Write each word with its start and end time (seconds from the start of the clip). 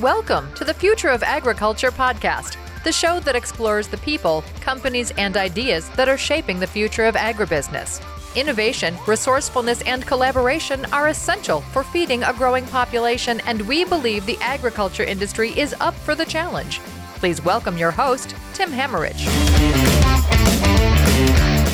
Welcome 0.00 0.54
to 0.54 0.62
the 0.62 0.74
Future 0.74 1.08
of 1.08 1.24
Agriculture 1.24 1.90
podcast, 1.90 2.56
the 2.84 2.92
show 2.92 3.18
that 3.18 3.34
explores 3.34 3.88
the 3.88 3.96
people, 3.96 4.44
companies, 4.60 5.10
and 5.18 5.36
ideas 5.36 5.88
that 5.96 6.08
are 6.08 6.16
shaping 6.16 6.60
the 6.60 6.68
future 6.68 7.06
of 7.06 7.16
agribusiness. 7.16 8.00
Innovation, 8.36 8.96
resourcefulness, 9.08 9.82
and 9.82 10.06
collaboration 10.06 10.84
are 10.92 11.08
essential 11.08 11.62
for 11.62 11.82
feeding 11.82 12.22
a 12.22 12.32
growing 12.32 12.64
population, 12.66 13.40
and 13.40 13.62
we 13.62 13.84
believe 13.84 14.24
the 14.24 14.38
agriculture 14.40 15.02
industry 15.02 15.50
is 15.58 15.74
up 15.80 15.94
for 15.94 16.14
the 16.14 16.24
challenge. 16.24 16.78
Please 17.16 17.44
welcome 17.44 17.76
your 17.76 17.90
host, 17.90 18.36
Tim 18.54 18.70
Hammerich. 18.70 19.18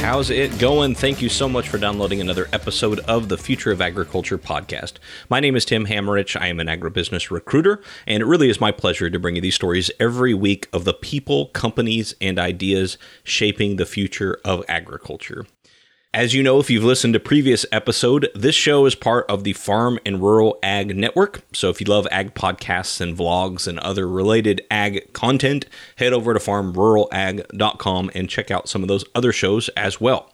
How's 0.05 0.29
it 0.29 0.59
going? 0.59 0.95
Thank 0.95 1.23
you 1.23 1.31
so 1.31 1.49
much 1.49 1.71
for 1.71 1.79
downloading 1.79 2.21
another 2.21 2.47
episode 2.53 2.99
of 3.01 3.31
the 3.31 3.39
Future 3.39 3.73
of 3.73 3.81
Agriculture 3.81 4.37
podcast. 4.37 4.97
My 5.31 5.41
name 5.41 5.57
is 5.57 5.65
Tim 5.65 5.87
Hammerich. 5.87 6.39
I 6.39 6.49
am 6.49 6.61
an 6.61 6.67
agribusiness 6.67 7.31
recruiter, 7.31 7.81
and 8.07 8.23
it 8.23 8.27
really 8.27 8.51
is 8.51 8.61
my 8.61 8.71
pleasure 8.71 9.09
to 9.09 9.19
bring 9.19 9.37
you 9.37 9.41
these 9.41 9.55
stories 9.55 9.91
every 9.99 10.35
week 10.35 10.69
of 10.75 10.85
the 10.85 10.93
people, 10.93 11.47
companies, 11.47 12.15
and 12.21 12.39
ideas 12.39 12.99
shaping 13.25 13.77
the 13.77 13.87
future 13.87 14.39
of 14.45 14.63
agriculture. 14.69 15.47
As 16.15 16.33
you 16.33 16.45
know, 16.45 16.61
if 16.61 16.71
you've 16.71 16.85
listened 16.85 17.15
to 17.15 17.19
previous 17.19 17.67
episode, 17.73 18.31
this 18.37 18.55
show 18.55 18.87
is 18.87 18.95
part 18.95 19.29
of 19.29 19.43
the 19.43 19.53
Farm 19.53 19.99
and 20.07 20.23
Rural 20.23 20.61
Ag 20.63 20.97
Network. 20.97 21.43
So 21.53 21.71
if 21.71 21.81
you 21.81 21.89
love 21.89 22.07
ag 22.13 22.35
podcasts 22.35 23.01
and 23.01 23.19
vlogs 23.19 23.67
and 23.67 23.81
other 23.81 24.07
related 24.07 24.65
ag 24.71 25.13
content, 25.13 25.67
head 25.97 26.13
over 26.13 26.33
to 26.33 26.39
farmruralag.com 26.39 28.13
and 28.15 28.31
check 28.31 28.53
out 28.53 28.69
some 28.69 28.83
of 28.83 28.89
those 28.89 29.05
other 29.17 29.33
shows 29.33 29.69
as 29.71 30.01
well 30.01 30.31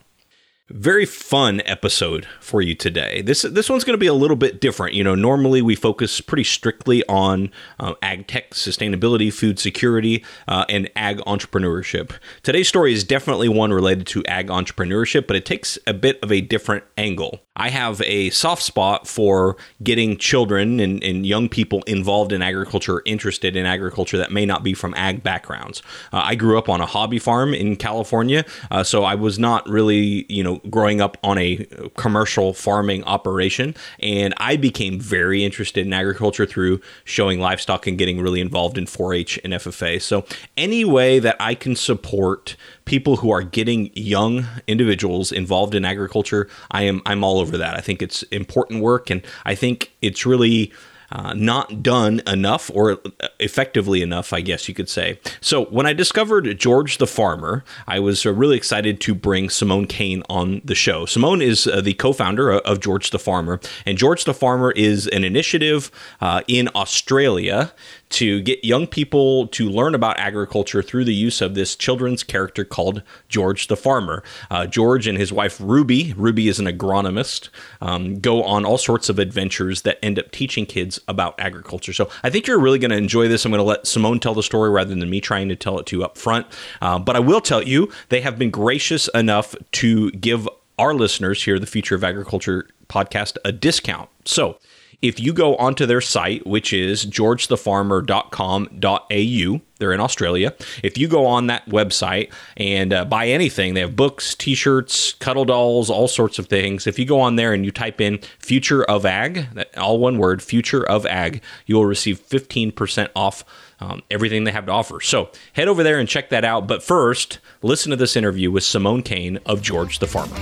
very 0.71 1.05
fun 1.05 1.61
episode 1.65 2.27
for 2.41 2.63
you 2.63 2.75
today. 2.75 3.23
This 3.23 3.43
this 3.43 3.69
one's 3.69 3.85
going 3.85 3.95
to 3.95 3.99
be 3.99 4.07
a 4.07 4.15
little 4.15 4.37
bit 4.37 4.61
different. 4.61 4.95
You 4.95 5.05
know, 5.05 5.15
normally 5.15 5.63
we 5.63 5.75
focus 5.75 6.21
pretty 6.21 6.45
strictly 6.45 7.05
on 7.09 7.51
uh, 7.79 7.95
ag 8.03 8.27
tech, 8.27 8.53
sustainability, 8.53 9.33
food 9.33 9.59
security, 9.59 10.25
uh, 10.49 10.65
and 10.69 10.91
ag 10.97 11.19
entrepreneurship. 11.19 12.13
Today's 12.43 12.69
story 12.69 12.93
is 12.93 13.05
definitely 13.05 13.49
one 13.49 13.73
related 13.73 14.07
to 14.09 14.25
ag 14.27 14.47
entrepreneurship, 14.49 15.27
but 15.27 15.37
it 15.37 15.45
takes 15.45 15.79
a 15.87 15.95
bit 15.95 16.23
of 16.23 16.31
a 16.31 16.41
different 16.41 16.85
angle. 16.97 17.41
I 17.57 17.69
have 17.69 18.01
a 18.03 18.31
soft 18.31 18.63
spot 18.63 19.07
for 19.07 19.57
getting 19.83 20.17
children 20.17 20.81
and, 20.81 21.03
and 21.03 21.27
young 21.27 21.49
people 21.49 21.83
involved 21.83 22.33
in 22.33 22.41
agriculture, 22.41 23.03
interested 23.05 23.55
in 23.55 23.67
agriculture 23.67 24.17
that 24.17 24.33
may 24.33 24.47
not 24.47 24.63
be 24.63 24.73
from 24.73 24.95
ag 24.95 25.23
backgrounds. 25.23 25.83
Uh, 26.13 26.23
I 26.25 26.37
grew 26.37 26.57
up 26.57 26.71
on 26.71 26.81
a 26.81 26.87
hobby 26.87 27.19
farm 27.19 27.53
in 27.53 27.77
California, 27.77 28.47
uh, 28.71 28.83
so 28.83 29.05
I 29.05 29.15
was 29.15 29.39
not 29.39 29.69
really, 29.69 30.25
you 30.33 30.43
know, 30.43 30.60
growing 30.69 31.01
up 31.01 31.17
on 31.23 31.39
a 31.39 31.67
commercial 31.97 32.53
farming 32.53 33.05
operation. 33.05 33.75
And 34.01 34.35
I 34.37 34.57
became 34.57 35.01
very 35.01 35.45
interested 35.45 35.87
in 35.87 35.93
agriculture 35.93 36.47
through 36.47 36.81
showing 37.05 37.41
livestock 37.41 37.87
and 37.87 37.97
getting 37.97 38.21
really 38.21 38.41
involved 38.41 38.77
in 38.77 38.87
4 38.87 39.15
H 39.15 39.39
and 39.45 39.53
FFA. 39.53 40.01
So, 40.03 40.25
any 40.57 40.85
way 40.85 41.19
that 41.19 41.37
I 41.41 41.55
can 41.55 41.77
support 41.77 42.57
people 42.85 43.17
who 43.17 43.31
are 43.31 43.43
getting 43.43 43.91
young 43.95 44.47
individuals 44.67 45.31
involved 45.33 45.75
in 45.75 45.85
agriculture, 45.85 46.49
I 46.71 46.83
am 46.83 47.03
I'm 47.07 47.23
all 47.23 47.39
over 47.39 47.57
that. 47.59 47.77
I 47.77 47.81
think 47.81 48.03
it's 48.03 48.23
important 48.25 48.83
work 48.83 49.11
and 49.11 49.23
I 49.45 49.55
think 49.55 49.93
it's 50.03 50.27
really 50.27 50.73
uh, 51.13 51.35
not 51.35 51.83
done 51.83 52.23
enough 52.27 52.71
or 52.75 52.99
effectively 53.39 54.03
enough, 54.03 54.33
I 54.33 54.41
guess 54.41 54.69
you 54.69 54.75
could 54.75 54.89
say. 54.89 55.19
So 55.41 55.65
when 55.67 55.87
I 55.87 55.93
discovered 55.93 56.59
George 56.59 56.99
the 56.99 57.07
Farmer, 57.07 57.65
I 57.87 57.99
was 57.99 58.25
uh, 58.25 58.33
really 58.33 58.57
excited 58.57 59.01
to 59.03 59.15
bring 59.15 59.51
Simone 59.51 59.87
Kain 59.87 60.23
on 60.29 60.61
the 60.65 60.75
show. 60.75 61.07
Simone 61.07 61.43
is 61.43 61.67
uh, 61.67 61.81
the 61.81 61.95
co-founder 61.95 62.53
of 62.53 62.81
George 62.81 63.11
the 63.11 63.19
Farmer, 63.19 63.61
and 63.87 63.99
George 63.99 64.25
the 64.25 64.35
Farmer 64.35 64.73
is 64.73 65.07
an 65.09 65.25
initiative 65.25 65.91
uh, 66.21 66.43
in 66.47 66.69
Australia 66.75 67.73
to 68.11 68.41
get 68.43 68.65
young 68.65 68.87
people 68.87 69.47
to 69.49 69.69
learn 69.69 69.95
about 69.95 70.19
agriculture 70.19 70.83
through 70.83 71.05
the 71.05 71.15
use 71.15 71.41
of 71.41 71.55
this 71.55 71.77
children's 71.77 72.23
character 72.23 72.65
called 72.65 73.03
George 73.29 73.69
the 73.69 73.77
Farmer. 73.77 74.23
Uh, 74.51 74.67
George 74.67 75.07
and 75.07 75.17
his 75.17 75.33
wife 75.33 75.61
Ruby, 75.61 76.13
Ruby 76.17 76.49
is 76.49 76.59
an 76.59 76.67
agronomist, 76.67 77.49
um, 77.81 78.19
go 78.19 78.43
on 78.43 78.65
all 78.65 78.79
sorts 78.79 79.09
of 79.09 79.19
adventures 79.19 79.83
that 79.83 79.99
end 80.05 80.19
up 80.19 80.31
teaching 80.31 80.67
kids 80.67 81.01
about 81.09 81.39
agriculture. 81.39 81.93
So 81.93 82.11
I 82.23 82.31
think 82.31 82.47
you're 82.47 82.61
really 82.61 82.79
going 82.79 82.91
to 82.91 82.97
enjoy 82.97 83.29
this. 83.29 83.45
I'm 83.45 83.53
going 83.53 83.61
to 83.61 83.65
let 83.65 83.87
Simone 83.87 84.21
tell 84.21 84.35
the 84.35 84.43
story 84.43 84.71
rather 84.71 84.95
than 84.95 85.09
me 85.09 85.21
trying 85.21 85.49
to 85.49 85.57
tell 85.57 85.79
it 85.79 85.87
to 85.87 85.99
you 85.99 86.05
up 86.05 86.19
front. 86.19 86.47
Uh, 86.83 86.99
but 86.99 87.17
I 87.17 87.21
will 87.21 87.41
tell 87.41 87.63
you, 87.63 87.91
they 88.09 88.21
have 88.21 88.39
been 88.39 88.51
gracious 88.51 89.09
enough 89.09 89.55
to 89.73 90.11
give 90.13 90.49
our 90.79 90.95
listeners 90.95 91.45
here, 91.45 91.59
the 91.59 91.67
Future 91.67 91.95
of 91.95 92.03
Agriculture 92.03 92.67
podcast, 92.89 93.37
a 93.45 93.53
discount. 93.53 94.09
So 94.25 94.59
if 95.03 95.19
you 95.19 95.33
go 95.33 95.57
onto 95.57 95.87
their 95.87 96.01
site, 96.01 96.47
which 96.47 96.73
is 96.73 97.05
georgethefarmer.com.au, 97.07 99.61
they're 99.79 99.93
in 99.93 100.01
Australia. 100.01 100.55
If 100.83 100.99
you 100.99 101.09
go 101.09 101.25
on 101.25 101.47
that 101.47 101.65
website 101.67 102.31
and 102.59 102.93
uh, 102.93 103.07
buy 103.07 103.29
anything, 103.29 103.75
they 103.75 103.81
have 103.81 103.97
books, 103.97 104.35
t 104.35 104.55
shirts, 104.55 105.15
cuddle 105.15 105.47
dolls, 105.47 105.89
all 105.89 106.07
sorts 106.07 106.39
of 106.39 106.49
things. 106.49 106.87
If 106.87 106.99
you 106.99 107.07
go 107.07 107.19
on 107.21 107.37
there 107.37 107.55
and 107.55 107.65
you 107.65 107.71
type 107.71 107.99
in 108.01 108.19
future 108.39 108.85
of 108.85 109.07
ag, 109.07 109.47
all 109.79 109.99
one 109.99 110.19
word, 110.19 110.43
future 110.43 110.87
of 110.87 111.07
ag, 111.07 111.43
you 111.65 111.77
will 111.77 111.87
receive 111.87 112.21
15% 112.29 113.09
off 113.17 113.43
um, 113.81 114.03
everything 114.11 114.45
they 114.45 114.53
have 114.53 114.67
to 114.67 114.73
offer. 114.73 115.01
So 115.01 115.31
head 115.55 115.69
over 115.69 115.83
there 115.83 115.99
and 115.99 116.07
check 116.07 116.29
that 116.29 116.45
out. 116.45 116.69
But 116.69 116.83
first, 116.83 117.39
listen 117.63 117.89
to 117.89 117.97
this 117.97 118.17
interview 118.17 118.51
with 118.51 118.65
Simone 118.65 119.03
Kain 119.03 119.39
of 119.47 119.63
George 119.63 119.99
the 119.99 120.07
Farmer. 120.07 120.37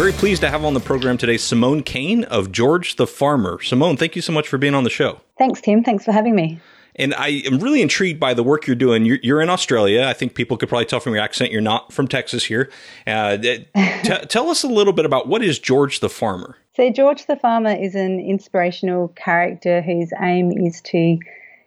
Very 0.00 0.12
pleased 0.12 0.40
to 0.40 0.48
have 0.48 0.64
on 0.64 0.72
the 0.72 0.80
program 0.80 1.18
today 1.18 1.36
Simone 1.36 1.82
Kain 1.82 2.24
of 2.24 2.50
George 2.50 2.96
the 2.96 3.06
Farmer. 3.06 3.60
Simone, 3.60 3.98
thank 3.98 4.16
you 4.16 4.22
so 4.22 4.32
much 4.32 4.48
for 4.48 4.56
being 4.56 4.74
on 4.74 4.82
the 4.82 4.88
show. 4.88 5.20
Thanks, 5.36 5.60
Tim. 5.60 5.84
Thanks 5.84 6.06
for 6.06 6.12
having 6.12 6.34
me. 6.34 6.58
And 6.96 7.12
I 7.12 7.42
am 7.44 7.58
really 7.58 7.82
intrigued 7.82 8.18
by 8.18 8.32
the 8.32 8.42
work 8.42 8.66
you're 8.66 8.76
doing. 8.76 9.04
You're, 9.04 9.18
you're 9.22 9.42
in 9.42 9.50
Australia. 9.50 10.06
I 10.06 10.14
think 10.14 10.34
people 10.34 10.56
could 10.56 10.70
probably 10.70 10.86
tell 10.86 11.00
from 11.00 11.12
your 11.12 11.22
accent 11.22 11.52
you're 11.52 11.60
not 11.60 11.92
from 11.92 12.08
Texas 12.08 12.46
here. 12.46 12.70
Uh, 13.06 13.36
t- 13.36 13.66
tell 14.30 14.48
us 14.48 14.62
a 14.62 14.68
little 14.68 14.94
bit 14.94 15.04
about 15.04 15.28
what 15.28 15.44
is 15.44 15.58
George 15.58 16.00
the 16.00 16.08
Farmer? 16.08 16.56
So, 16.76 16.88
George 16.88 17.26
the 17.26 17.36
Farmer 17.36 17.74
is 17.74 17.94
an 17.94 18.20
inspirational 18.20 19.08
character 19.08 19.82
whose 19.82 20.14
aim 20.18 20.50
is 20.50 20.80
to 20.86 21.18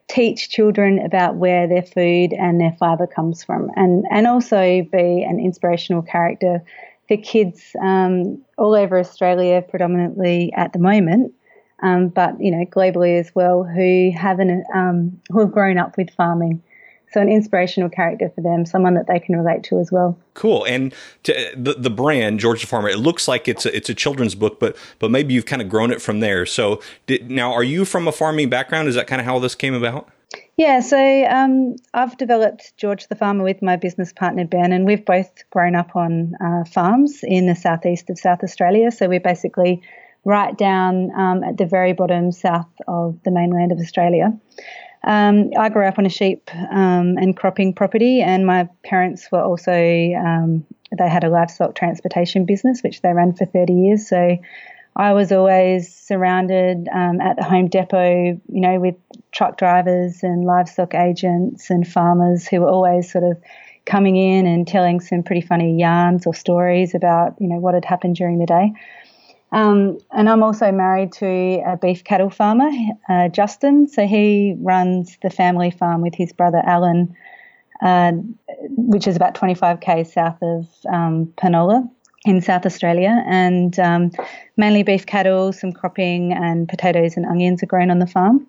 teach 0.08 0.50
children 0.50 0.98
about 0.98 1.36
where 1.36 1.68
their 1.68 1.84
food 1.84 2.34
and 2.34 2.60
their 2.60 2.76
fiber 2.80 3.06
comes 3.06 3.44
from, 3.44 3.70
and, 3.76 4.06
and 4.10 4.26
also 4.26 4.82
be 4.92 5.24
an 5.24 5.40
inspirational 5.40 6.02
character 6.02 6.64
for 7.08 7.18
kids 7.18 7.76
um, 7.82 8.42
all 8.58 8.74
over 8.76 8.98
Australia, 8.98 9.62
predominantly 9.62 10.52
at 10.56 10.74
the 10.74 10.80
moment, 10.80 11.34
um, 11.82 12.10
but 12.10 12.40
you 12.40 12.52
know 12.52 12.66
globally 12.66 13.20
as 13.20 13.34
well, 13.36 13.64
who 13.64 14.12
haven't 14.16 14.66
um, 14.74 15.20
who 15.30 15.40
have 15.42 15.52
grown 15.52 15.78
up 15.78 15.98
with 15.98 16.10
farming. 16.12 16.62
So 17.12 17.22
an 17.22 17.30
inspirational 17.30 17.90
character 17.90 18.32
for 18.34 18.42
them, 18.42 18.66
someone 18.66 18.96
that 18.96 19.06
they 19.06 19.20
can 19.20 19.36
relate 19.36 19.62
to 19.66 19.80
as 19.80 19.92
well. 19.92 20.18
Cool. 20.34 20.66
And 20.66 20.96
to, 21.24 21.54
the 21.56 21.76
the 21.76 21.92
brand 21.92 22.40
George 22.40 22.62
the 22.62 22.68
Farmer, 22.68 22.90
it 22.90 22.98
looks 22.98 23.28
like 23.28 23.48
it's 23.48 23.68
a, 23.68 23.76
it's 23.76 23.88
a 23.88 23.94
children's 23.94 24.34
book, 24.34 24.60
but 24.60 24.76
but 24.98 25.12
maybe 25.12 25.36
you've 25.36 25.46
kind 25.46 25.62
of 25.62 25.70
grown 25.70 25.92
it 25.92 26.02
from 26.02 26.22
there. 26.22 26.48
So 26.48 26.82
did, 27.06 27.30
now, 27.30 27.54
are 27.54 27.64
you 27.64 27.86
from 27.86 28.08
a 28.08 28.12
farming 28.12 28.50
background? 28.50 28.88
Is 28.88 28.96
that 28.96 29.06
kind 29.06 29.22
of 29.22 29.26
how 29.26 29.38
this 29.38 29.54
came 29.54 29.76
about? 29.76 30.10
Yeah, 30.56 30.82
so 30.82 31.26
um, 31.26 31.76
I've 31.96 32.16
developed 32.18 32.78
George 32.78 33.08
the 33.08 33.16
Farmer 33.16 33.44
with 33.44 33.64
my 33.64 33.76
business 33.76 34.14
partner 34.14 34.46
Ben, 34.46 34.72
and 34.72 34.86
we've 34.86 35.04
both 35.04 35.32
grown 35.50 35.76
up 35.76 35.96
on 35.96 36.34
uh, 36.40 36.64
farms 36.66 37.22
in 37.24 37.48
the 37.48 37.56
southeast 37.56 38.10
of 38.12 38.20
South 38.20 38.44
Australia. 38.44 38.92
So 38.92 39.10
we're 39.10 39.20
basically 39.20 39.82
right 40.26 40.56
down 40.56 41.12
um, 41.18 41.44
at 41.44 41.58
the 41.58 41.66
very 41.66 41.94
bottom 41.94 42.32
south 42.32 42.70
of 42.88 43.18
the 43.26 43.32
mainland 43.32 43.72
of 43.72 43.80
Australia. 43.80 44.32
Um, 45.04 45.50
I 45.58 45.70
grew 45.70 45.86
up 45.88 45.98
on 45.98 46.06
a 46.06 46.10
sheep 46.10 46.50
um, 46.54 47.18
and 47.18 47.36
cropping 47.36 47.74
property, 47.74 48.22
and 48.22 48.46
my 48.46 48.70
parents 48.84 49.30
were 49.32 49.42
also 49.42 49.74
um, 49.74 50.66
they 50.98 51.10
had 51.10 51.24
a 51.24 51.30
livestock 51.30 51.74
transportation 51.74 52.46
business 52.46 52.82
which 52.84 53.02
they 53.02 53.12
ran 53.12 53.34
for 53.34 53.46
30 53.46 53.74
years. 53.74 54.08
So 54.08 54.38
I 54.96 55.14
was 55.14 55.32
always 55.32 55.94
surrounded 55.94 56.88
um, 56.94 57.20
at 57.20 57.38
the 57.38 57.44
home 57.44 57.68
depot, 57.68 58.40
you 58.48 58.62
know, 58.62 58.80
with 58.80 58.96
truck 59.32 59.58
drivers 59.58 60.22
and 60.22 60.46
livestock 60.46 60.94
agents 60.94 61.70
and 61.70 61.88
farmers 61.88 62.48
who 62.48 62.62
were 62.62 62.70
always 62.70 63.12
sort 63.12 63.24
of 63.24 63.42
coming 63.86 64.16
in 64.16 64.46
and 64.46 64.68
telling 64.68 65.00
some 65.00 65.24
pretty 65.24 65.42
funny 65.42 65.78
yarns 65.80 66.28
or 66.28 66.34
stories 66.34 66.94
about, 66.94 67.36
you 67.40 67.48
know, 67.48 67.58
what 67.58 67.74
had 67.74 67.86
happened 67.86 68.16
during 68.16 68.38
the 68.38 68.46
day. 68.46 68.72
Um, 69.52 69.98
and 70.12 70.30
I'm 70.30 70.42
also 70.44 70.72
married 70.72 71.12
to 71.14 71.62
a 71.66 71.78
beef 71.78 72.04
cattle 72.04 72.30
farmer, 72.30 72.70
uh, 73.10 73.30
Justin. 73.30 73.88
So 73.88 74.06
he 74.08 74.56
runs 74.60 75.18
the 75.22 75.30
family 75.30 75.72
farm 75.72 76.02
with 76.02 76.16
his 76.16 76.34
brother 76.34 76.62
Alan, 76.66 77.16
uh, 77.82 78.14
which 78.70 79.08
is 79.08 79.16
about 79.16 79.36
25 79.36 79.80
k 79.80 80.04
south 80.04 80.38
of 80.42 80.68
um, 80.92 81.34
Penola 81.38 81.88
in 82.26 82.42
South 82.42 82.66
Australia, 82.66 83.24
and 83.28 83.78
um, 83.80 84.12
mainly 84.58 84.84
beef 84.84 85.06
cattle, 85.06 85.52
some 85.52 85.74
cropping, 85.74 86.32
and 86.34 86.70
potatoes 86.70 87.18
and 87.18 87.26
onions 87.26 87.62
are 87.64 87.68
grown 87.68 87.92
on 87.92 88.00
the 88.00 88.08
farm. 88.08 88.48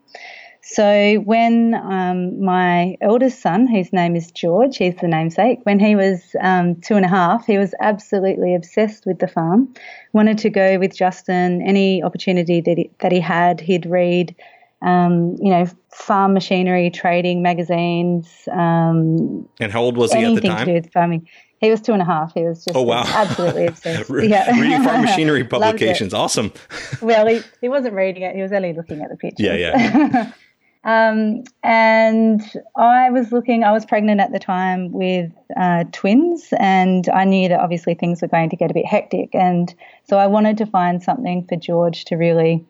So 0.66 1.16
when 1.24 1.74
um, 1.74 2.42
my 2.42 2.96
eldest 3.02 3.42
son, 3.42 3.66
whose 3.66 3.92
name 3.92 4.16
is 4.16 4.30
George, 4.30 4.78
he's 4.78 4.94
the 4.96 5.08
namesake, 5.08 5.58
when 5.64 5.78
he 5.78 5.94
was 5.94 6.34
um, 6.40 6.76
two 6.76 6.94
and 6.94 7.04
a 7.04 7.08
half, 7.08 7.44
he 7.46 7.58
was 7.58 7.74
absolutely 7.80 8.54
obsessed 8.54 9.04
with 9.04 9.18
the 9.18 9.28
farm. 9.28 9.74
Wanted 10.14 10.38
to 10.38 10.48
go 10.48 10.78
with 10.78 10.96
Justin 10.96 11.60
any 11.60 12.02
opportunity 12.02 12.62
that 12.62 12.78
he, 12.78 12.90
that 13.00 13.12
he 13.12 13.20
had. 13.20 13.60
He'd 13.60 13.84
read, 13.84 14.34
um, 14.80 15.36
you 15.38 15.50
know, 15.50 15.66
farm 15.90 16.32
machinery 16.32 16.88
trading 16.88 17.42
magazines. 17.42 18.48
Um, 18.50 19.46
and 19.60 19.70
how 19.70 19.82
old 19.82 19.98
was 19.98 20.14
he 20.14 20.24
at 20.24 20.34
the 20.34 20.40
time? 20.40 20.50
Anything 20.50 20.56
to 20.56 20.64
do 20.64 20.72
with 20.72 20.92
farming. 20.92 21.28
He 21.60 21.70
was 21.70 21.80
two 21.80 21.92
and 21.92 22.02
a 22.02 22.04
half. 22.04 22.34
He 22.34 22.42
was 22.42 22.64
just 22.64 22.76
oh, 22.76 22.82
wow. 22.82 23.04
absolutely 23.06 23.66
obsessed. 23.68 24.10
Re- 24.10 24.28
yeah. 24.28 24.50
reading 24.60 24.82
farm 24.82 25.00
machinery 25.04 25.44
publications. 25.44 26.12
awesome. 26.12 26.52
well, 27.02 27.26
he, 27.26 27.40
he 27.60 27.68
wasn't 27.68 27.94
reading 27.94 28.22
it. 28.22 28.34
He 28.36 28.42
was 28.42 28.52
only 28.52 28.72
looking 28.72 29.00
at 29.00 29.10
the 29.10 29.16
pictures. 29.16 29.46
Yeah, 29.46 29.54
yeah. 29.54 30.32
Um, 30.84 31.44
and 31.62 32.42
I 32.76 33.10
was 33.10 33.32
looking, 33.32 33.64
I 33.64 33.72
was 33.72 33.86
pregnant 33.86 34.20
at 34.20 34.32
the 34.32 34.38
time 34.38 34.92
with 34.92 35.32
uh, 35.58 35.84
twins, 35.92 36.48
and 36.58 37.08
I 37.08 37.24
knew 37.24 37.48
that 37.48 37.58
obviously 37.58 37.94
things 37.94 38.20
were 38.20 38.28
going 38.28 38.50
to 38.50 38.56
get 38.56 38.70
a 38.70 38.74
bit 38.74 38.84
hectic. 38.84 39.34
And 39.34 39.74
so 40.04 40.18
I 40.18 40.26
wanted 40.26 40.58
to 40.58 40.66
find 40.66 41.02
something 41.02 41.46
for 41.48 41.56
George 41.56 42.04
to 42.06 42.16
really 42.16 42.66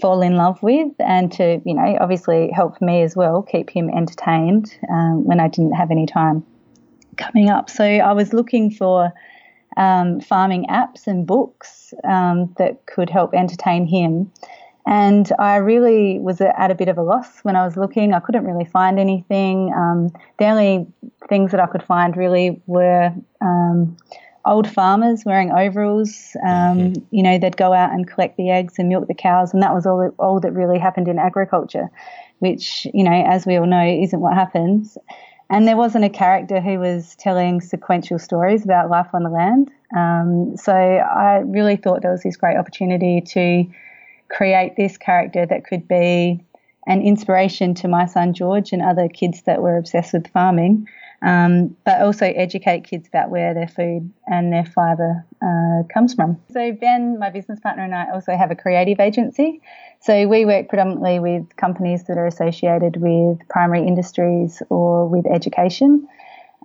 fall 0.00 0.20
in 0.20 0.36
love 0.36 0.62
with 0.62 0.92
and 0.98 1.32
to, 1.32 1.62
you 1.64 1.74
know, 1.74 1.96
obviously 2.00 2.50
help 2.50 2.82
me 2.82 3.02
as 3.02 3.16
well, 3.16 3.42
keep 3.42 3.70
him 3.70 3.88
entertained 3.88 4.76
um, 4.90 5.24
when 5.24 5.40
I 5.40 5.48
didn't 5.48 5.72
have 5.72 5.90
any 5.90 6.04
time 6.04 6.44
coming 7.16 7.50
up. 7.50 7.70
So 7.70 7.84
I 7.84 8.12
was 8.12 8.32
looking 8.32 8.70
for 8.70 9.12
um, 9.76 10.20
farming 10.20 10.66
apps 10.68 11.06
and 11.06 11.26
books 11.26 11.92
um, 12.04 12.54
that 12.58 12.86
could 12.86 13.10
help 13.10 13.34
entertain 13.34 13.86
him. 13.86 14.30
And 14.86 15.32
I 15.38 15.56
really 15.56 16.18
was 16.18 16.40
at 16.42 16.70
a 16.70 16.74
bit 16.74 16.88
of 16.88 16.98
a 16.98 17.02
loss 17.02 17.40
when 17.42 17.56
I 17.56 17.64
was 17.64 17.76
looking. 17.76 18.12
I 18.12 18.20
couldn't 18.20 18.44
really 18.44 18.66
find 18.66 18.98
anything. 18.98 19.72
Um, 19.74 20.10
the 20.38 20.44
only 20.44 20.86
things 21.28 21.52
that 21.52 21.60
I 21.60 21.66
could 21.66 21.82
find 21.82 22.16
really 22.16 22.60
were 22.66 23.10
um, 23.40 23.96
old 24.44 24.68
farmers 24.68 25.22
wearing 25.24 25.50
overalls. 25.52 26.36
Um, 26.46 26.78
mm-hmm. 26.78 27.02
You 27.10 27.22
know, 27.22 27.38
they'd 27.38 27.56
go 27.56 27.72
out 27.72 27.92
and 27.92 28.06
collect 28.06 28.36
the 28.36 28.50
eggs 28.50 28.74
and 28.78 28.90
milk 28.90 29.08
the 29.08 29.14
cows, 29.14 29.54
and 29.54 29.62
that 29.62 29.72
was 29.72 29.86
all 29.86 29.98
that, 30.00 30.12
all 30.18 30.38
that 30.40 30.52
really 30.52 30.78
happened 30.78 31.08
in 31.08 31.18
agriculture, 31.18 31.88
which, 32.40 32.86
you 32.92 33.04
know, 33.04 33.24
as 33.26 33.46
we 33.46 33.56
all 33.56 33.66
know, 33.66 33.86
isn't 33.86 34.20
what 34.20 34.34
happens. 34.34 34.98
And 35.50 35.68
there 35.68 35.76
wasn't 35.76 36.04
a 36.04 36.10
character 36.10 36.60
who 36.60 36.78
was 36.78 37.14
telling 37.16 37.60
sequential 37.60 38.18
stories 38.18 38.64
about 38.64 38.90
life 38.90 39.08
on 39.12 39.22
the 39.22 39.30
land. 39.30 39.70
Um, 39.94 40.56
so 40.56 40.72
I 40.72 41.38
really 41.44 41.76
thought 41.76 42.02
there 42.02 42.12
was 42.12 42.22
this 42.22 42.36
great 42.36 42.56
opportunity 42.56 43.20
to 43.20 43.64
create 44.30 44.76
this 44.76 44.96
character 44.96 45.44
that 45.46 45.66
could 45.66 45.86
be 45.86 46.42
an 46.86 47.02
inspiration 47.02 47.74
to 47.74 47.88
my 47.88 48.06
son 48.06 48.34
George 48.34 48.72
and 48.72 48.82
other 48.82 49.08
kids 49.08 49.42
that 49.42 49.62
were 49.62 49.76
obsessed 49.76 50.12
with 50.12 50.28
farming, 50.28 50.88
um, 51.22 51.76
but 51.84 52.02
also 52.02 52.26
educate 52.26 52.84
kids 52.84 53.08
about 53.08 53.30
where 53.30 53.54
their 53.54 53.68
food 53.68 54.12
and 54.26 54.52
their 54.52 54.64
fibre 54.66 55.24
uh, 55.42 55.82
comes 55.92 56.14
from. 56.14 56.40
So, 56.52 56.72
Ben, 56.72 57.18
my 57.18 57.30
business 57.30 57.60
partner, 57.60 57.84
and 57.84 57.94
I 57.94 58.10
also 58.12 58.36
have 58.36 58.50
a 58.50 58.56
creative 58.56 59.00
agency. 59.00 59.60
So, 60.00 60.28
we 60.28 60.44
work 60.44 60.68
predominantly 60.68 61.18
with 61.18 61.56
companies 61.56 62.04
that 62.04 62.18
are 62.18 62.26
associated 62.26 62.96
with 62.96 63.38
primary 63.48 63.86
industries 63.86 64.62
or 64.70 65.08
with 65.08 65.26
education. 65.26 66.06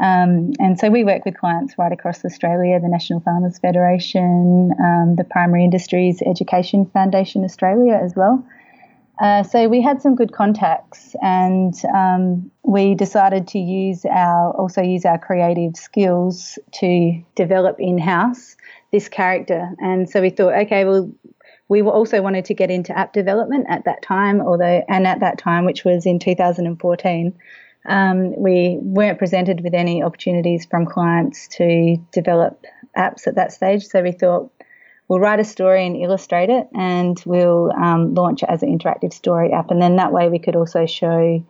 Um, 0.02 0.54
and 0.60 0.80
so 0.80 0.90
we 0.90 1.04
work 1.04 1.26
with 1.26 1.38
clients 1.38 1.78
right 1.78 1.92
across 1.92 2.24
Australia, 2.24 2.80
the 2.80 2.88
National 2.88 3.20
Farmers 3.20 3.60
Federation, 3.60 4.72
um, 4.80 5.16
the 5.18 5.26
Primary 5.30 5.66
Industries 5.66 6.22
Education 6.26 6.86
Foundation 6.94 7.44
Australia 7.44 8.00
as 8.02 8.16
well. 8.16 8.46
Uh, 9.20 9.44
so 9.44 9.68
we 9.68 9.82
had 9.82 10.02
some 10.02 10.16
good 10.16 10.32
contacts, 10.32 11.14
and 11.22 11.74
um, 11.94 12.50
we 12.64 12.96
decided 12.96 13.48
to 13.50 13.60
use 13.60 14.06
our 14.06 14.52
also 14.52 14.82
use 14.82 15.04
our 15.04 15.18
creative 15.18 15.76
skills 15.76 16.58
to 16.72 17.22
develop 17.36 17.76
in 17.80 17.98
house 17.98 18.56
this 18.92 19.10
character. 19.10 19.70
And 19.80 20.10
so 20.10 20.22
we 20.22 20.30
thought, 20.30 20.54
okay, 20.54 20.86
well, 20.86 21.12
we 21.68 21.82
also 21.82 22.22
wanted 22.22 22.46
to 22.46 22.54
get 22.54 22.72
into 22.72 22.98
app 22.98 23.12
development 23.14 23.68
at 23.70 23.86
that 23.86 24.02
time, 24.02 24.42
although 24.42 24.84
and 24.88 25.06
at 25.06 25.20
that 25.20 25.38
time, 25.38 25.66
which 25.66 25.84
was 25.84 26.06
in 26.06 26.20
2014 26.20 27.38
um, 27.86 28.36
we 28.38 28.78
weren't 28.82 29.20
presented 29.20 29.62
with 29.62 29.74
any 29.74 30.04
opportunities 30.04 30.66
from 30.66 30.86
clients 30.86 31.48
to 31.50 31.98
develop 32.12 32.66
apps 32.98 33.28
at 33.28 33.36
that 33.36 33.52
stage. 33.52 33.86
So 33.86 34.02
we 34.02 34.12
thought 34.12 34.52
we'll 35.10 35.20
write 35.20 35.40
a 35.40 35.44
story 35.44 35.86
and 35.86 35.98
illustrate 35.98 36.50
it, 36.50 36.70
and 36.74 37.22
we'll 37.26 37.72
um, 37.74 38.14
launch 38.14 38.44
it 38.44 38.50
as 38.50 38.64
an 38.64 38.70
interactive 38.70 39.12
story 39.12 39.52
app. 39.52 39.72
And 39.72 39.82
then 39.82 39.98
that 39.98 40.14
way 40.14 40.30
we 40.30 40.40
could 40.40 40.56
also 40.56 40.86
show 40.86 41.44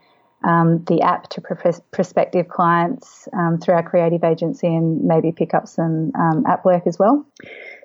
um, 0.44 0.84
the 0.86 1.02
app 1.02 1.30
to 1.30 1.42
prospective 1.92 2.48
clients 2.48 3.28
um, 3.34 3.60
through 3.60 3.76
our 3.76 3.84
creative 3.84 4.24
agency 4.24 4.68
and 4.68 5.04
maybe 5.04 5.34
pick 5.34 5.54
up 5.54 5.68
some 5.68 6.14
um, 6.16 6.46
app 6.48 6.64
work 6.64 6.88
as 6.88 6.98
well. 6.98 7.26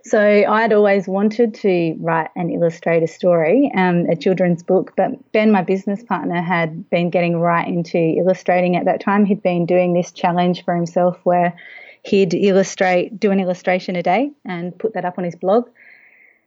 So 0.05 0.21
I'd 0.21 0.73
always 0.73 1.09
wanted 1.09 1.55
to 1.55 1.97
write 1.99 2.29
and 2.37 2.53
illustrate 2.53 3.03
a 3.03 3.09
story, 3.09 3.73
um, 3.75 4.07
a 4.09 4.15
children's 4.15 4.63
book, 4.63 4.93
but 4.97 5.33
Ben, 5.33 5.51
my 5.51 5.63
business 5.63 6.03
partner, 6.03 6.43
had 6.43 6.89
been 6.91 7.11
getting 7.11 7.41
right 7.41 7.67
into 7.67 7.99
illustrating 7.99 8.77
at 8.77 8.85
that 8.85 9.01
time. 9.01 9.25
He'd 9.25 9.43
been 9.43 9.67
doing 9.67 9.95
this 9.95 10.13
challenge 10.13 10.65
for 10.65 10.77
himself 10.77 11.19
where 11.25 11.57
he'd 12.05 12.35
illustrate, 12.35 13.19
do 13.19 13.31
an 13.31 13.41
illustration 13.41 13.97
a 13.97 14.03
day 14.03 14.31
and 14.45 14.79
put 14.79 14.95
that 14.95 15.05
up 15.05 15.19
on 15.19 15.25
his 15.25 15.35
blog. 15.35 15.69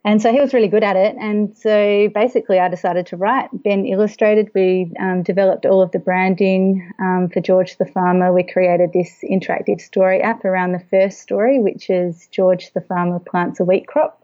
And 0.06 0.22
so 0.22 0.32
he 0.32 0.40
was 0.40 0.54
really 0.54 0.70
good 0.70 0.84
at 0.84 0.96
it. 0.96 1.18
And 1.20 1.56
so 1.58 2.08
basically, 2.14 2.60
I 2.60 2.70
decided 2.70 3.08
to 3.08 3.18
write. 3.18 3.50
Ben 3.52 3.86
illustrated. 3.86 4.50
We 4.54 4.92
um, 5.02 5.22
developed 5.24 5.66
all 5.66 5.82
of 5.82 5.92
the 5.92 6.00
branding 6.00 6.90
um, 7.00 7.30
for 7.34 7.42
George 7.42 7.78
the 7.78 7.86
Farmer. 7.86 8.32
We 8.32 8.44
created 8.44 8.94
this 8.94 9.18
interactive 9.30 9.82
story 9.82 10.22
app 10.22 10.46
around 10.46 10.72
the 10.72 10.84
first 10.92 11.20
story, 11.20 11.60
which 11.60 11.90
is 11.90 12.28
George 12.28 12.72
the 12.74 12.82
Farmer 12.82 13.20
plants 13.20 13.60
a 13.60 13.66
wheat 13.66 13.88
crop. 13.88 14.24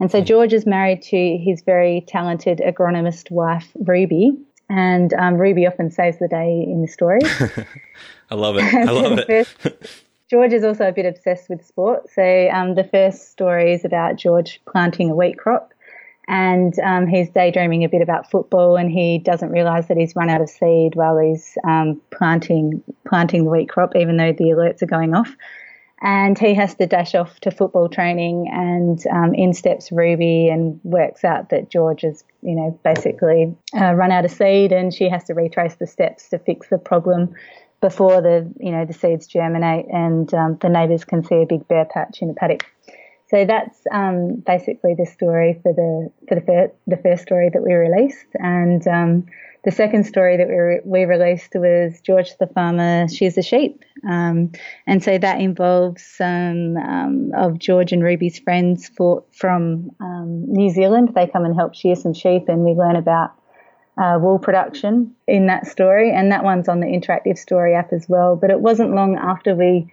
And 0.00 0.10
so 0.10 0.20
George 0.20 0.52
is 0.52 0.66
married 0.66 1.00
to 1.02 1.38
his 1.38 1.62
very 1.62 2.04
talented 2.08 2.58
agronomist 2.58 3.30
wife, 3.30 3.70
Ruby. 3.86 4.36
And 4.68 5.14
um, 5.14 5.34
Ruby 5.34 5.66
often 5.66 5.90
saves 5.90 6.18
the 6.18 6.28
day 6.28 6.64
in 6.66 6.82
the 6.82 6.88
story. 6.88 7.20
I 8.30 8.34
love 8.34 8.56
it. 8.56 8.74
I 8.74 8.84
love 8.90 9.18
it. 9.28 10.02
George 10.32 10.54
is 10.54 10.64
also 10.64 10.88
a 10.88 10.92
bit 10.92 11.04
obsessed 11.04 11.50
with 11.50 11.62
sport. 11.62 12.08
So 12.08 12.48
um, 12.50 12.74
the 12.74 12.84
first 12.84 13.32
story 13.32 13.74
is 13.74 13.84
about 13.84 14.16
George 14.16 14.62
planting 14.66 15.10
a 15.10 15.14
wheat 15.14 15.36
crop, 15.36 15.74
and 16.26 16.72
um, 16.78 17.06
he's 17.06 17.28
daydreaming 17.28 17.84
a 17.84 17.88
bit 17.90 18.00
about 18.00 18.30
football, 18.30 18.76
and 18.76 18.90
he 18.90 19.18
doesn't 19.18 19.50
realise 19.50 19.88
that 19.88 19.98
he's 19.98 20.16
run 20.16 20.30
out 20.30 20.40
of 20.40 20.48
seed 20.48 20.94
while 20.94 21.18
he's 21.18 21.58
um, 21.68 22.00
planting 22.10 22.82
planting 23.06 23.44
the 23.44 23.50
wheat 23.50 23.68
crop, 23.68 23.94
even 23.94 24.16
though 24.16 24.32
the 24.32 24.44
alerts 24.44 24.80
are 24.80 24.86
going 24.86 25.14
off. 25.14 25.36
And 26.00 26.36
he 26.38 26.54
has 26.54 26.74
to 26.76 26.86
dash 26.86 27.14
off 27.14 27.38
to 27.40 27.50
football 27.50 27.90
training, 27.90 28.48
and 28.50 29.06
um, 29.08 29.34
in 29.34 29.52
steps 29.52 29.92
Ruby 29.92 30.48
and 30.48 30.80
works 30.82 31.24
out 31.24 31.50
that 31.50 31.68
George 31.68 32.00
has, 32.00 32.24
you 32.40 32.54
know, 32.54 32.80
basically 32.82 33.54
uh, 33.78 33.92
run 33.92 34.10
out 34.10 34.24
of 34.24 34.30
seed, 34.30 34.72
and 34.72 34.94
she 34.94 35.10
has 35.10 35.24
to 35.24 35.34
retrace 35.34 35.74
the 35.74 35.86
steps 35.86 36.30
to 36.30 36.38
fix 36.38 36.70
the 36.70 36.78
problem 36.78 37.34
before 37.82 38.22
the 38.22 38.50
you 38.58 38.70
know 38.70 38.86
the 38.86 38.94
seeds 38.94 39.26
germinate 39.26 39.86
and 39.90 40.32
um, 40.32 40.56
the 40.62 40.70
neighbours 40.70 41.04
can 41.04 41.22
see 41.22 41.42
a 41.42 41.46
big 41.46 41.68
bare 41.68 41.84
patch 41.84 42.22
in 42.22 42.28
the 42.28 42.34
paddock. 42.34 42.64
So 43.28 43.44
that's 43.46 43.78
um, 43.90 44.42
basically 44.46 44.94
the 44.96 45.06
story 45.06 45.58
for 45.62 45.72
the 45.72 46.10
for 46.28 46.34
the 46.36 46.40
first, 46.42 46.74
the 46.86 46.96
first 46.96 47.22
story 47.22 47.50
that 47.52 47.62
we 47.62 47.74
released, 47.74 48.26
and 48.34 48.86
um, 48.86 49.26
the 49.64 49.70
second 49.70 50.04
story 50.04 50.36
that 50.36 50.48
we, 50.48 50.54
re- 50.54 50.80
we 50.84 51.04
released 51.04 51.52
was 51.54 52.00
George 52.02 52.36
the 52.38 52.46
farmer 52.48 53.08
shears 53.08 53.36
the 53.36 53.42
sheep, 53.42 53.84
um, 54.08 54.52
and 54.86 55.02
so 55.02 55.16
that 55.18 55.40
involves 55.40 56.04
some 56.04 56.76
um, 56.76 57.32
of 57.34 57.58
George 57.58 57.92
and 57.92 58.02
Ruby's 58.02 58.38
friends 58.38 58.90
for, 58.96 59.24
from 59.32 59.90
um, 60.00 60.44
New 60.46 60.70
Zealand. 60.70 61.12
They 61.14 61.26
come 61.26 61.44
and 61.44 61.56
help 61.56 61.74
shear 61.74 61.96
some 61.96 62.12
sheep, 62.12 62.48
and 62.48 62.64
we 62.64 62.72
learn 62.72 62.96
about 62.96 63.32
uh, 63.98 64.18
wool 64.20 64.38
production 64.38 65.14
in 65.26 65.46
that 65.46 65.66
story, 65.66 66.10
and 66.10 66.32
that 66.32 66.44
one's 66.44 66.68
on 66.68 66.80
the 66.80 66.86
interactive 66.86 67.38
story 67.38 67.74
app 67.74 67.92
as 67.92 68.08
well. 68.08 68.36
But 68.36 68.50
it 68.50 68.60
wasn't 68.60 68.94
long 68.94 69.16
after 69.16 69.54
we 69.54 69.86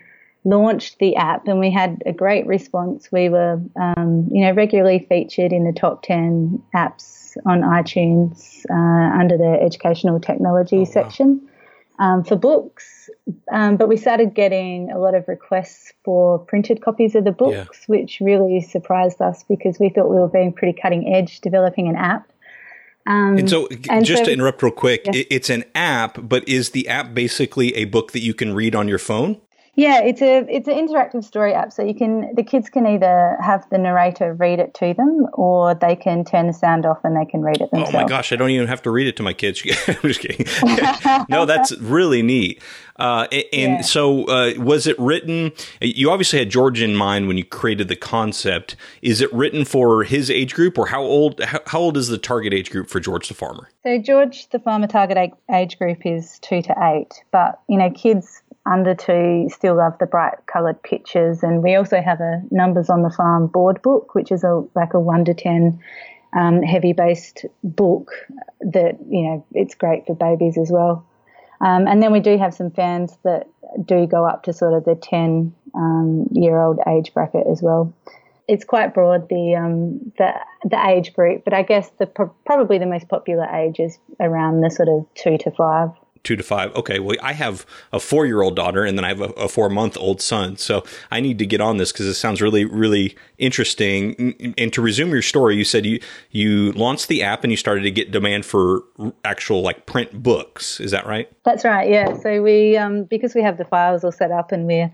launched 0.45 0.99
the 0.99 1.15
app, 1.17 1.47
and 1.47 1.59
we 1.59 1.69
had 1.69 2.01
a 2.05 2.13
great 2.13 2.45
response. 2.47 3.11
We 3.11 3.29
were, 3.29 3.61
um, 3.79 4.29
you 4.31 4.45
know, 4.45 4.53
regularly 4.53 5.05
featured 5.09 5.51
in 5.51 5.65
the 5.65 5.73
top 5.73 6.03
ten 6.03 6.61
apps 6.73 7.35
on 7.45 7.61
iTunes 7.61 8.65
uh, 8.69 9.19
under 9.19 9.37
the 9.37 9.59
educational 9.61 10.19
technology 10.19 10.79
oh, 10.79 10.85
section 10.85 11.47
wow. 11.99 12.05
um, 12.05 12.23
for 12.23 12.35
books. 12.35 13.09
Um, 13.51 13.77
but 13.77 13.87
we 13.87 13.97
started 13.97 14.33
getting 14.33 14.91
a 14.91 14.97
lot 14.97 15.13
of 15.13 15.27
requests 15.27 15.93
for 16.03 16.39
printed 16.39 16.81
copies 16.81 17.15
of 17.15 17.25
the 17.25 17.31
books, 17.31 17.79
yeah. 17.81 17.85
which 17.87 18.19
really 18.21 18.61
surprised 18.61 19.21
us 19.21 19.43
because 19.43 19.77
we 19.77 19.89
thought 19.89 20.09
we 20.09 20.17
were 20.17 20.27
being 20.27 20.53
pretty 20.53 20.79
cutting 20.79 21.13
edge 21.13 21.41
developing 21.41 21.87
an 21.87 21.95
app. 21.95 22.31
Um, 23.07 23.37
and 23.37 23.49
so, 23.49 23.67
and 23.89 24.05
just 24.05 24.19
so, 24.19 24.25
to 24.25 24.33
interrupt 24.33 24.61
real 24.61 24.71
quick, 24.71 25.01
it's 25.05 25.49
an 25.49 25.63
app, 25.73 26.19
but 26.21 26.47
is 26.47 26.71
the 26.71 26.87
app 26.87 27.13
basically 27.13 27.75
a 27.75 27.85
book 27.85 28.11
that 28.11 28.19
you 28.19 28.33
can 28.33 28.53
read 28.53 28.75
on 28.75 28.87
your 28.87 28.99
phone? 28.99 29.41
Yeah, 29.79 30.01
it's 30.01 30.21
a 30.21 30.45
it's 30.49 30.67
an 30.67 30.73
interactive 30.73 31.23
story 31.23 31.53
app, 31.53 31.71
so 31.71 31.81
you 31.85 31.95
can 31.95 32.35
the 32.35 32.43
kids 32.43 32.69
can 32.69 32.85
either 32.85 33.37
have 33.41 33.65
the 33.69 33.77
narrator 33.77 34.33
read 34.33 34.59
it 34.59 34.73
to 34.73 34.93
them, 34.93 35.27
or 35.31 35.73
they 35.73 35.95
can 35.95 36.25
turn 36.25 36.47
the 36.47 36.53
sound 36.53 36.85
off 36.85 36.99
and 37.05 37.15
they 37.15 37.23
can 37.23 37.41
read 37.41 37.61
it 37.61 37.71
themselves. 37.71 37.95
Oh 37.95 38.01
my 38.01 38.05
gosh, 38.05 38.33
I 38.33 38.35
don't 38.35 38.49
even 38.49 38.67
have 38.67 38.81
to 38.81 38.91
read 38.91 39.07
it 39.07 39.15
to 39.15 39.23
my 39.23 39.31
kids. 39.31 39.63
I'm 39.87 39.95
just 40.01 40.19
kidding. 40.19 40.45
no, 41.29 41.45
that's 41.45 41.71
really 41.77 42.21
neat. 42.21 42.61
Uh, 42.99 43.27
and 43.31 43.77
yeah. 43.77 43.81
so, 43.81 44.25
uh, 44.25 44.53
was 44.57 44.85
it 44.85 44.99
written? 44.99 45.51
You 45.81 46.11
obviously 46.11 46.39
had 46.39 46.49
George 46.49 46.81
in 46.81 46.95
mind 46.95 47.27
when 47.27 47.37
you 47.37 47.45
created 47.45 47.87
the 47.87 47.95
concept. 47.95 48.75
Is 49.01 49.21
it 49.21 49.31
written 49.33 49.63
for 49.65 50.03
his 50.03 50.29
age 50.29 50.53
group, 50.53 50.77
or 50.77 50.87
how 50.87 51.01
old? 51.01 51.41
How, 51.41 51.61
how 51.65 51.79
old 51.79 51.97
is 51.97 52.09
the 52.09 52.17
target 52.17 52.53
age 52.53 52.69
group 52.69 52.89
for 52.89 52.99
George 52.99 53.29
the 53.29 53.33
farmer? 53.33 53.69
So, 53.83 53.97
George 53.99 54.49
the 54.49 54.59
farmer 54.59 54.87
target 54.87 55.31
age 55.51 55.77
group 55.77 56.05
is 56.05 56.39
two 56.39 56.61
to 56.61 56.75
eight, 56.81 57.23
but 57.31 57.61
you 57.69 57.77
know, 57.77 57.89
kids 57.89 58.43
under 58.65 58.93
two 58.93 59.47
still 59.49 59.75
love 59.75 59.97
the 59.99 60.05
bright 60.05 60.35
coloured 60.45 60.81
pictures. 60.83 61.41
And 61.41 61.63
we 61.63 61.75
also 61.75 62.01
have 62.01 62.19
a 62.19 62.41
numbers 62.51 62.89
on 62.89 63.01
the 63.01 63.09
farm 63.09 63.47
board 63.47 63.81
book, 63.81 64.13
which 64.13 64.31
is 64.31 64.43
a 64.43 64.63
like 64.75 64.93
a 64.93 64.99
one 64.99 65.25
to 65.25 65.33
ten 65.33 65.79
um, 66.37 66.61
heavy 66.61 66.93
based 66.93 67.45
book 67.63 68.11
that 68.59 68.97
you 69.09 69.23
know 69.23 69.45
it's 69.53 69.75
great 69.75 70.05
for 70.05 70.15
babies 70.15 70.57
as 70.57 70.69
well. 70.71 71.05
Um, 71.61 71.87
and 71.87 72.01
then 72.01 72.11
we 72.11 72.19
do 72.19 72.37
have 72.37 72.53
some 72.53 72.71
fans 72.71 73.17
that 73.23 73.47
do 73.85 74.07
go 74.07 74.25
up 74.25 74.43
to 74.43 74.53
sort 74.53 74.73
of 74.73 74.85
the 74.85 74.95
10 74.95 75.53
um, 75.75 76.27
year 76.31 76.59
old 76.61 76.79
age 76.87 77.13
bracket 77.13 77.45
as 77.47 77.61
well. 77.61 77.93
It's 78.47 78.63
quite 78.63 78.93
broad 78.95 79.29
the 79.29 79.55
um, 79.55 80.11
the 80.17 80.33
the 80.63 80.87
age 80.87 81.13
group, 81.13 81.43
but 81.43 81.53
I 81.53 81.61
guess 81.61 81.87
the 81.99 82.07
probably 82.07 82.79
the 82.79 82.87
most 82.87 83.07
popular 83.07 83.45
age 83.45 83.79
is 83.79 83.99
around 84.19 84.61
the 84.61 84.71
sort 84.71 84.89
of 84.89 85.05
two 85.13 85.37
to 85.37 85.51
five 85.51 85.91
two 86.23 86.35
to 86.35 86.43
five. 86.43 86.73
Okay, 86.75 86.99
well, 86.99 87.17
I 87.21 87.33
have 87.33 87.65
a 87.91 87.99
four 87.99 88.25
year 88.25 88.41
old 88.41 88.55
daughter 88.55 88.83
and 88.83 88.97
then 88.97 89.05
I 89.05 89.09
have 89.09 89.21
a, 89.21 89.31
a 89.33 89.47
four 89.47 89.69
month 89.69 89.97
old 89.97 90.21
son. 90.21 90.57
So 90.57 90.83
I 91.11 91.19
need 91.19 91.39
to 91.39 91.45
get 91.45 91.61
on 91.61 91.77
this 91.77 91.91
because 91.91 92.07
it 92.07 92.15
sounds 92.15 92.41
really, 92.41 92.65
really 92.65 93.15
interesting. 93.37 94.53
And 94.57 94.71
to 94.73 94.81
resume 94.81 95.09
your 95.09 95.21
story, 95.21 95.55
you 95.55 95.63
said 95.63 95.85
you 95.85 95.99
you 96.31 96.71
launched 96.73 97.07
the 97.07 97.23
app 97.23 97.43
and 97.43 97.51
you 97.51 97.57
started 97.57 97.81
to 97.81 97.91
get 97.91 98.11
demand 98.11 98.45
for 98.45 98.83
actual 99.23 99.61
like 99.61 99.85
print 99.85 100.21
books. 100.21 100.79
Is 100.79 100.91
that 100.91 101.05
right? 101.05 101.31
That's 101.43 101.65
right. 101.65 101.89
Yeah. 101.89 102.13
So 102.17 102.41
we 102.41 102.77
um, 102.77 103.05
because 103.05 103.33
we 103.35 103.41
have 103.41 103.57
the 103.57 103.65
files 103.65 104.03
all 104.03 104.11
set 104.11 104.31
up 104.31 104.51
and 104.51 104.65
we're 104.67 104.91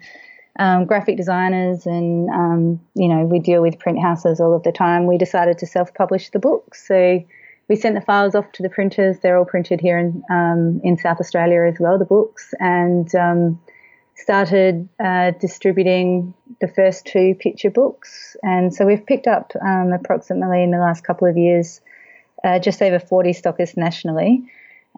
um, 0.57 0.85
graphic 0.85 1.17
designers 1.17 1.85
and 1.85 2.29
um, 2.29 2.79
you 2.93 3.07
know 3.07 3.25
we 3.25 3.39
deal 3.39 3.61
with 3.61 3.77
print 3.79 3.99
houses 3.99 4.39
all 4.39 4.55
of 4.55 4.63
the 4.63 4.71
time. 4.71 5.07
We 5.07 5.17
decided 5.17 5.57
to 5.59 5.65
self 5.65 5.93
publish 5.93 6.29
the 6.29 6.39
books. 6.39 6.87
So 6.87 7.23
we 7.67 7.75
sent 7.75 7.95
the 7.95 8.01
files 8.01 8.35
off 8.35 8.51
to 8.53 8.63
the 8.63 8.69
printers. 8.69 9.19
They're 9.19 9.37
all 9.37 9.45
printed 9.45 9.81
here 9.81 9.97
in 9.97 10.23
um, 10.29 10.81
in 10.83 10.97
South 10.97 11.19
Australia 11.19 11.63
as 11.63 11.79
well, 11.79 11.97
the 11.97 12.05
books, 12.05 12.53
and 12.59 13.13
um, 13.15 13.59
started 14.15 14.87
uh, 15.03 15.31
distributing 15.31 16.33
the 16.61 16.67
first 16.67 17.05
two 17.05 17.35
picture 17.39 17.69
books. 17.69 18.37
And 18.43 18.73
so 18.73 18.85
we've 18.85 19.05
picked 19.05 19.27
up 19.27 19.51
um, 19.61 19.91
approximately 19.93 20.63
in 20.63 20.71
the 20.71 20.77
last 20.77 21.03
couple 21.03 21.27
of 21.27 21.37
years 21.37 21.81
uh, 22.43 22.59
just 22.59 22.81
over 22.81 22.99
40 22.99 23.31
stockists 23.31 23.75
nationally, 23.75 24.43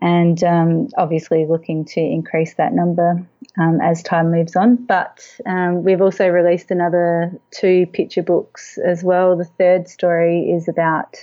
and 0.02 0.44
um, 0.44 0.90
obviously 0.98 1.46
looking 1.46 1.86
to 1.86 2.02
increase 2.02 2.54
that 2.56 2.74
number 2.74 3.26
um, 3.58 3.80
as 3.82 4.04
time 4.04 4.32
moves 4.32 4.56
on. 4.56 4.76
But 4.76 5.26
um, 5.46 5.84
we've 5.84 6.02
also 6.02 6.28
released 6.28 6.70
another 6.70 7.32
two 7.52 7.88
picture 7.88 8.24
books 8.24 8.78
as 8.78 9.04
well. 9.04 9.38
The 9.38 9.46
third 9.46 9.88
story 9.88 10.52
is 10.52 10.68
about 10.68 11.16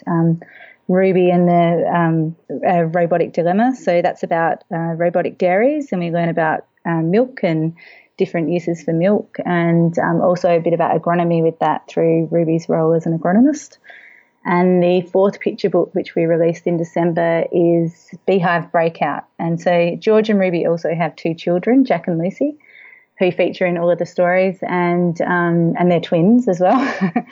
Ruby 0.89 1.31
and 1.31 1.49
the 1.49 1.91
um, 1.95 2.37
uh, 2.67 2.85
robotic 2.85 3.33
dilemma. 3.33 3.75
So 3.75 4.03
that's 4.03 4.23
about 4.23 4.65
uh, 4.73 4.95
robotic 4.97 5.39
dairies, 5.39 5.93
and 5.93 6.01
we 6.01 6.11
learn 6.11 6.29
about 6.29 6.67
um, 6.85 7.11
milk 7.11 7.41
and 7.43 7.75
different 8.17 8.51
uses 8.51 8.83
for 8.83 8.93
milk, 8.93 9.39
and 9.45 9.99
um, 9.99 10.21
also 10.21 10.57
a 10.57 10.61
bit 10.61 10.73
about 10.73 11.01
agronomy 11.01 11.43
with 11.43 11.59
that 11.61 11.89
through 11.89 12.29
Ruby's 12.31 12.69
role 12.69 12.93
as 12.93 13.07
an 13.07 13.19
agronomist. 13.19 13.79
And 14.45 14.83
the 14.83 15.01
fourth 15.01 15.41
picture 15.41 15.71
book, 15.71 15.95
which 15.95 16.15
we 16.15 16.25
released 16.25 16.67
in 16.67 16.77
December, 16.77 17.47
is 17.51 18.11
Beehive 18.27 18.71
Breakout. 18.71 19.25
And 19.39 19.59
so 19.59 19.97
George 19.99 20.29
and 20.29 20.39
Ruby 20.39 20.67
also 20.67 20.95
have 20.95 21.17
two 21.17 21.33
children, 21.35 21.87
Jack 21.87 22.07
and 22.09 22.19
Lucy, 22.19 22.59
who 23.19 23.33
feature 23.33 23.65
in 23.65 23.79
all 23.79 23.91
of 23.91 23.99
the 23.99 24.07
stories, 24.07 24.59
and 24.61 25.19
um, 25.23 25.75
and 25.79 25.91
they're 25.91 26.01
twins 26.01 26.47
as 26.47 26.61
well. 26.61 26.79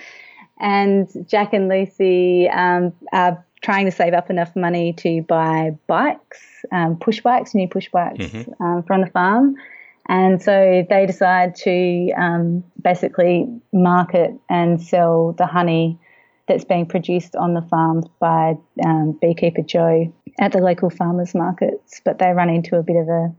and 0.62 1.08
Jack 1.28 1.52
and 1.52 1.68
Lucy 1.68 2.48
um, 2.48 2.92
are 3.12 3.44
trying 3.62 3.84
to 3.84 3.90
save 3.90 4.14
up 4.14 4.30
enough 4.30 4.54
money 4.54 4.92
to 4.94 5.22
buy 5.22 5.76
bikes, 5.88 6.40
um, 6.70 6.96
push 6.96 7.20
bikes, 7.20 7.54
new 7.54 7.68
push 7.68 7.88
bikes 7.90 8.18
mm-hmm. 8.18 8.62
um, 8.62 8.82
from 8.84 9.00
the 9.00 9.08
farm. 9.08 9.56
And 10.08 10.40
so 10.40 10.86
they 10.88 11.06
decide 11.06 11.54
to 11.56 12.10
um, 12.12 12.64
basically 12.80 13.46
market 13.72 14.32
and 14.48 14.80
sell 14.80 15.32
the 15.32 15.46
honey 15.46 15.98
that's 16.48 16.64
being 16.64 16.86
produced 16.86 17.36
on 17.36 17.54
the 17.54 17.62
farm 17.62 18.04
by 18.20 18.56
um, 18.84 19.18
beekeeper 19.20 19.62
Joe 19.62 20.12
at 20.40 20.52
the 20.52 20.58
local 20.58 20.90
farmers 20.90 21.34
markets. 21.34 22.00
But 22.04 22.18
they 22.18 22.30
run 22.32 22.50
into 22.50 22.76
a 22.76 22.82
bit 22.82 22.96
of 22.96 23.08
a, 23.08 23.34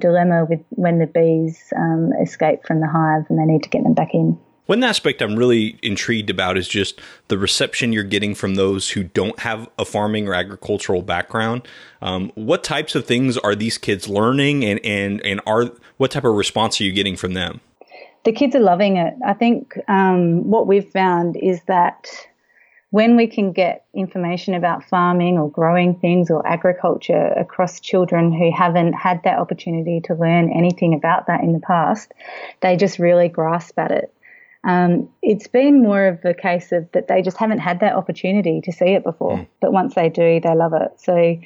dilemma 0.00 0.44
with 0.44 0.60
when 0.70 0.98
the 0.98 1.06
bees 1.06 1.72
um, 1.76 2.12
escape 2.20 2.66
from 2.66 2.80
the 2.80 2.88
hive 2.88 3.24
and 3.30 3.38
they 3.38 3.44
need 3.44 3.62
to 3.62 3.68
get 3.68 3.84
them 3.84 3.94
back 3.94 4.14
in. 4.14 4.38
One 4.70 4.84
aspect 4.84 5.20
I'm 5.20 5.34
really 5.34 5.80
intrigued 5.82 6.30
about 6.30 6.56
is 6.56 6.68
just 6.68 7.00
the 7.26 7.36
reception 7.36 7.92
you're 7.92 8.04
getting 8.04 8.36
from 8.36 8.54
those 8.54 8.88
who 8.88 9.02
don't 9.02 9.36
have 9.40 9.68
a 9.80 9.84
farming 9.84 10.28
or 10.28 10.34
agricultural 10.34 11.02
background. 11.02 11.66
Um, 12.00 12.30
what 12.36 12.62
types 12.62 12.94
of 12.94 13.04
things 13.04 13.36
are 13.36 13.56
these 13.56 13.78
kids 13.78 14.08
learning, 14.08 14.64
and 14.64 14.78
and 14.84 15.26
and 15.26 15.40
are 15.44 15.72
what 15.96 16.12
type 16.12 16.22
of 16.22 16.36
response 16.36 16.80
are 16.80 16.84
you 16.84 16.92
getting 16.92 17.16
from 17.16 17.34
them? 17.34 17.60
The 18.24 18.30
kids 18.30 18.54
are 18.54 18.60
loving 18.60 18.96
it. 18.96 19.12
I 19.26 19.32
think 19.32 19.76
um, 19.88 20.48
what 20.48 20.68
we've 20.68 20.88
found 20.88 21.36
is 21.36 21.60
that 21.66 22.08
when 22.90 23.16
we 23.16 23.26
can 23.26 23.50
get 23.50 23.86
information 23.92 24.54
about 24.54 24.84
farming 24.84 25.36
or 25.36 25.50
growing 25.50 25.96
things 25.96 26.30
or 26.30 26.46
agriculture 26.46 27.32
across 27.36 27.80
children 27.80 28.32
who 28.32 28.52
haven't 28.56 28.92
had 28.92 29.20
that 29.24 29.40
opportunity 29.40 30.00
to 30.02 30.14
learn 30.14 30.48
anything 30.52 30.94
about 30.94 31.26
that 31.26 31.42
in 31.42 31.54
the 31.54 31.58
past, 31.58 32.12
they 32.60 32.76
just 32.76 33.00
really 33.00 33.28
grasp 33.28 33.76
at 33.76 33.90
it. 33.90 34.14
Um, 34.64 35.08
it's 35.22 35.46
been 35.46 35.82
more 35.82 36.06
of 36.06 36.24
a 36.24 36.34
case 36.34 36.70
of 36.72 36.90
that 36.92 37.08
they 37.08 37.22
just 37.22 37.38
haven't 37.38 37.60
had 37.60 37.80
that 37.80 37.94
opportunity 37.94 38.60
to 38.62 38.72
see 38.72 38.90
it 38.90 39.04
before. 39.04 39.38
Mm. 39.38 39.48
But 39.60 39.72
once 39.72 39.94
they 39.94 40.08
do, 40.08 40.40
they 40.40 40.54
love 40.54 40.74
it. 40.74 40.92
So 40.98 41.38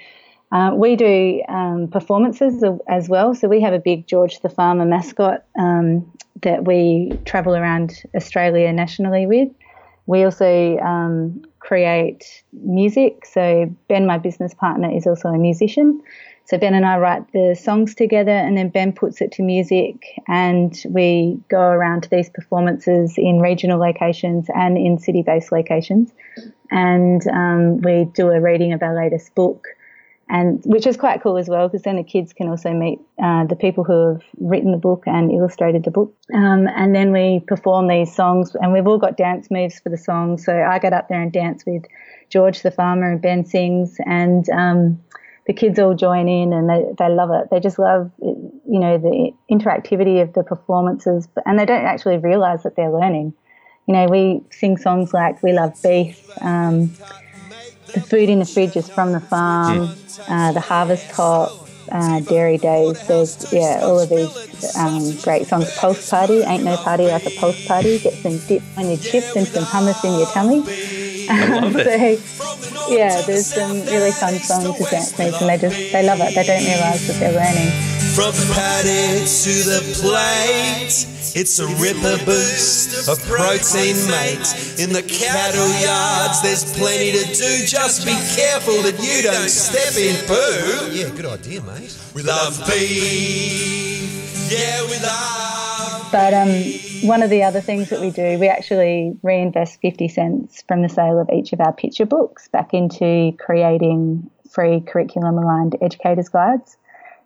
uh, 0.53 0.73
we 0.75 0.97
do 0.97 1.43
um, 1.49 1.89
performances 1.89 2.65
as 2.89 3.09
well. 3.09 3.35
So 3.35 3.49
we 3.49 3.61
have 3.61 3.73
a 3.73 3.79
big 3.79 4.07
George 4.07 4.41
the 4.41 4.49
Farmer 4.49 4.85
mascot 4.85 5.45
um, 5.59 6.11
that 6.43 6.65
we 6.65 7.13
travel 7.25 7.57
around 7.57 8.03
Australia 8.15 8.73
nationally 8.73 9.27
with. 9.27 9.49
We 10.07 10.23
also 10.25 10.77
um, 10.79 11.43
create 11.61 12.45
music. 12.53 13.25
So 13.27 13.75
Ben, 13.89 14.07
my 14.07 14.19
business 14.19 14.55
partner, 14.55 14.91
is 14.95 15.07
also 15.07 15.29
a 15.29 15.39
musician. 15.39 16.01
So 16.47 16.59
Ben 16.59 16.75
and 16.75 16.85
I 16.85 16.99
write 16.99 17.33
the 17.33 17.57
songs 17.59 17.95
together, 17.95 18.31
and 18.31 18.57
then 18.57 18.69
Ben 18.69 18.93
puts 18.93 19.23
it 19.23 19.33
to 19.33 19.43
music, 19.43 20.05
and 20.29 20.79
we 20.91 21.41
go 21.49 21.61
around 21.61 22.03
to 22.03 22.11
these 22.11 22.29
performances 22.29 23.15
in 23.17 23.41
regional 23.41 23.79
locations 23.79 24.49
and 24.55 24.77
in 24.77 24.99
city-based 24.99 25.51
locations, 25.53 26.13
and 26.71 27.27
um, 27.29 27.79
we 27.79 28.05
do 28.13 28.29
a 28.29 28.41
reading 28.43 28.75
of 28.75 28.83
our 28.83 28.95
latest 28.95 29.35
book, 29.35 29.69
and 30.29 30.63
which 30.67 30.87
is 30.87 30.99
quite 30.99 31.23
cool 31.23 31.39
as 31.39 31.49
well 31.49 31.67
because 31.69 31.83
then 31.83 31.97
the 31.97 32.05
kids 32.05 32.35
can 32.35 32.49
also 32.49 32.75
meet 32.75 32.99
uh, 33.23 33.45
the 33.45 33.57
people 33.57 33.83
who 33.83 34.09
have 34.09 34.23
written 34.39 34.71
the 34.73 34.79
book 34.79 35.05
and 35.07 35.31
illustrated 35.33 35.83
the 35.83 35.91
book, 35.91 36.15
um, 36.35 36.69
and 36.77 36.95
then 36.95 37.11
we 37.11 37.41
perform 37.47 37.89
these 37.89 38.15
songs, 38.15 38.55
and 38.61 38.71
we've 38.71 38.87
all 38.87 38.99
got 38.99 39.17
dance 39.17 39.51
moves 39.51 39.81
for 39.81 39.89
the 39.89 39.97
songs. 39.97 40.45
So 40.45 40.53
I 40.53 40.79
get 40.79 40.93
up 40.93 41.09
there 41.09 41.23
and 41.23 41.33
dance 41.33 41.65
with 41.65 41.85
George 42.29 42.61
the 42.61 42.71
farmer, 42.71 43.13
and 43.13 43.23
Ben 43.23 43.47
sings, 43.47 43.97
and 44.05 44.47
um, 44.51 45.01
the 45.47 45.53
kids 45.53 45.79
all 45.79 45.95
join 45.95 46.29
in 46.29 46.53
and 46.53 46.69
they, 46.69 46.85
they 46.99 47.09
love 47.09 47.31
it. 47.31 47.49
They 47.51 47.61
just 47.61 47.79
love, 47.79 48.11
you 48.19 48.81
know, 48.81 48.97
the 48.97 49.33
interactivity 49.51 50.23
of 50.23 50.33
the 50.33 50.43
performances, 50.43 51.29
and 51.45 51.59
they 51.59 51.67
don't 51.67 51.85
actually 51.85 52.19
realize 52.19 52.63
that 52.63 52.77
they're 52.77 52.93
learning. 52.93 53.35
You 53.87 53.95
know, 53.95 54.07
we 54.07 54.41
sing 54.51 54.79
songs 54.79 55.13
like 55.13 55.43
"We 55.43 55.53
Love 55.53 55.75
Beef," 55.83 56.19
um, 56.41 56.89
"The 57.93 58.01
Food 58.01 58.31
in 58.31 58.39
the 58.39 58.47
Fridge 58.47 58.77
is 58.77 58.89
from 58.89 59.13
the 59.13 59.21
Farm," 59.21 59.91
uh, 60.27 60.53
"The 60.53 60.61
Harvest 60.61 61.11
Top," 61.11 61.69
uh, 61.93 62.21
Dairy 62.21 62.57
Days. 62.57 63.07
There's 63.07 63.53
yeah, 63.53 63.81
all 63.83 64.01
of 64.01 64.09
these 64.09 64.77
um, 64.77 65.15
great 65.21 65.47
songs. 65.47 65.77
Pulse 65.77 66.09
Party, 66.09 66.41
ain't 66.41 66.65
no 66.65 66.79
party 66.79 67.05
like 67.05 67.27
a 67.27 67.31
pulse 67.39 67.67
party. 67.67 67.99
Get 67.99 68.15
some 68.15 68.39
dip 68.39 68.63
on 68.79 68.89
your 68.89 68.97
chips 68.97 69.37
and 69.37 69.47
some 69.47 69.65
hummus 69.65 70.03
in 70.03 70.19
your 70.19 70.29
tummy. 70.29 70.63
I 71.29 71.49
love 71.61 71.77
it. 71.77 72.19
so, 72.21 72.91
yeah, 72.91 73.23
there's 73.23 73.47
some 73.47 73.81
really 73.87 74.13
fun 74.13 74.35
songs 74.35 74.77
to 74.77 74.85
dance 74.85 75.19
moves, 75.19 75.41
and 75.41 75.49
they 75.49 75.59
just 75.59 75.93
they 75.93 76.03
love 76.07 76.21
it. 76.21 76.35
They 76.35 76.45
don't 76.45 76.65
realise 76.65 77.07
that 77.09 77.17
they're 77.21 77.33
learning. 77.33 77.73
From 78.15 78.31
the 78.33 78.47
paddock 78.55 79.27
to 79.27 79.55
the 79.67 79.81
plate, 79.99 80.95
it's 81.35 81.59
a 81.59 81.67
ripper 81.83 82.25
boost 82.25 83.09
of 83.09 83.19
protein, 83.27 83.97
mate. 84.07 84.47
In 84.79 84.93
the 84.93 85.03
cattle 85.03 85.67
yards, 85.83 86.41
there's 86.43 86.63
plenty 86.79 87.11
to 87.11 87.25
do. 87.35 87.67
Just 87.67 88.07
be 88.07 88.15
careful 88.37 88.83
that 88.83 89.01
you 89.03 89.23
don't 89.23 89.51
step 89.51 89.97
in 89.99 90.15
poo. 90.27 90.93
Yeah, 90.95 91.11
good 91.11 91.27
idea, 91.27 91.61
mate. 91.63 91.99
We 92.15 92.23
love 92.23 92.57
beef. 92.69 94.53
Yeah, 94.53 94.83
we 94.85 94.99
love. 95.03 95.44
But 96.15 96.33
um, 96.33 96.49
one 97.09 97.25
of 97.25 97.31
the 97.31 97.43
other 97.43 97.61
things 97.61 97.91
that 97.91 98.01
we 98.01 98.13
do, 98.13 98.39
we 98.39 98.47
actually 98.47 99.17
reinvest 99.25 99.81
50 99.81 100.07
cents 100.07 100.63
from 100.69 100.83
the 100.83 100.89
sale 100.89 101.19
of 101.19 101.29
each 101.29 101.53
of 101.53 101.59
our 101.59 101.73
picture 101.73 102.07
books 102.07 102.47
back 102.47 102.73
into 102.73 103.33
creating 103.41 104.31
free 104.49 104.81
curriculum 104.81 105.39
aligned 105.39 105.75
educators 105.83 106.29
guides. 106.29 106.77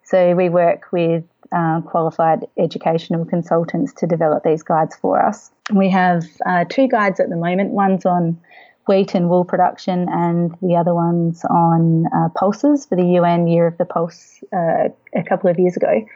So 0.04 0.34
we 0.34 0.48
work 0.48 0.90
with 0.90 1.22
uh, 1.52 1.82
qualified 1.82 2.46
educational 2.56 3.26
consultants 3.26 3.92
to 3.98 4.06
develop 4.06 4.42
these 4.42 4.62
guides 4.62 4.96
for 4.96 5.22
us. 5.22 5.50
We 5.70 5.90
have 5.90 6.24
uh, 6.46 6.64
two 6.66 6.88
guides 6.88 7.20
at 7.20 7.28
the 7.28 7.36
moment. 7.36 7.72
One's 7.72 8.06
on 8.06 8.40
wheat 8.86 9.14
and 9.14 9.28
wool 9.28 9.44
production, 9.44 10.08
and 10.10 10.56
the 10.62 10.76
other 10.76 10.94
one's 10.94 11.44
on 11.44 12.06
uh, 12.06 12.30
pulses 12.34 12.86
for 12.86 12.96
the 12.96 13.04
UN 13.04 13.48
Year 13.48 13.66
of 13.66 13.76
the 13.76 13.84
Pulse 13.84 14.42
uh, 14.50 14.88
a 15.14 15.22
couple 15.28 15.50
of 15.50 15.58
years 15.58 15.76
ago. 15.76 16.06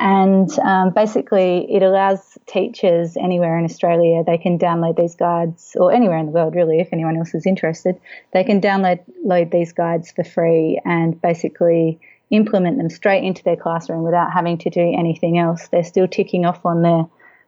And 0.00 0.50
um, 0.58 0.90
basically, 0.90 1.72
it 1.72 1.82
allows 1.82 2.36
teachers 2.46 3.16
anywhere 3.16 3.56
in 3.58 3.64
Australia, 3.64 4.24
they 4.26 4.38
can 4.38 4.58
download 4.58 4.96
these 4.96 5.14
guides, 5.14 5.76
or 5.78 5.92
anywhere 5.92 6.18
in 6.18 6.26
the 6.26 6.32
world, 6.32 6.54
really, 6.56 6.80
if 6.80 6.88
anyone 6.92 7.16
else 7.16 7.34
is 7.34 7.46
interested, 7.46 8.00
they 8.32 8.42
can 8.42 8.60
download 8.60 9.00
load 9.24 9.50
these 9.52 9.72
guides 9.72 10.10
for 10.10 10.24
free 10.24 10.80
and 10.84 11.20
basically 11.22 12.00
implement 12.30 12.78
them 12.78 12.90
straight 12.90 13.22
into 13.22 13.44
their 13.44 13.56
classroom 13.56 14.02
without 14.02 14.32
having 14.32 14.58
to 14.58 14.70
do 14.70 14.80
anything 14.80 15.38
else. 15.38 15.68
They're 15.68 15.84
still 15.84 16.08
ticking 16.08 16.44
off 16.44 16.66
on 16.66 16.82
their 16.82 17.04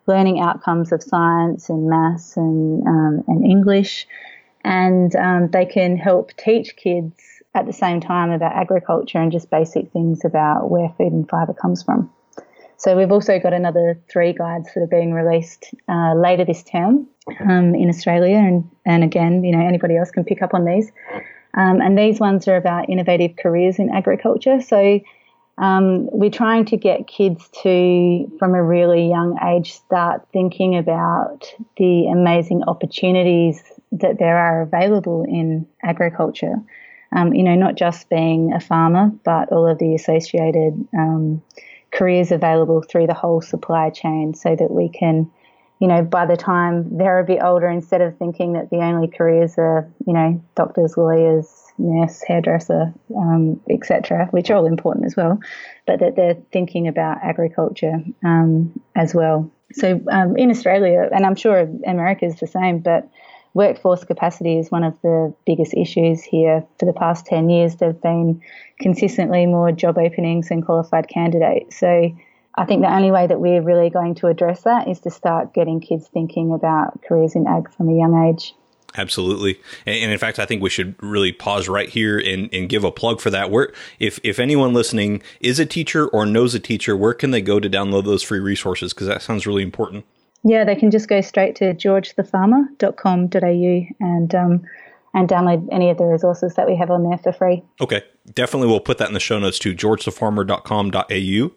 learning 0.07 0.41
outcomes 0.41 0.93
of 0.93 1.03
science 1.03 1.69
and 1.69 1.88
maths 1.88 2.37
and, 2.37 2.87
um, 2.87 3.25
and 3.26 3.45
English. 3.45 4.07
And 4.65 5.15
um, 5.17 5.49
they 5.50 5.67
can 5.67 5.97
help 5.97 6.37
teach 6.37 6.76
kids 6.76 7.21
at 7.55 7.67
the 7.67 7.73
same 7.73 8.00
time 8.00 8.31
about 8.31 8.53
agriculture 8.53 9.19
and 9.19 9.33
just 9.33 9.50
basic 9.50 9.91
things 9.93 10.25
about 10.25 10.71
where 10.71 10.88
food 10.97 11.12
and 11.12 11.29
fibre 11.29 11.55
comes 11.55 11.83
from. 11.83 12.11
So 12.78 12.97
we've 12.97 13.12
also 13.12 13.38
got 13.38 13.52
another 13.52 13.99
three 14.11 14.33
guides 14.33 14.68
that 14.75 14.80
are 14.83 14.87
being 14.87 15.12
released 15.12 15.75
uh, 15.88 16.14
later 16.14 16.45
this 16.45 16.62
term 16.62 17.06
um, 17.40 17.75
in 17.75 17.88
Australia, 17.88 18.37
and 18.37 18.71
and 18.85 19.02
again, 19.02 19.45
you 19.45 19.56
know, 19.56 19.66
anybody 19.66 19.97
else 19.97 20.11
can 20.11 20.25
pick 20.25 20.42
up 20.42 20.54
on 20.54 20.64
these. 20.64 20.92
Um, 21.54 21.80
and 21.80 21.99
these 21.99 22.21
ones 22.21 22.47
are 22.49 22.56
about 22.56 22.90
innovative 22.90 23.37
careers 23.37 23.78
in 23.78 23.88
agriculture. 23.90 24.61
So 24.61 25.00
um, 25.59 26.09
we're 26.12 26.30
trying 26.30 26.66
to 26.66 26.76
get 26.76 27.06
kids 27.06 27.49
to, 27.62 28.30
from 28.38 28.54
a 28.54 28.62
really 28.62 29.09
young 29.09 29.38
age, 29.42 29.73
start 29.73 30.26
thinking 30.33 30.76
about 30.76 31.50
the 31.78 32.09
amazing 32.09 32.62
opportunities 32.64 33.62
that 33.92 34.18
there 34.18 34.37
are 34.37 34.61
available 34.61 35.25
in 35.26 35.66
agriculture. 35.83 36.56
Um, 37.12 37.33
you 37.33 37.42
know, 37.42 37.54
not 37.54 37.76
just 37.76 38.11
being 38.11 38.52
a 38.52 38.61
farmer, 38.61 39.11
but 39.25 39.50
all 39.50 39.66
of 39.66 39.78
the 39.78 39.95
associated 39.95 40.87
um, 40.92 41.42
careers 41.97 42.31
available 42.31 42.83
through 42.83 43.07
the 43.07 43.15
whole 43.15 43.41
supply 43.41 43.88
chain 43.91 44.35
so 44.35 44.55
that 44.55 44.71
we 44.71 44.88
can, 44.88 45.31
you 45.81 45.88
know, 45.88 46.03
by 46.03 46.26
the 46.26 46.37
time 46.37 46.99
they're 46.99 47.19
a 47.19 47.25
bit 47.25 47.41
older, 47.43 47.69
instead 47.69 48.03
of 48.03 48.17
thinking 48.19 48.53
that 48.53 48.69
the 48.71 48.76
only 48.76 49.09
careers 49.09 49.55
are, 49.57 49.91
you 50.07 50.12
know, 50.12 50.43
doctors, 50.55 50.97
lawyers, 50.97 51.65
nurse, 51.79 52.23
hairdresser, 52.23 52.93
um, 53.17 53.61
etc., 53.71 54.29
which 54.31 54.50
are 54.50 54.57
all 54.57 54.67
important 54.67 55.07
as 55.07 55.17
well, 55.17 55.41
but 55.87 56.00
that 56.00 56.17
they're 56.17 56.37
thinking 56.53 56.87
about 56.87 57.19
agriculture 57.23 58.03
um, 58.23 58.79
as 58.95 59.15
well. 59.15 59.50
So 59.73 60.00
um, 60.11 60.37
in 60.37 60.50
Australia, 60.50 61.09
and 61.12 61.25
I'm 61.25 61.35
sure 61.35 61.69
America 61.87 62.26
is 62.26 62.37
the 62.37 62.47
same, 62.47 62.81
but 62.81 63.09
workforce 63.57 64.05
capacity 64.05 64.59
is 64.59 64.71
one 64.71 64.85
of 64.85 65.01
the 65.01 65.35
biggest 65.47 65.73
issues 65.73 66.23
here. 66.23 66.63
For 66.79 66.85
the 66.85 66.93
past 66.93 67.25
10 67.25 67.49
years, 67.49 67.77
there 67.77 67.89
have 67.89 68.03
been 68.03 68.43
consistently 68.79 69.47
more 69.47 69.73
job 69.73 69.97
openings 69.97 70.51
than 70.51 70.61
qualified 70.61 71.09
candidates. 71.09 71.81
So 71.81 72.15
I 72.55 72.65
think 72.67 72.83
the 72.83 72.95
only 72.95 73.11
way 73.11 73.27
that 73.27 73.41
we're 73.41 73.63
really 73.63 73.89
going 73.89 74.15
to 74.17 74.27
address 74.27 74.65
that 74.65 74.89
is 74.89 75.01
to 75.01 75.11
start 75.11 75.55
getting 75.55 75.81
kids 75.81 76.07
thinking 76.07 76.53
about 76.53 77.03
careers 77.03 77.35
in 77.35 77.47
ag 77.47 77.73
from 77.73 77.89
a 77.89 77.95
young 77.95 78.29
age. 78.29 78.55
Absolutely, 78.99 79.61
and, 79.85 80.11
in 80.11 80.19
fact, 80.19 80.39
I 80.39 80.47
think 80.47 80.63
we 80.63 80.71
should 80.71 80.95
really 81.03 81.31
pause 81.31 81.69
right 81.69 81.89
here 81.89 82.19
and, 82.19 82.49
and 82.53 82.67
give 82.67 82.83
a 82.83 82.91
plug 82.91 83.21
for 83.21 83.29
that. 83.29 83.51
Where, 83.51 83.73
if 83.99 84.19
if 84.23 84.39
anyone 84.39 84.73
listening 84.73 85.23
is 85.41 85.59
a 85.59 85.67
teacher 85.67 86.07
or 86.09 86.25
knows 86.25 86.55
a 86.55 86.61
teacher, 86.61 86.97
where 86.97 87.13
can 87.13 87.31
they 87.31 87.43
go 87.43 87.61
to 87.61 87.69
download 87.69 88.05
those 88.05 88.23
free 88.23 88.39
resources? 88.39 88.95
Because 88.95 89.07
that 89.07 89.21
sounds 89.21 89.47
really 89.47 89.63
important. 89.63 90.07
Yeah, 90.45 90.64
they 90.64 90.76
can 90.76 90.90
just 90.90 91.09
go 91.09 91.21
straight 91.21 91.57
to 91.57 91.75
georgethefarmer.com.au 91.75 94.07
and 94.07 94.35
um, 94.35 94.62
and 95.14 95.29
download 95.29 95.68
any 95.72 95.90
of 95.90 95.99
the 95.99 96.05
resources 96.05 96.55
that 96.55 96.66
we 96.66 96.77
have 96.77 96.90
on 96.90 97.03
there 97.03 97.18
for 97.18 97.33
free. 97.33 97.62
Okay, 97.81 98.03
definitely 98.35 98.68
we'll 98.68 98.81
put 98.81 98.99
that 98.99 99.09
in 99.09 99.14
the 99.14 99.20
show 99.20 99.38
notes 99.38 99.59
too. 99.59 99.75
georgethefarmer.com.au 99.75 101.51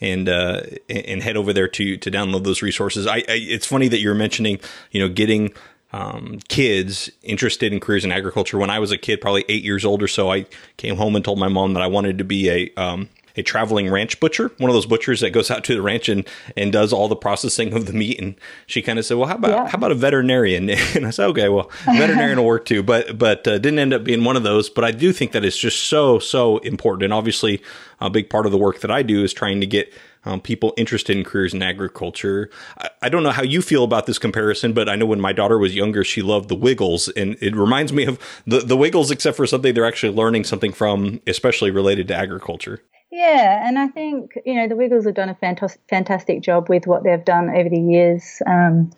and 0.00 0.28
uh, 0.28 0.60
and 0.88 1.22
head 1.22 1.36
over 1.36 1.52
there 1.52 1.68
to 1.68 1.96
to 1.96 2.10
download 2.10 2.44
those 2.44 2.62
resources. 2.62 3.06
I, 3.06 3.16
I 3.16 3.24
it's 3.28 3.66
funny 3.66 3.88
that 3.88 4.00
you're 4.00 4.14
mentioning 4.14 4.60
you 4.90 5.00
know 5.00 5.08
getting 5.08 5.52
um, 5.92 6.38
kids 6.48 7.10
interested 7.22 7.72
in 7.72 7.80
careers 7.80 8.04
in 8.04 8.12
agriculture. 8.12 8.58
When 8.58 8.70
I 8.70 8.78
was 8.78 8.92
a 8.92 8.98
kid, 8.98 9.20
probably 9.20 9.44
eight 9.48 9.64
years 9.64 9.84
old 9.84 10.02
or 10.02 10.08
so, 10.08 10.30
I 10.30 10.46
came 10.76 10.96
home 10.96 11.16
and 11.16 11.24
told 11.24 11.38
my 11.38 11.48
mom 11.48 11.74
that 11.74 11.82
I 11.82 11.86
wanted 11.86 12.18
to 12.18 12.24
be 12.24 12.50
a 12.50 12.70
um, 12.76 13.08
a 13.38 13.42
traveling 13.42 13.90
ranch 13.90 14.18
butcher, 14.20 14.50
one 14.58 14.70
of 14.70 14.74
those 14.74 14.86
butchers 14.86 15.20
that 15.20 15.30
goes 15.30 15.50
out 15.50 15.64
to 15.64 15.74
the 15.74 15.82
ranch 15.82 16.08
and, 16.08 16.26
and 16.56 16.72
does 16.72 16.92
all 16.92 17.08
the 17.08 17.16
processing 17.16 17.72
of 17.72 17.86
the 17.86 17.92
meat. 17.92 18.20
And 18.20 18.34
she 18.66 18.82
kind 18.82 18.98
of 18.98 19.04
said, 19.04 19.16
"Well, 19.16 19.28
how 19.28 19.36
about 19.36 19.50
yeah. 19.50 19.68
how 19.68 19.78
about 19.78 19.92
a 19.92 19.96
veterinarian?" 19.96 20.70
And 20.94 21.06
I 21.06 21.10
said, 21.10 21.26
"Okay, 21.26 21.48
well, 21.48 21.70
veterinarian 21.86 22.38
will 22.38 22.46
work 22.46 22.64
too." 22.64 22.82
But 22.82 23.18
but 23.18 23.46
uh, 23.46 23.58
didn't 23.58 23.78
end 23.78 23.92
up 23.92 24.04
being 24.04 24.24
one 24.24 24.36
of 24.36 24.42
those. 24.42 24.68
But 24.68 24.84
I 24.84 24.90
do 24.90 25.12
think 25.12 25.32
that 25.32 25.44
it's 25.44 25.58
just 25.58 25.84
so 25.84 26.18
so 26.18 26.58
important, 26.58 27.04
and 27.04 27.12
obviously 27.12 27.62
a 28.00 28.10
big 28.10 28.30
part 28.30 28.46
of 28.46 28.52
the 28.52 28.58
work 28.58 28.80
that 28.80 28.90
I 28.90 29.02
do 29.02 29.24
is 29.24 29.32
trying 29.32 29.60
to 29.60 29.66
get 29.66 29.92
um, 30.24 30.40
people 30.40 30.74
interested 30.76 31.16
in 31.16 31.24
careers 31.24 31.54
in 31.54 31.62
agriculture. 31.62 32.50
I, 32.78 32.90
I, 33.02 33.08
don't 33.08 33.22
know 33.22 33.30
how 33.30 33.42
you 33.42 33.62
feel 33.62 33.84
about 33.84 34.06
this 34.06 34.18
comparison, 34.18 34.72
but 34.72 34.88
I 34.88 34.96
know 34.96 35.06
when 35.06 35.20
my 35.20 35.32
daughter 35.32 35.58
was 35.58 35.74
younger, 35.74 36.04
she 36.04 36.22
loved 36.22 36.48
the 36.48 36.54
Wiggles, 36.54 37.08
and 37.08 37.36
it 37.40 37.54
reminds 37.56 37.92
me 37.92 38.04
of 38.04 38.18
the, 38.46 38.60
the 38.60 38.76
Wiggles, 38.76 39.10
except 39.10 39.36
for 39.36 39.46
something 39.46 39.74
they're 39.74 39.86
actually 39.86 40.14
learning 40.14 40.44
something 40.44 40.72
from, 40.72 41.20
especially 41.26 41.70
related 41.70 42.08
to 42.08 42.14
agriculture. 42.14 42.82
Yeah, 43.18 43.66
and 43.66 43.80
I 43.80 43.88
think 43.88 44.38
you 44.46 44.54
know 44.54 44.68
the 44.68 44.76
Wiggles 44.76 45.04
have 45.04 45.14
done 45.16 45.28
a 45.28 45.34
fantastic 45.34 45.80
fantastic 45.90 46.40
job 46.40 46.68
with 46.68 46.86
what 46.86 47.02
they've 47.02 47.24
done 47.24 47.50
over 47.50 47.68
the 47.68 47.80
years. 47.80 48.40
Um, 48.46 48.92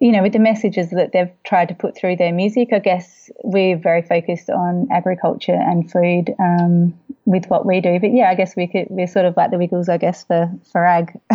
you 0.00 0.12
know, 0.12 0.20
with 0.22 0.34
the 0.34 0.38
messages 0.38 0.90
that 0.90 1.12
they've 1.14 1.30
tried 1.42 1.68
to 1.68 1.74
put 1.74 1.96
through 1.96 2.16
their 2.16 2.34
music, 2.34 2.74
I 2.74 2.78
guess 2.78 3.30
we're 3.42 3.78
very 3.78 4.02
focused 4.02 4.50
on 4.50 4.86
agriculture 4.92 5.54
and 5.58 5.90
food 5.90 6.34
um, 6.38 6.92
with 7.24 7.46
what 7.46 7.64
we 7.64 7.80
do. 7.80 7.98
But 7.98 8.12
yeah, 8.12 8.28
I 8.28 8.34
guess 8.34 8.54
we 8.54 8.66
could 8.66 8.88
we're 8.90 9.06
sort 9.06 9.24
of 9.24 9.34
like 9.34 9.50
the 9.50 9.56
Wiggles, 9.56 9.88
I 9.88 9.96
guess, 9.96 10.22
for 10.22 10.52
for 10.70 10.84
ag. 10.84 11.18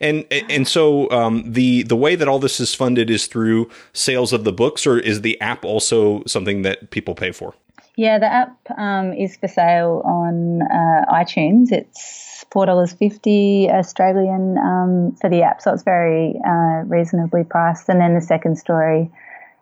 and 0.00 0.24
and 0.30 0.66
so 0.66 1.10
um, 1.10 1.44
the 1.52 1.82
the 1.82 1.96
way 1.96 2.16
that 2.16 2.28
all 2.28 2.38
this 2.38 2.60
is 2.60 2.74
funded 2.74 3.10
is 3.10 3.26
through 3.26 3.68
sales 3.92 4.32
of 4.32 4.44
the 4.44 4.54
books, 4.54 4.86
or 4.86 4.98
is 4.98 5.20
the 5.20 5.38
app 5.42 5.66
also 5.66 6.24
something 6.24 6.62
that 6.62 6.88
people 6.88 7.14
pay 7.14 7.30
for? 7.30 7.52
Yeah, 7.98 8.20
the 8.20 8.32
app 8.32 8.56
um, 8.78 9.12
is 9.12 9.36
for 9.36 9.48
sale 9.48 10.02
on 10.04 10.62
uh, 10.62 11.12
iTunes. 11.12 11.72
It's 11.72 12.44
four 12.52 12.64
dollars 12.64 12.92
fifty 12.92 13.68
Australian 13.68 14.56
um, 14.56 15.16
for 15.20 15.28
the 15.28 15.42
app, 15.42 15.60
so 15.60 15.72
it's 15.72 15.82
very 15.82 16.38
uh, 16.46 16.84
reasonably 16.86 17.42
priced. 17.42 17.88
And 17.88 18.00
then 18.00 18.14
the 18.14 18.20
second 18.20 18.56
story 18.56 19.10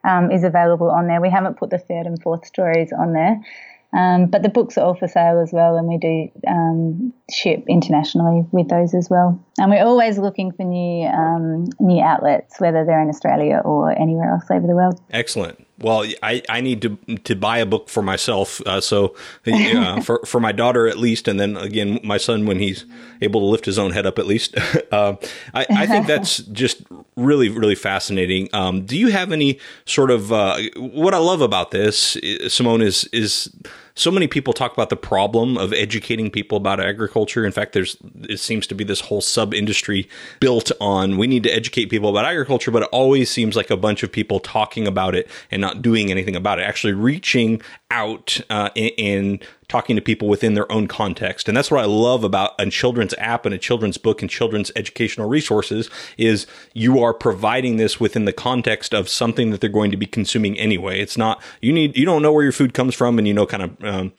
um, 0.05 0.31
is 0.31 0.45
available 0.45 0.91
on 0.91 1.07
there. 1.07 1.23
We 1.23 1.31
haven't 1.31 1.57
put 1.57 1.71
the 1.71 1.79
third 1.79 2.05
and 2.05 2.21
fourth 2.21 2.45
stories 2.45 2.93
on 2.93 3.15
there. 3.15 3.41
Um, 3.97 4.27
but 4.27 4.43
the 4.43 4.51
books 4.51 4.77
are 4.77 4.85
all 4.85 4.95
for 4.95 5.09
sale 5.09 5.41
as 5.41 5.51
well, 5.51 5.79
and 5.79 5.89
we 5.89 5.97
do 5.97 6.29
um, 6.47 7.15
ship 7.33 7.65
internationally 7.71 8.45
with 8.53 8.69
those 8.69 8.93
as 8.93 9.09
well. 9.09 9.43
And 9.59 9.71
we're 9.71 9.87
always 9.87 10.19
looking 10.19 10.53
for 10.53 10.65
new 10.65 11.07
um, 11.09 11.71
new 11.81 12.03
outlets, 12.05 12.61
whether 12.61 12.85
they're 12.85 13.01
in 13.01 13.09
Australia 13.09 13.63
or 13.65 13.99
anywhere 13.99 14.31
else 14.31 14.45
over 14.51 14.67
the 14.67 14.75
world. 14.75 15.01
Excellent. 15.11 15.66
Well, 15.79 16.05
I, 16.23 16.43
I 16.49 16.61
need 16.63 16.81
to 16.83 16.97
to 17.25 17.37
buy 17.37 17.59
a 17.59 17.67
book 17.67 17.91
for 17.91 18.03
myself, 18.03 18.63
uh, 18.67 18.81
so 18.81 19.15
uh, 19.47 20.01
for 20.07 20.21
for 20.25 20.41
my 20.41 20.53
daughter 20.53 20.89
at 20.89 20.99
least, 20.99 21.29
and 21.29 21.39
then 21.39 21.57
again 21.57 22.01
my 22.03 22.17
son 22.17 22.47
when 22.47 22.59
he's 22.59 22.87
able 23.21 23.41
to 23.41 23.47
lift 23.47 23.67
his 23.67 23.79
own 23.79 23.91
head 23.91 24.07
up 24.07 24.19
at 24.19 24.27
least. 24.27 24.57
uh, 24.91 25.17
I, 25.55 25.67
I 25.71 25.87
think 25.87 26.07
that's 26.07 26.39
just 26.39 26.83
really 27.17 27.49
really 27.51 27.75
fascinating. 27.75 28.49
Um, 28.55 28.87
do 28.87 28.97
you 28.97 29.09
have 29.09 29.33
any 29.33 29.59
sort 29.85 30.11
of 30.11 30.33
uh, 30.33 30.57
what 30.77 31.13
I 31.13 31.19
love 31.19 31.43
about 31.43 31.73
this, 31.73 32.17
Simone, 32.49 32.81
is 32.81 33.05
is 33.13 33.51
so 33.97 34.11
many 34.11 34.29
people 34.29 34.53
talk 34.53 34.75
about 34.75 34.91
the 34.91 34.97
problem 34.97 35.57
of 35.57 35.73
educating 35.73 36.31
people 36.31 36.59
about 36.59 36.79
agriculture. 36.81 37.47
In 37.47 37.53
fact, 37.53 37.73
there's 37.73 37.97
it 38.29 38.39
seems 38.39 38.67
to 38.67 38.75
be 38.75 38.85
this 38.85 39.01
whole 39.01 39.23
sub 39.23 39.55
industry 39.55 40.07
built 40.39 40.71
on 40.81 41.17
we 41.17 41.27
need 41.27 41.43
to 41.45 41.51
educate 41.51 41.87
people 41.87 42.11
about 42.11 42.27
agriculture, 42.27 42.71
but 42.71 42.83
it 42.83 42.89
always 42.93 43.31
seems 43.31 43.57
like 43.57 43.71
a 43.71 43.77
bunch 43.77 44.03
of 44.03 44.13
people 44.13 44.39
talking 44.39 44.87
about 44.87 45.15
it 45.15 45.29
and 45.51 45.63
not 45.63 45.81
doing 45.81 46.11
anything 46.11 46.37
about 46.37 46.59
it. 46.59 46.63
Actually, 46.63 46.93
reaching 46.93 47.63
out 47.91 48.39
uh, 48.51 48.69
and 48.77 49.43
talking 49.69 49.97
to 49.97 50.03
people 50.03 50.29
within 50.29 50.55
their 50.55 50.71
own 50.71 50.87
context. 50.87 51.49
And 51.49 51.57
that's 51.57 51.71
what 51.71 51.81
I 51.81 51.87
love 51.87 52.23
about 52.25 52.53
a 52.59 52.71
children's 52.71 53.15
app 53.19 53.47
and 53.47 53.55
a 53.55 53.59
children's 53.59 53.99
book 53.99 54.23
and 54.23 54.31
children's 54.31 54.71
educational 54.77 55.29
resources 55.29 55.91
is 56.17 56.47
you 56.73 57.03
are 57.03 57.13
providing 57.13 57.77
this 57.77 57.99
within 57.99 58.25
the 58.25 58.33
context 58.33 58.95
of 58.95 59.09
something 59.09 59.51
that 59.51 59.61
they're 59.61 59.71
going 59.71 59.91
to 59.91 59.97
be 59.97 60.07
consuming 60.07 60.59
anyway. 60.59 61.01
It's 61.01 61.17
not, 61.17 61.43
you 61.61 61.73
need, 61.73 61.97
you 61.97 62.05
don't 62.05 62.23
know 62.23 62.33
where 62.33 62.45
your 62.45 62.53
food 62.53 62.75
comes 62.75 62.95
from 62.95 63.19
and 63.19 63.27
you 63.27 63.35
know 63.35 63.47
kind 63.47 63.63
of, 63.63 63.85
um, 63.85 64.13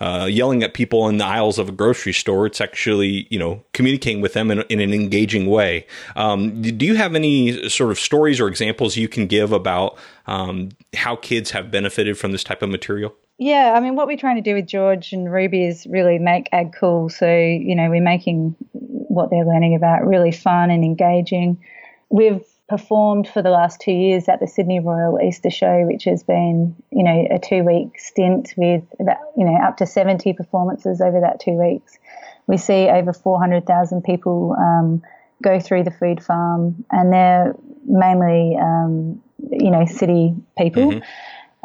uh, 0.00 0.26
yelling 0.26 0.64
at 0.64 0.74
people 0.74 1.08
in 1.08 1.18
the 1.18 1.24
aisles 1.24 1.60
of 1.60 1.68
a 1.68 1.72
grocery 1.72 2.12
store. 2.12 2.44
It's 2.44 2.60
actually, 2.60 3.28
you 3.30 3.38
know, 3.38 3.62
communicating 3.72 4.20
with 4.20 4.32
them 4.32 4.50
in, 4.50 4.62
in 4.62 4.80
an 4.80 4.92
engaging 4.92 5.46
way. 5.46 5.86
Um, 6.16 6.60
do 6.60 6.84
you 6.84 6.96
have 6.96 7.14
any 7.14 7.68
sort 7.68 7.92
of 7.92 8.00
stories 8.00 8.40
or 8.40 8.48
examples 8.48 8.96
you 8.96 9.06
can 9.06 9.28
give 9.28 9.52
about 9.52 9.96
um, 10.26 10.70
how 10.96 11.14
kids 11.14 11.52
have 11.52 11.70
benefited 11.70 12.18
from 12.18 12.32
this 12.32 12.42
type 12.42 12.62
of 12.62 12.70
material? 12.70 13.14
Yeah, 13.42 13.72
I 13.74 13.80
mean, 13.80 13.96
what 13.96 14.06
we're 14.06 14.16
trying 14.16 14.36
to 14.36 14.42
do 14.42 14.54
with 14.54 14.68
George 14.68 15.12
and 15.12 15.30
Ruby 15.30 15.66
is 15.66 15.84
really 15.88 16.20
make 16.20 16.48
ag 16.52 16.76
cool. 16.78 17.08
So, 17.08 17.26
you 17.26 17.74
know, 17.74 17.90
we're 17.90 18.00
making 18.00 18.54
what 18.70 19.30
they're 19.30 19.44
learning 19.44 19.74
about 19.74 20.06
really 20.06 20.30
fun 20.30 20.70
and 20.70 20.84
engaging. 20.84 21.60
We've 22.08 22.44
performed 22.68 23.26
for 23.26 23.42
the 23.42 23.50
last 23.50 23.80
two 23.80 23.90
years 23.90 24.28
at 24.28 24.38
the 24.38 24.46
Sydney 24.46 24.78
Royal 24.78 25.20
Easter 25.20 25.50
Show, 25.50 25.82
which 25.86 26.04
has 26.04 26.22
been, 26.22 26.76
you 26.92 27.02
know, 27.02 27.26
a 27.32 27.40
two 27.40 27.64
week 27.64 27.98
stint 27.98 28.54
with, 28.56 28.84
about, 29.00 29.18
you 29.36 29.44
know, 29.44 29.56
up 29.56 29.76
to 29.78 29.86
70 29.86 30.34
performances 30.34 31.00
over 31.00 31.18
that 31.18 31.40
two 31.40 31.58
weeks. 31.58 31.98
We 32.46 32.58
see 32.58 32.88
over 32.90 33.12
400,000 33.12 34.02
people 34.04 34.54
um, 34.56 35.02
go 35.42 35.58
through 35.58 35.82
the 35.82 35.90
food 35.90 36.22
farm, 36.22 36.84
and 36.92 37.12
they're 37.12 37.56
mainly, 37.86 38.56
um, 38.56 39.20
you 39.50 39.72
know, 39.72 39.84
city 39.84 40.32
people. 40.56 40.92
Mm-hmm. 40.92 41.04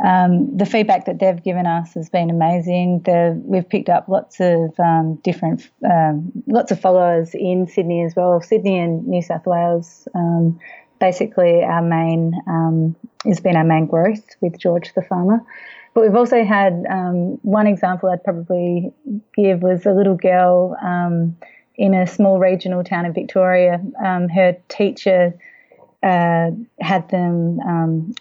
Um, 0.04 0.56
the 0.56 0.66
feedback 0.66 1.06
that 1.06 1.20
they've 1.20 1.42
given 1.42 1.66
us 1.66 1.96
has 1.96 2.10
been 2.10 2.30
amazing. 2.30 3.02
The, 3.04 3.40
we've 3.44 3.68
picked 3.68 3.90
up 3.90 4.08
lots 4.08 4.40
of 4.40 4.80
um, 4.80 5.16
different, 5.24 5.68
um, 5.84 6.32
lots 6.46 6.72
of 6.72 6.80
followers 6.80 7.34
in 7.34 7.68
Sydney 7.68 8.04
as 8.04 8.16
well, 8.16 8.40
Sydney 8.42 8.78
and 8.78 9.08
New 9.08 9.24
South 9.24 9.46
Wales. 9.48 10.08
Um, 10.14 10.60
basically, 11.00 11.64
our 11.64 11.82
main 11.82 12.40
um, 12.48 12.96
has 13.26 13.40
been 13.40 13.56
our 13.56 13.64
main 13.64 13.88
growth 13.88 14.24
with 14.40 14.60
George 14.60 14.94
the 14.94 15.02
farmer. 15.02 15.40
But 15.96 16.04
we've 16.04 16.16
also 16.16 16.44
had 16.44 16.86
um, 16.92 17.40
one 17.42 17.66
example 17.66 18.10
I'd 18.10 18.24
probably 18.24 18.94
give 19.36 19.64
was 19.64 19.88
a 19.88 19.94
little 19.94 20.16
girl 20.16 20.76
in 21.76 21.96
a 21.96 22.06
small 22.06 22.38
regional 22.38 22.84
town 22.84 23.08
in 23.08 23.14
Victoria. 23.14 23.82
her 24.30 24.58
teacher 24.70 25.34
uh, 26.04 26.52
had 26.80 27.10
them 27.10 27.60
um, 27.62 28.14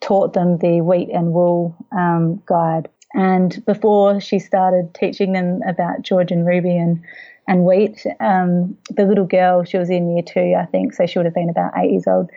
taught 0.00 0.32
them 0.32 0.58
the 0.58 0.80
wheat 0.80 1.10
and 1.10 1.32
wool 1.32 1.74
um, 1.92 2.42
guide. 2.46 2.88
And 3.14 3.64
before 3.66 4.20
she 4.20 4.38
started 4.38 4.94
teaching 4.94 5.32
them 5.32 5.60
about 5.66 6.02
George 6.02 6.32
and 6.32 6.46
Ruby 6.46 6.76
and 6.76 7.02
and 7.48 7.64
wheat, 7.64 8.06
um, 8.20 8.78
the 8.90 9.04
little 9.04 9.24
girl 9.24 9.64
she 9.64 9.76
was 9.76 9.90
in 9.90 10.12
year 10.12 10.22
two, 10.22 10.54
I 10.56 10.64
think, 10.66 10.94
so 10.94 11.06
she 11.06 11.18
would 11.18 11.26
have 11.26 11.34
been 11.34 11.50
about 11.50 11.72
eight 11.76 11.90
years 11.90 12.06
old. 12.06 12.30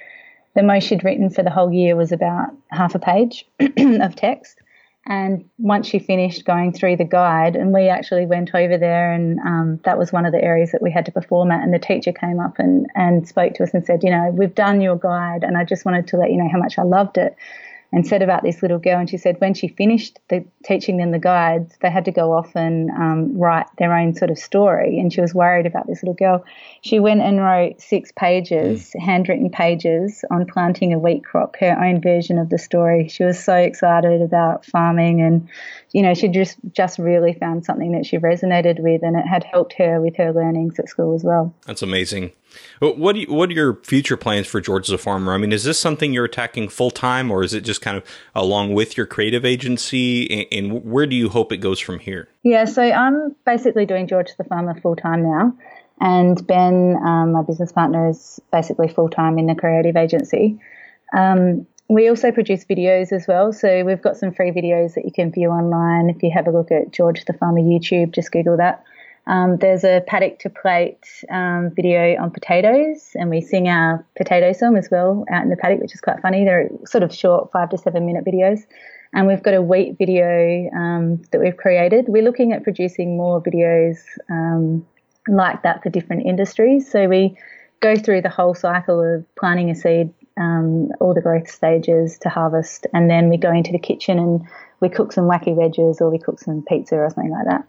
The 0.56 0.64
most 0.64 0.88
she'd 0.88 1.04
written 1.04 1.30
for 1.30 1.44
the 1.44 1.52
whole 1.52 1.72
year 1.72 1.96
was 1.96 2.12
about 2.12 2.50
half 2.72 2.96
a 2.96 3.00
page 3.00 3.46
of 3.60 4.16
text. 4.16 4.58
And 5.08 5.48
once 5.60 5.88
she 5.88 6.00
finished 6.00 6.46
going 6.46 6.74
through 6.74 6.96
the 6.96 7.06
guide, 7.06 7.56
and 7.56 7.72
we 7.72 7.90
actually 7.90 8.26
went 8.26 8.56
over 8.56 8.78
there, 8.78 9.12
and 9.14 9.40
um, 9.40 9.80
that 9.84 10.00
was 10.00 10.12
one 10.12 10.26
of 10.26 10.32
the 10.32 10.44
areas 10.44 10.72
that 10.72 10.82
we 10.82 10.92
had 10.92 11.06
to 11.06 11.12
perform 11.12 11.52
at. 11.52 11.62
And 11.62 11.74
the 11.74 11.80
teacher 11.80 12.12
came 12.12 12.40
up 12.40 12.58
and, 12.58 12.88
and 12.96 13.28
spoke 13.28 13.54
to 13.56 13.64
us 13.64 13.74
and 13.74 13.86
said, 13.86 14.04
You 14.04 14.10
know, 14.10 14.32
we've 14.34 14.56
done 14.56 14.82
your 14.82 14.98
guide, 14.98 15.44
and 15.44 15.58
I 15.58 15.64
just 15.64 15.86
wanted 15.86 16.08
to 16.08 16.18
let 16.18 16.32
you 16.32 16.38
know 16.38 16.50
how 16.52 16.58
much 16.58 16.80
I 16.80 16.84
loved 16.84 17.18
it 17.18 17.36
and 17.96 18.06
said 18.06 18.22
about 18.22 18.44
this 18.44 18.62
little 18.62 18.78
girl. 18.78 19.00
And 19.00 19.10
she 19.10 19.18
said 19.18 19.40
when 19.40 19.54
she 19.54 19.70
finished 19.70 20.20
the, 20.28 20.44
teaching 20.66 20.98
them 20.98 21.12
the 21.12 21.18
guides, 21.18 21.74
they 21.82 21.90
had 21.90 22.04
to 22.06 22.12
go 22.12 22.34
off 22.34 22.54
and 22.54 22.92
um, 22.92 23.38
write 23.38 23.68
their 23.78 23.94
own 23.94 24.14
sort 24.14 24.30
of 24.30 24.38
story. 24.38 25.00
And 25.00 25.14
she 25.14 25.22
was 25.22 25.34
worried 25.34 25.66
about 25.66 25.88
this 25.88 26.04
little 26.04 26.14
girl. 26.14 26.44
She 26.82 27.00
went 27.00 27.22
and 27.22 27.40
wrote 27.40 27.80
six 27.80 28.12
pages, 28.12 28.92
mm. 28.94 29.02
handwritten 29.02 29.50
pages, 29.50 30.26
on 30.30 30.46
planting 30.46 30.94
a 30.94 31.00
wheat 31.00 31.24
crop, 31.24 31.56
her 31.62 31.82
own 31.82 32.02
version 32.02 32.38
of 32.38 32.50
the 32.50 32.58
story. 32.58 33.08
She 33.08 33.24
was 33.24 33.42
so 33.42 33.56
excited 33.56 34.22
about 34.22 34.66
farming 34.66 35.22
and 35.22 35.48
you 35.96 36.02
know, 36.02 36.14
she 36.14 36.28
just 36.28 36.58
just 36.74 37.00
really 37.00 37.32
found 37.32 37.64
something 37.64 37.94
that 37.94 38.06
she 38.06 38.18
resonated 38.18 38.82
with, 38.82 39.02
and 39.02 39.16
it 39.16 39.26
had 39.26 39.46
helped 39.46 39.76
her 39.78 40.02
with 40.02 40.18
her 40.18 40.34
learnings 40.34 40.78
at 40.78 40.90
school 40.90 41.16
as 41.16 41.24
well. 41.24 41.56
That's 41.68 41.82
amazing. 41.82 42.34
What 42.80 43.16
you, 43.16 43.28
what 43.28 43.50
are 43.50 43.54
your 43.54 43.76
future 43.84 44.18
plans 44.18 44.48
for 44.48 44.62
George 44.62 44.90
a 44.92 44.98
farmer? 44.98 45.34
I 45.34 45.38
mean, 45.38 45.52
is 45.52 45.64
this 45.64 45.80
something 45.80 46.14
you're 46.14 46.26
attacking 46.26 46.70
full 46.70 46.92
time, 46.92 47.32
or 47.32 47.44
is 47.44 47.54
it 47.54 47.62
just 47.62 47.82
kind 47.82 47.98
of 47.98 48.04
along 48.34 48.74
with 48.74 48.98
your 48.98 49.06
creative 49.06 49.46
agency? 49.46 50.48
And, 50.52 50.74
and 50.74 50.84
where 50.84 51.06
do 51.06 51.16
you 51.16 51.30
hope 51.30 51.52
it 51.52 51.58
goes 51.58 51.80
from 51.80 52.00
here? 52.00 52.28
Yeah, 52.44 52.66
so 52.66 52.82
I'm 52.82 53.36
basically 53.46 53.86
doing 53.86 54.08
George 54.08 54.36
the 54.38 54.44
farmer 54.44 54.80
full 54.80 54.96
time 54.96 55.24
now, 55.24 55.54
and 56.00 56.46
Ben, 56.46 56.98
um, 57.06 57.32
my 57.32 57.42
business 57.42 57.72
partner, 57.72 58.10
is 58.10 58.40
basically 58.52 58.88
full 58.88 59.10
time 59.10 59.38
in 59.38 59.48
the 59.48 59.56
creative 59.56 59.96
agency. 59.96 60.60
Um, 61.16 61.68
we 61.88 62.10
also 62.10 62.32
produce 62.32 62.66
videos 62.66 63.12
as 63.12 63.28
well. 63.28 63.54
So 63.54 63.84
we've 63.84 64.02
got 64.02 64.18
some 64.18 64.34
free 64.34 64.52
videos 64.52 64.96
that 64.96 65.06
you 65.06 65.12
can 65.12 65.32
view 65.32 65.50
online. 65.50 66.10
If 66.10 66.24
you 66.24 66.32
have 66.34 66.48
a 66.48 66.52
look 66.52 66.72
at 66.72 66.92
George 66.92 67.26
the 67.26 67.34
Farmer 67.34 67.62
YouTube, 67.62 68.12
just 68.12 68.32
Google 68.32 68.58
that. 68.58 68.84
Um, 69.28 69.58
there's 69.58 69.84
a 69.84 70.04
paddock 70.06 70.40
to 70.40 70.50
plate 70.50 71.06
um, 71.32 71.72
video 71.76 72.16
on 72.22 72.30
potatoes, 72.30 73.12
and 73.16 73.30
we 73.30 73.42
sing 73.42 73.68
our 73.68 74.06
potato 74.16 74.54
song 74.54 74.78
as 74.78 74.90
well 74.92 75.26
out 75.32 75.44
in 75.44 75.50
the 75.50 75.58
paddock, 75.58 75.82
which 75.82 75.96
is 75.96 76.02
quite 76.02 76.22
funny. 76.22 76.46
They're 76.46 76.70
sort 76.86 77.04
of 77.04 77.14
short, 77.14 77.52
five 77.52 77.70
to 77.70 77.78
seven 77.78 78.06
minute 78.06 78.24
videos. 78.24 78.62
And 79.14 79.28
we've 79.28 79.42
got 79.42 79.54
a 79.54 79.62
wheat 79.62 79.98
video 79.98 80.70
um, 80.76 81.22
that 81.32 81.40
we've 81.40 81.56
created. 81.56 82.06
We're 82.08 82.24
looking 82.24 82.52
at 82.52 82.64
producing 82.64 83.16
more 83.16 83.42
videos 83.42 83.98
um, 84.30 84.86
like 85.28 85.64
that 85.64 85.82
for 85.82 85.90
different 85.90 86.26
industries. 86.26 86.92
So 86.92 87.08
we 87.08 87.38
go 87.80 87.96
through 87.96 88.22
the 88.22 88.30
whole 88.30 88.54
cycle 88.54 89.02
of 89.02 89.26
planting 89.36 89.70
a 89.70 89.76
seed, 89.76 90.14
um, 90.38 90.90
all 91.00 91.14
the 91.14 91.22
growth 91.22 91.50
stages 91.50 92.20
to 92.20 92.30
harvest, 92.30 92.88
and 92.94 93.10
then 93.10 93.30
we 93.30 93.38
go 93.38 93.52
into 93.52 93.72
the 93.72 93.80
kitchen 93.80 94.20
and 94.20 94.42
we 94.82 94.90
cook 94.90 95.14
some 95.14 95.26
wacky 95.26 95.56
wedges 95.56 96.02
or 96.02 96.10
we 96.10 96.20
cook 96.20 96.40
some 96.40 96.64
pizza 96.68 96.96
or 96.96 97.10
something 97.10 97.32
like 97.32 97.46
that. 97.46 97.66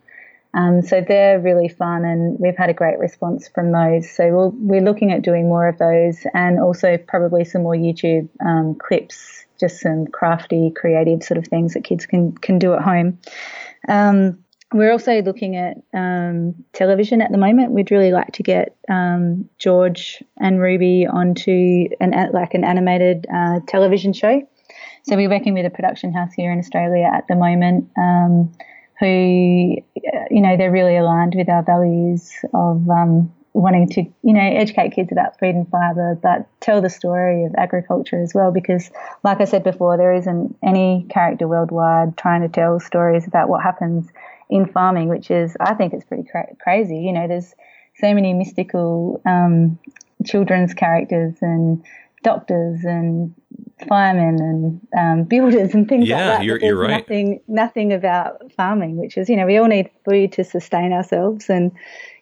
Um, 0.54 0.82
so 0.82 1.04
they're 1.06 1.38
really 1.38 1.68
fun, 1.68 2.04
and 2.04 2.38
we've 2.38 2.56
had 2.56 2.70
a 2.70 2.74
great 2.74 2.98
response 2.98 3.48
from 3.48 3.72
those. 3.72 4.10
So 4.10 4.24
we 4.26 4.76
we 4.76 4.78
are 4.78 4.84
looking 4.84 5.12
at 5.12 5.22
doing 5.22 5.48
more 5.48 5.68
of 5.68 5.78
those, 5.78 6.26
and 6.34 6.58
also 6.60 6.96
probably 6.96 7.44
some 7.44 7.62
more 7.62 7.74
YouTube 7.74 8.28
um, 8.44 8.74
clips, 8.74 9.44
just 9.60 9.80
some 9.80 10.06
crafty, 10.06 10.72
creative 10.74 11.22
sort 11.22 11.38
of 11.38 11.46
things 11.46 11.74
that 11.74 11.84
kids 11.84 12.06
can 12.06 12.32
can 12.32 12.58
do 12.58 12.74
at 12.74 12.82
home. 12.82 13.18
Um, 13.88 14.38
we're 14.72 14.90
also 14.90 15.22
looking 15.22 15.56
at 15.56 15.76
um, 15.94 16.54
television 16.72 17.22
at 17.22 17.30
the 17.30 17.38
moment. 17.38 17.70
We'd 17.70 17.90
really 17.90 18.10
like 18.10 18.32
to 18.32 18.42
get 18.42 18.76
um, 18.88 19.48
George 19.58 20.22
and 20.38 20.60
Ruby 20.60 21.06
onto 21.06 21.88
an 22.00 22.12
like 22.32 22.54
an 22.54 22.64
animated 22.64 23.26
uh, 23.32 23.60
television 23.68 24.12
show. 24.12 24.46
So 25.04 25.14
we're 25.14 25.30
working 25.30 25.54
with 25.54 25.64
a 25.64 25.70
production 25.70 26.12
house 26.12 26.32
here 26.34 26.50
in 26.50 26.58
Australia 26.58 27.08
at 27.12 27.28
the 27.28 27.36
moment, 27.36 27.88
um, 27.96 28.52
who 29.00 29.76
you 30.30 30.40
know 30.40 30.56
they're 30.56 30.70
really 30.72 30.96
aligned 30.96 31.34
with 31.36 31.48
our 31.48 31.62
values 31.62 32.32
of 32.54 32.88
um, 32.88 33.32
wanting 33.52 33.88
to 33.88 34.02
you 34.22 34.32
know 34.32 34.40
educate 34.40 34.90
kids 34.90 35.10
about 35.12 35.38
food 35.38 35.54
and 35.54 35.68
fibre, 35.68 36.18
but 36.22 36.46
tell 36.60 36.80
the 36.80 36.90
story 36.90 37.44
of 37.44 37.54
agriculture 37.56 38.20
as 38.22 38.34
well. 38.34 38.52
Because, 38.52 38.90
like 39.24 39.40
I 39.40 39.44
said 39.44 39.64
before, 39.64 39.96
there 39.96 40.14
isn't 40.14 40.56
any 40.62 41.06
character 41.10 41.48
worldwide 41.48 42.16
trying 42.16 42.42
to 42.42 42.48
tell 42.48 42.80
stories 42.80 43.26
about 43.26 43.48
what 43.48 43.62
happens 43.62 44.08
in 44.48 44.66
farming, 44.66 45.08
which 45.08 45.30
is, 45.30 45.56
I 45.58 45.74
think, 45.74 45.92
it's 45.92 46.04
pretty 46.04 46.24
cra- 46.24 46.54
crazy. 46.60 46.98
You 46.98 47.12
know, 47.12 47.26
there's 47.26 47.54
so 48.00 48.14
many 48.14 48.32
mystical 48.32 49.20
um, 49.24 49.78
children's 50.24 50.74
characters 50.74 51.34
and 51.40 51.84
doctors 52.22 52.84
and 52.84 53.34
firemen 53.88 54.40
and 54.40 54.88
um, 54.98 55.24
builders 55.24 55.74
and 55.74 55.88
things 55.88 56.08
yeah, 56.08 56.16
like 56.16 56.38
that. 56.38 56.44
You're, 56.44 56.58
you're 56.60 56.78
right. 56.78 56.90
Nothing, 56.90 57.40
nothing 57.46 57.92
about 57.92 58.52
farming, 58.52 58.96
which 58.96 59.16
is, 59.16 59.28
you 59.28 59.36
know, 59.36 59.46
we 59.46 59.58
all 59.58 59.68
need 59.68 59.90
food 60.04 60.32
to 60.32 60.44
sustain 60.44 60.92
ourselves, 60.92 61.50
and 61.50 61.72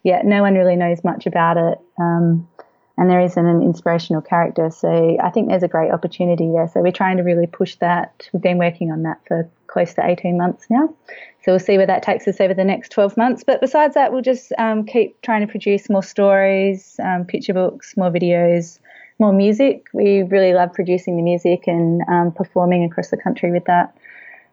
yeah, 0.02 0.22
no 0.24 0.42
one 0.42 0.54
really 0.54 0.76
knows 0.76 1.04
much 1.04 1.26
about 1.26 1.56
it. 1.56 1.78
Um, 1.98 2.48
and 2.96 3.10
there 3.10 3.20
isn't 3.20 3.46
an 3.46 3.62
inspirational 3.62 4.22
character, 4.22 4.70
so 4.70 5.16
I 5.20 5.30
think 5.30 5.48
there's 5.48 5.64
a 5.64 5.68
great 5.68 5.90
opportunity 5.90 6.48
there. 6.52 6.68
So 6.72 6.80
we're 6.80 6.92
trying 6.92 7.16
to 7.16 7.24
really 7.24 7.46
push 7.46 7.74
that. 7.76 8.28
We've 8.32 8.42
been 8.42 8.58
working 8.58 8.92
on 8.92 9.02
that 9.02 9.20
for 9.26 9.48
close 9.66 9.94
to 9.94 10.06
18 10.06 10.38
months 10.38 10.66
now. 10.70 10.94
So 11.42 11.52
we'll 11.52 11.58
see 11.58 11.76
where 11.76 11.86
that 11.86 12.04
takes 12.04 12.28
us 12.28 12.40
over 12.40 12.54
the 12.54 12.64
next 12.64 12.90
12 12.92 13.16
months. 13.16 13.42
But 13.44 13.60
besides 13.60 13.94
that, 13.94 14.12
we'll 14.12 14.22
just 14.22 14.52
um, 14.56 14.86
keep 14.86 15.20
trying 15.22 15.44
to 15.44 15.50
produce 15.50 15.90
more 15.90 16.02
stories, 16.02 16.98
um, 17.02 17.24
picture 17.24 17.52
books, 17.52 17.96
more 17.96 18.10
videos, 18.10 18.78
more 19.18 19.32
music. 19.32 19.86
We 19.92 20.22
really 20.22 20.52
love 20.54 20.72
producing 20.72 21.16
the 21.16 21.22
music 21.22 21.64
and 21.66 22.02
um, 22.08 22.32
performing 22.32 22.84
across 22.84 23.10
the 23.10 23.16
country 23.16 23.50
with 23.50 23.64
that. 23.66 23.96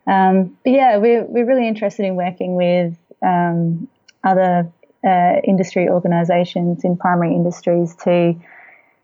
Um, 0.07 0.57
but 0.63 0.71
yeah, 0.71 0.97
we're, 0.97 1.23
we're 1.25 1.45
really 1.45 1.67
interested 1.67 2.05
in 2.05 2.15
working 2.15 2.55
with 2.55 2.97
um, 3.21 3.87
other 4.23 4.71
uh, 5.05 5.33
industry 5.43 5.89
organisations 5.89 6.83
in 6.83 6.97
primary 6.97 7.35
industries 7.35 7.95
to 8.03 8.35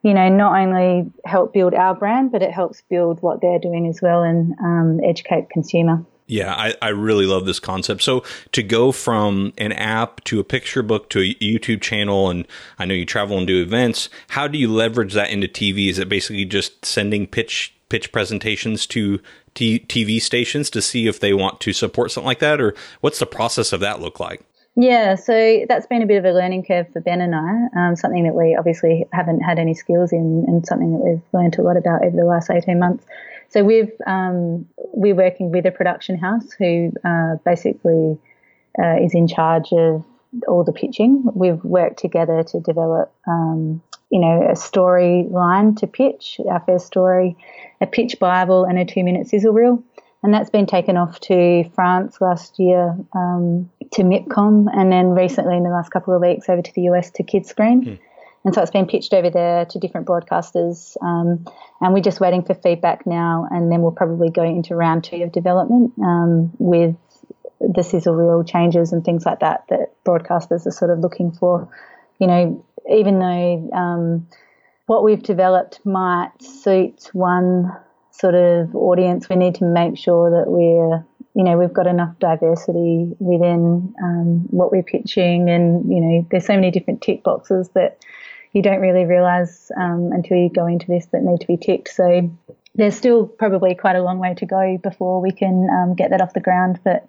you 0.03 0.13
know, 0.13 0.29
not 0.29 0.57
only 0.57 1.11
help 1.25 1.53
build 1.53 1.73
our 1.73 1.95
brand, 1.95 2.31
but 2.31 2.41
it 2.41 2.51
helps 2.51 2.81
build 2.89 3.21
what 3.21 3.41
they're 3.41 3.59
doing 3.59 3.87
as 3.87 4.01
well 4.01 4.23
and 4.23 4.53
um, 4.59 4.99
educate 5.03 5.49
consumer. 5.49 6.05
Yeah, 6.27 6.53
I, 6.53 6.75
I 6.81 6.89
really 6.89 7.25
love 7.25 7.45
this 7.45 7.59
concept. 7.59 8.03
So 8.03 8.23
to 8.51 8.61
go 8.61 8.91
from 8.91 9.53
an 9.57 9.71
app 9.71 10.23
to 10.25 10.41
a 10.41 10.43
picture 10.43 10.83
book 10.83 11.09
to 11.11 11.21
a 11.21 11.35
YouTube 11.35 11.81
channel, 11.81 12.29
and 12.29 12.45
I 12.77 12.85
know 12.85 12.93
you 12.93 13.05
travel 13.05 13.37
and 13.37 13.47
do 13.47 13.61
events, 13.61 14.09
how 14.27 14.47
do 14.47 14.57
you 14.57 14.67
leverage 14.67 15.13
that 15.13 15.29
into 15.29 15.47
TV? 15.47 15.89
Is 15.89 15.99
it 15.99 16.09
basically 16.09 16.43
just 16.45 16.85
sending 16.85 17.27
pitch 17.27 17.73
pitch 17.89 18.11
presentations 18.11 18.85
to 18.85 19.21
t- 19.53 19.79
TV 19.79 20.21
stations 20.21 20.69
to 20.69 20.81
see 20.81 21.07
if 21.07 21.21
they 21.21 21.33
want 21.33 21.61
to 21.61 21.71
support 21.71 22.11
something 22.11 22.27
like 22.27 22.39
that, 22.39 22.59
or 22.59 22.75
what's 22.99 23.19
the 23.19 23.25
process 23.25 23.71
of 23.71 23.79
that 23.79 24.01
look 24.01 24.19
like? 24.19 24.41
Yeah, 24.75 25.15
so 25.15 25.65
that's 25.67 25.87
been 25.87 26.03
a 26.03 26.05
bit 26.05 26.17
of 26.17 26.25
a 26.25 26.33
learning 26.33 26.65
curve 26.65 26.87
for 26.93 27.01
Ben 27.01 27.21
and 27.21 27.33
I. 27.33 27.67
Um, 27.75 27.95
something 27.95 28.25
that 28.25 28.35
we 28.35 28.55
obviously 28.55 29.07
haven't 29.11 29.39
had 29.39 29.57
any 29.57 29.73
skills 29.73 30.11
in, 30.11 30.43
and 30.47 30.65
something 30.67 30.91
that 30.91 30.99
we've 30.99 31.21
learned 31.33 31.57
a 31.57 31.61
lot 31.61 31.77
about 31.77 32.03
over 32.03 32.15
the 32.15 32.25
last 32.25 32.51
eighteen 32.51 32.79
months. 32.79 33.05
So 33.49 33.63
we've 33.63 33.91
um, 34.05 34.67
we're 34.77 35.15
working 35.15 35.51
with 35.51 35.65
a 35.65 35.71
production 35.71 36.17
house 36.17 36.51
who 36.51 36.91
uh, 37.03 37.35
basically 37.45 38.17
uh, 38.77 38.97
is 39.01 39.13
in 39.13 39.27
charge 39.27 39.71
of 39.71 40.03
all 40.47 40.63
the 40.63 40.73
pitching. 40.73 41.23
We've 41.33 41.63
worked 41.63 41.99
together 41.99 42.43
to 42.43 42.59
develop, 42.59 43.13
um, 43.27 43.81
you 44.11 44.19
know, 44.19 44.43
a 44.43 44.53
storyline 44.53 45.77
to 45.77 45.87
pitch 45.87 46.39
our 46.49 46.61
first 46.65 46.87
story, 46.87 47.37
a 47.79 47.87
pitch 47.87 48.19
bible, 48.19 48.65
and 48.65 48.77
a 48.77 48.85
two-minute 48.85 49.27
sizzle 49.27 49.53
reel 49.53 49.83
and 50.23 50.33
that's 50.33 50.49
been 50.49 50.65
taken 50.65 50.97
off 50.97 51.19
to 51.21 51.63
France 51.75 52.19
last 52.19 52.59
year 52.59 52.97
um, 53.13 53.69
to 53.91 54.03
MIPCOM, 54.03 54.67
and 54.73 54.91
then 54.91 55.11
recently 55.11 55.55
in 55.55 55.63
the 55.63 55.69
last 55.69 55.89
couple 55.91 56.13
of 56.13 56.21
weeks 56.21 56.49
over 56.49 56.61
to 56.61 56.73
the 56.73 56.81
US 56.83 57.11
to 57.11 57.23
Kidscreen. 57.23 57.83
Mm. 57.83 57.99
And 58.45 58.53
so 58.55 58.61
it's 58.61 58.71
been 58.71 58.87
pitched 58.87 59.13
over 59.13 59.29
there 59.29 59.65
to 59.65 59.79
different 59.79 60.07
broadcasters, 60.07 60.95
um, 61.01 61.45
and 61.81 61.93
we're 61.93 62.01
just 62.01 62.21
waiting 62.21 62.43
for 62.43 62.53
feedback 62.53 63.05
now, 63.05 63.47
and 63.51 63.71
then 63.71 63.81
we'll 63.81 63.91
probably 63.91 64.29
go 64.29 64.43
into 64.43 64.75
round 64.75 65.03
two 65.03 65.21
of 65.23 65.31
development 65.31 65.91
um, 66.01 66.51
with 66.57 66.95
the 67.59 67.83
sizzle 67.83 68.15
reel 68.15 68.43
changes 68.43 68.93
and 68.93 69.03
things 69.03 69.25
like 69.25 69.39
that 69.39 69.65
that 69.69 69.91
broadcasters 70.05 70.65
are 70.65 70.71
sort 70.71 70.91
of 70.91 70.99
looking 70.99 71.31
for. 71.31 71.67
You 72.19 72.27
know, 72.27 72.65
even 72.89 73.19
though 73.19 73.69
um, 73.73 74.27
what 74.85 75.03
we've 75.03 75.21
developed 75.21 75.85
might 75.85 76.31
suit 76.39 77.09
one 77.13 77.75
sort 78.11 78.35
of 78.35 78.75
audience, 78.75 79.29
we 79.29 79.35
need 79.35 79.55
to 79.55 79.65
make 79.65 79.97
sure 79.97 80.31
that 80.31 80.49
we're, 80.49 81.05
you 81.35 81.43
know, 81.43 81.57
we've 81.57 81.73
got 81.73 81.85
enough 81.85 82.17
diversity 82.19 83.15
within 83.19 83.93
um, 84.01 84.47
what 84.49 84.71
we're 84.71 84.83
pitching. 84.83 85.49
And, 85.49 85.91
you 85.91 86.01
know, 86.01 86.27
there's 86.31 86.45
so 86.45 86.55
many 86.55 86.71
different 86.71 87.01
tick 87.01 87.23
boxes 87.23 87.69
that 87.75 88.03
you 88.57 88.63
don't 88.63 88.81
really 88.81 89.05
realize 89.05 89.71
um, 89.77 90.09
until 90.11 90.35
you 90.35 90.49
go 90.49 90.65
into 90.65 90.87
this 90.87 91.05
that 91.11 91.21
need 91.21 91.39
to 91.41 91.47
be 91.47 91.57
ticked. 91.57 91.89
So 91.89 92.27
there's 92.73 92.95
still 92.95 93.27
probably 93.27 93.75
quite 93.75 93.95
a 93.95 94.01
long 94.01 94.17
way 94.17 94.33
to 94.33 94.45
go 94.47 94.79
before 94.81 95.21
we 95.21 95.31
can 95.31 95.69
um, 95.69 95.95
get 95.95 96.09
that 96.09 96.21
off 96.21 96.33
the 96.33 96.39
ground. 96.39 96.79
But 96.83 97.07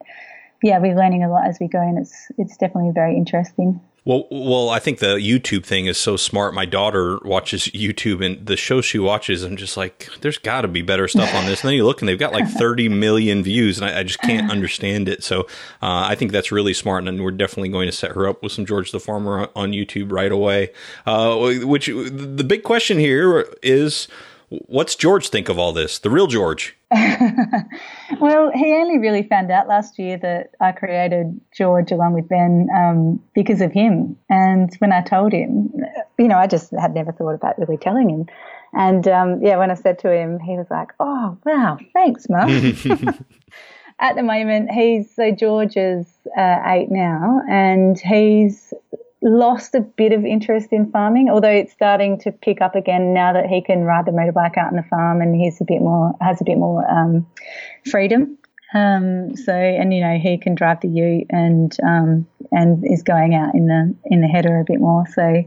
yeah, 0.63 0.79
we're 0.79 0.95
learning 0.95 1.25
a 1.25 1.31
lot 1.31 1.47
as 1.49 1.57
we 1.59 1.67
go, 1.67 1.81
and 1.81 1.99
it's 1.99 2.31
it's 2.37 2.59
definitely 2.59 2.93
very 2.93 3.17
interesting. 3.17 3.81
Well, 4.09 4.27
well, 4.31 4.71
I 4.71 4.79
think 4.79 5.01
the 5.01 5.17
YouTube 5.17 5.67
thing 5.67 5.85
is 5.85 5.99
so 5.99 6.17
smart. 6.17 6.55
My 6.55 6.65
daughter 6.65 7.19
watches 7.27 7.65
YouTube, 7.65 8.25
and 8.25 8.47
the 8.47 8.57
show 8.57 8.81
she 8.81 8.99
watches, 8.99 9.43
I'm 9.43 9.59
just 9.59 9.77
like, 9.77 10.09
there's 10.23 10.39
got 10.39 10.63
to 10.63 10.69
be 10.69 10.81
better 10.81 11.07
stuff 11.09 11.35
on 11.35 11.45
this. 11.45 11.61
And 11.61 11.69
then 11.69 11.75
you 11.75 11.85
look, 11.85 12.01
and 12.01 12.09
they've 12.09 12.19
got 12.19 12.33
like 12.33 12.49
30 12.49 12.89
million 12.89 13.43
views, 13.43 13.79
and 13.79 13.85
I, 13.91 14.01
I 14.01 14.03
just 14.05 14.19
can't 14.23 14.51
understand 14.51 15.11
it. 15.11 15.23
So 15.23 15.43
uh, 15.83 16.09
I 16.09 16.15
think 16.15 16.33
that's 16.33 16.51
really 16.51 16.73
smart, 16.73 17.07
and 17.07 17.23
we're 17.23 17.33
definitely 17.33 17.69
going 17.69 17.85
to 17.87 17.93
set 17.93 18.13
her 18.13 18.27
up 18.27 18.43
with 18.43 18.53
some 18.53 18.65
George 18.65 18.93
the 18.93 18.99
Farmer 18.99 19.51
on 19.55 19.73
YouTube 19.73 20.11
right 20.11 20.33
away. 20.33 20.71
Uh, 21.05 21.59
which 21.65 21.89
the 21.89 22.45
big 22.49 22.63
question 22.63 22.99
here 22.99 23.47
is 23.63 24.09
What's 24.51 24.95
George 24.95 25.29
think 25.29 25.49
of 25.49 25.59
all 25.59 25.73
this? 25.73 25.99
The 25.99 26.09
real 26.09 26.27
George? 26.27 26.75
well, 26.91 28.51
he 28.55 28.73
only 28.73 28.99
really 28.99 29.23
found 29.23 29.51
out 29.51 29.69
last 29.69 29.99
year 29.99 30.17
that 30.19 30.53
I 30.59 30.73
created 30.73 31.39
George 31.55 31.93
along 31.93 32.15
with 32.15 32.29
Ben 32.29 32.69
um, 32.75 33.23
because 33.35 33.61
of 33.61 33.73
him. 33.73 34.17
And 34.31 34.75
when 34.79 34.93
I 34.93 35.03
told 35.03 35.33
him, 35.33 35.71
you 36.19 36.29
know, 36.29 36.39
I 36.39 36.47
just 36.47 36.73
had 36.79 36.95
never 36.95 37.13
thought 37.13 37.35
about 37.35 37.59
really 37.59 37.77
telling 37.77 38.09
him. 38.09 38.27
And 38.73 39.07
um, 39.09 39.43
yeah, 39.43 39.57
when 39.59 39.71
I 39.71 39.75
said 39.75 39.99
to 40.01 40.13
him, 40.13 40.39
he 40.41 40.57
was 40.57 40.67
like, 40.71 40.89
"Oh, 41.01 41.39
wow, 41.45 41.79
thanks, 41.95 42.27
Mum." 42.29 42.49
At 44.01 44.15
the 44.15 44.23
moment, 44.23 44.71
he's 44.71 45.15
so 45.15 45.33
George 45.33 45.77
is 45.77 46.07
uh, 46.37 46.61
eight 46.67 46.91
now, 46.91 47.41
and 47.49 47.99
he's 47.99 48.73
lost 49.23 49.75
a 49.75 49.81
bit 49.81 50.13
of 50.13 50.25
interest 50.25 50.69
in 50.73 50.91
farming, 50.91 51.29
although 51.29 51.51
it's 51.51 51.73
starting 51.73 52.19
to 52.21 52.33
pick 52.33 52.61
up 52.61 52.75
again 52.75 53.13
now 53.13 53.33
that 53.33 53.47
he 53.47 53.61
can 53.61 53.83
ride 53.83 54.07
the 54.07 54.13
motorbike 54.13 54.57
out 54.57 54.69
on 54.69 54.77
the 54.77 54.85
farm 54.85 55.21
and 55.21 55.35
he's 55.35 55.61
a 55.61 55.65
bit 55.65 55.81
more 55.81 56.13
has 56.21 56.41
a 56.41 56.45
bit 56.45 56.59
more 56.59 56.89
um, 56.91 57.27
freedom. 57.91 58.39
Um, 58.75 59.35
so 59.35 59.53
and 59.53 59.95
you 59.95 60.03
know 60.03 60.19
he 60.19 60.37
can 60.37 60.55
drive 60.55 60.81
the 60.83 60.89
ute 60.89 61.27
and 61.31 61.75
um, 61.83 62.27
and 62.53 62.85
is 62.87 63.03
going 63.03 63.35
out 63.35 63.55
in 63.55 63.67
the 63.67 63.95
in 64.05 64.21
the 64.21 64.29
header 64.29 64.61
a 64.61 64.65
bit 64.65 64.79
more. 64.79 65.05
So, 65.15 65.43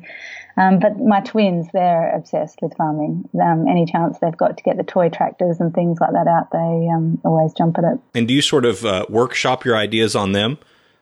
um, 0.57 0.79
but 0.79 0.99
my 0.99 1.21
twins 1.21 1.67
they're 1.71 2.15
obsessed 2.15 2.59
with 2.63 2.75
farming. 2.75 3.29
Um, 3.39 3.67
any 3.67 3.85
chance 3.85 4.17
they've 4.19 4.35
got 4.35 4.57
to 4.57 4.63
get 4.63 4.77
the 4.77 4.83
toy 4.83 5.09
tractors 5.09 5.59
and 5.59 5.73
things 5.73 5.99
like 6.01 6.13
that 6.13 6.27
out, 6.27 6.51
they 6.51 6.89
um, 6.91 7.21
always 7.23 7.53
jump 7.53 7.77
at 7.77 7.83
it. 7.83 7.99
And 8.15 8.27
do 8.27 8.33
you 8.33 8.41
sort 8.41 8.65
of 8.65 8.83
uh, 8.83 9.05
workshop 9.07 9.65
your 9.65 9.77
ideas 9.77 10.15
on 10.15 10.31
them? 10.31 10.57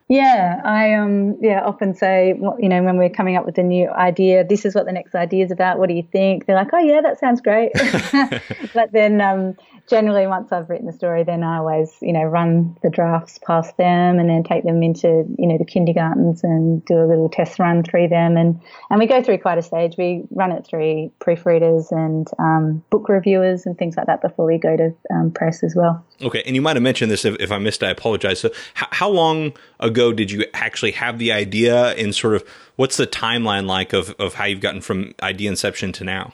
Yeah, 0.09 0.59
I 0.65 0.95
um 0.95 1.37
yeah 1.39 1.61
often 1.63 1.93
say 1.93 2.29
you 2.29 2.67
know 2.67 2.81
when 2.81 2.97
we're 2.97 3.11
coming 3.11 3.37
up 3.37 3.45
with 3.45 3.59
a 3.59 3.63
new 3.63 3.89
idea, 3.89 4.43
this 4.43 4.65
is 4.65 4.73
what 4.73 4.85
the 4.85 4.91
next 4.91 5.13
idea 5.13 5.45
is 5.45 5.51
about. 5.51 5.77
What 5.77 5.87
do 5.87 5.93
you 5.93 6.07
think? 6.11 6.47
They're 6.47 6.55
like, 6.55 6.73
oh 6.73 6.79
yeah, 6.79 7.01
that 7.01 7.19
sounds 7.19 7.41
great. 7.41 7.71
but 8.73 8.91
then 8.91 9.21
um, 9.21 9.55
generally 9.89 10.27
once 10.27 10.51
I've 10.51 10.69
written 10.69 10.85
the 10.85 10.93
story, 10.93 11.23
then 11.23 11.43
I 11.43 11.57
always, 11.57 11.95
you 12.01 12.13
know, 12.13 12.23
run 12.23 12.77
the 12.83 12.89
drafts 12.89 13.39
past 13.45 13.75
them 13.77 14.19
and 14.19 14.29
then 14.29 14.43
take 14.43 14.63
them 14.63 14.81
into, 14.83 15.25
you 15.37 15.47
know, 15.47 15.57
the 15.57 15.65
kindergartens 15.65 16.43
and 16.43 16.83
do 16.85 16.95
a 16.95 17.05
little 17.05 17.29
test 17.29 17.59
run 17.59 17.83
through 17.83 18.07
them. 18.09 18.37
And, 18.37 18.61
and 18.89 18.99
we 18.99 19.07
go 19.07 19.21
through 19.23 19.39
quite 19.39 19.57
a 19.57 19.63
stage. 19.63 19.95
We 19.97 20.23
run 20.31 20.51
it 20.51 20.65
through 20.65 21.11
proofreaders 21.19 21.91
and 21.91 22.27
um, 22.37 22.83
book 22.89 23.09
reviewers 23.09 23.65
and 23.65 23.77
things 23.77 23.97
like 23.97 24.05
that 24.05 24.21
before 24.21 24.45
we 24.45 24.57
go 24.57 24.77
to 24.77 24.95
um, 25.13 25.31
press 25.31 25.63
as 25.63 25.75
well. 25.75 26.05
Okay. 26.21 26.43
And 26.45 26.55
you 26.55 26.61
might 26.61 26.75
have 26.75 26.83
mentioned 26.83 27.11
this 27.11 27.25
if, 27.25 27.35
if 27.39 27.51
I 27.51 27.57
missed, 27.57 27.83
I 27.83 27.89
apologize. 27.89 28.39
So 28.39 28.49
h- 28.49 28.87
how 28.91 29.09
long 29.09 29.53
ago 29.79 30.11
did 30.11 30.31
you 30.31 30.45
actually 30.53 30.91
have 30.91 31.17
the 31.17 31.31
idea 31.31 31.91
and 31.93 32.13
sort 32.13 32.35
of 32.35 32.43
what's 32.75 32.97
the 32.97 33.07
timeline 33.07 33.65
like 33.65 33.93
of, 33.93 34.11
of 34.19 34.33
how 34.33 34.45
you've 34.45 34.59
gotten 34.59 34.81
from 34.81 35.13
idea 35.21 35.49
inception 35.49 35.91
to 35.93 36.03
now? 36.03 36.33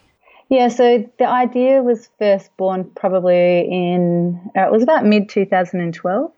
Yeah, 0.49 0.67
so 0.67 1.09
the 1.17 1.27
idea 1.27 1.81
was 1.81 2.09
first 2.19 2.55
born 2.57 2.91
probably 2.95 3.61
in, 3.61 4.51
uh, 4.55 4.67
it 4.67 4.71
was 4.71 4.83
about 4.83 5.05
mid 5.05 5.29
2012. 5.29 6.31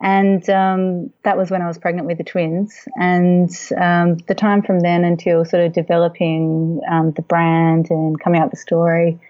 And 0.00 0.48
um, 0.50 1.12
that 1.22 1.36
was 1.36 1.50
when 1.50 1.62
I 1.62 1.68
was 1.68 1.78
pregnant 1.78 2.06
with 2.06 2.18
the 2.18 2.24
twins. 2.24 2.88
And 2.96 3.50
um, 3.78 4.16
the 4.26 4.34
time 4.34 4.62
from 4.62 4.80
then 4.80 5.04
until 5.04 5.44
sort 5.44 5.64
of 5.64 5.72
developing 5.72 6.80
um, 6.90 7.12
the 7.12 7.22
brand 7.22 7.90
and 7.90 8.18
coming 8.18 8.40
up 8.40 8.46
with 8.46 8.58
the 8.58 8.62
story 8.62 9.20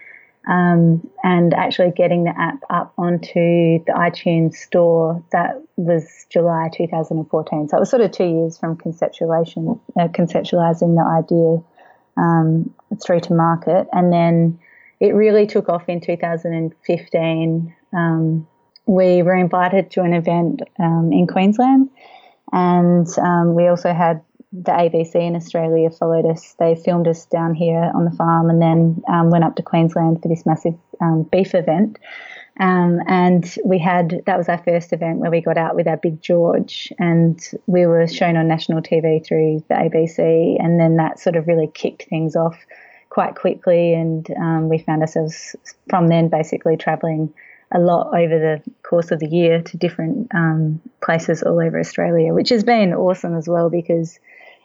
um, 0.47 1.07
and 1.23 1.53
actually 1.53 1.91
getting 1.91 2.23
the 2.23 2.33
app 2.37 2.59
up 2.69 2.93
onto 2.97 3.83
the 3.85 3.93
iTunes 3.95 4.55
store, 4.55 5.23
that 5.31 5.61
was 5.75 6.25
July 6.29 6.69
2014. 6.73 7.69
So 7.69 7.77
it 7.77 7.79
was 7.79 7.89
sort 7.89 8.01
of 8.01 8.11
two 8.11 8.25
years 8.25 8.57
from 8.57 8.77
conceptualization, 8.77 9.79
uh, 9.99 10.07
conceptualizing 10.09 10.95
the 10.95 11.03
idea 11.03 11.63
um, 12.17 12.73
through 13.03 13.21
to 13.21 13.33
market. 13.33 13.87
And 13.91 14.13
then 14.13 14.59
it 14.99 15.13
really 15.13 15.47
took 15.47 15.69
off 15.69 15.89
in 15.89 15.99
2015. 15.99 17.75
Um, 17.93 18.47
we 18.85 19.23
were 19.23 19.35
invited 19.35 19.91
to 19.91 20.01
an 20.01 20.13
event 20.13 20.61
um, 20.79 21.11
in 21.11 21.27
Queensland, 21.27 21.89
and 22.51 23.07
um, 23.17 23.55
we 23.55 23.67
also 23.67 23.93
had 23.93 24.21
the 24.63 24.71
ABC 24.71 25.15
in 25.15 25.35
Australia 25.35 25.89
followed 25.89 26.25
us. 26.25 26.55
They 26.59 26.75
filmed 26.75 27.07
us 27.07 27.25
down 27.25 27.55
here 27.55 27.91
on 27.93 28.05
the 28.05 28.11
farm, 28.11 28.49
and 28.49 28.61
then 28.61 29.03
um, 29.07 29.29
went 29.29 29.43
up 29.43 29.55
to 29.57 29.63
Queensland 29.63 30.21
for 30.21 30.27
this 30.27 30.45
massive 30.45 30.75
um, 31.01 31.23
beef 31.23 31.53
event. 31.53 31.99
Um, 32.57 33.01
and 33.07 33.57
we 33.65 33.79
had 33.79 34.23
that 34.25 34.37
was 34.37 34.47
our 34.47 34.61
first 34.63 34.93
event 34.93 35.19
where 35.19 35.31
we 35.31 35.41
got 35.41 35.57
out 35.57 35.75
with 35.75 35.87
our 35.87 35.97
big 35.97 36.21
George, 36.21 36.91
and 36.99 37.39
we 37.67 37.85
were 37.85 38.07
shown 38.07 38.37
on 38.37 38.47
national 38.47 38.81
TV 38.81 39.25
through 39.25 39.63
the 39.67 39.75
ABC, 39.75 40.63
and 40.63 40.79
then 40.79 40.97
that 40.97 41.19
sort 41.19 41.35
of 41.35 41.47
really 41.47 41.69
kicked 41.73 42.03
things 42.03 42.35
off 42.35 42.57
quite 43.09 43.35
quickly, 43.35 43.93
and 43.93 44.29
um, 44.39 44.69
we 44.69 44.77
found 44.77 45.01
ourselves 45.01 45.55
from 45.89 46.07
then 46.07 46.29
basically 46.29 46.77
travelling 46.77 47.33
a 47.73 47.79
lot 47.79 48.07
over 48.07 48.39
the 48.39 48.71
course 48.83 49.11
of 49.11 49.19
the 49.19 49.27
year 49.27 49.61
to 49.61 49.75
different 49.75 50.29
um, 50.33 50.81
places 51.03 51.43
all 51.43 51.59
over 51.59 51.79
Australia, 51.79 52.33
which 52.33 52.49
has 52.49 52.63
been 52.63 52.93
awesome 52.93 53.35
as 53.35 53.49
well 53.49 53.69
because 53.69 54.19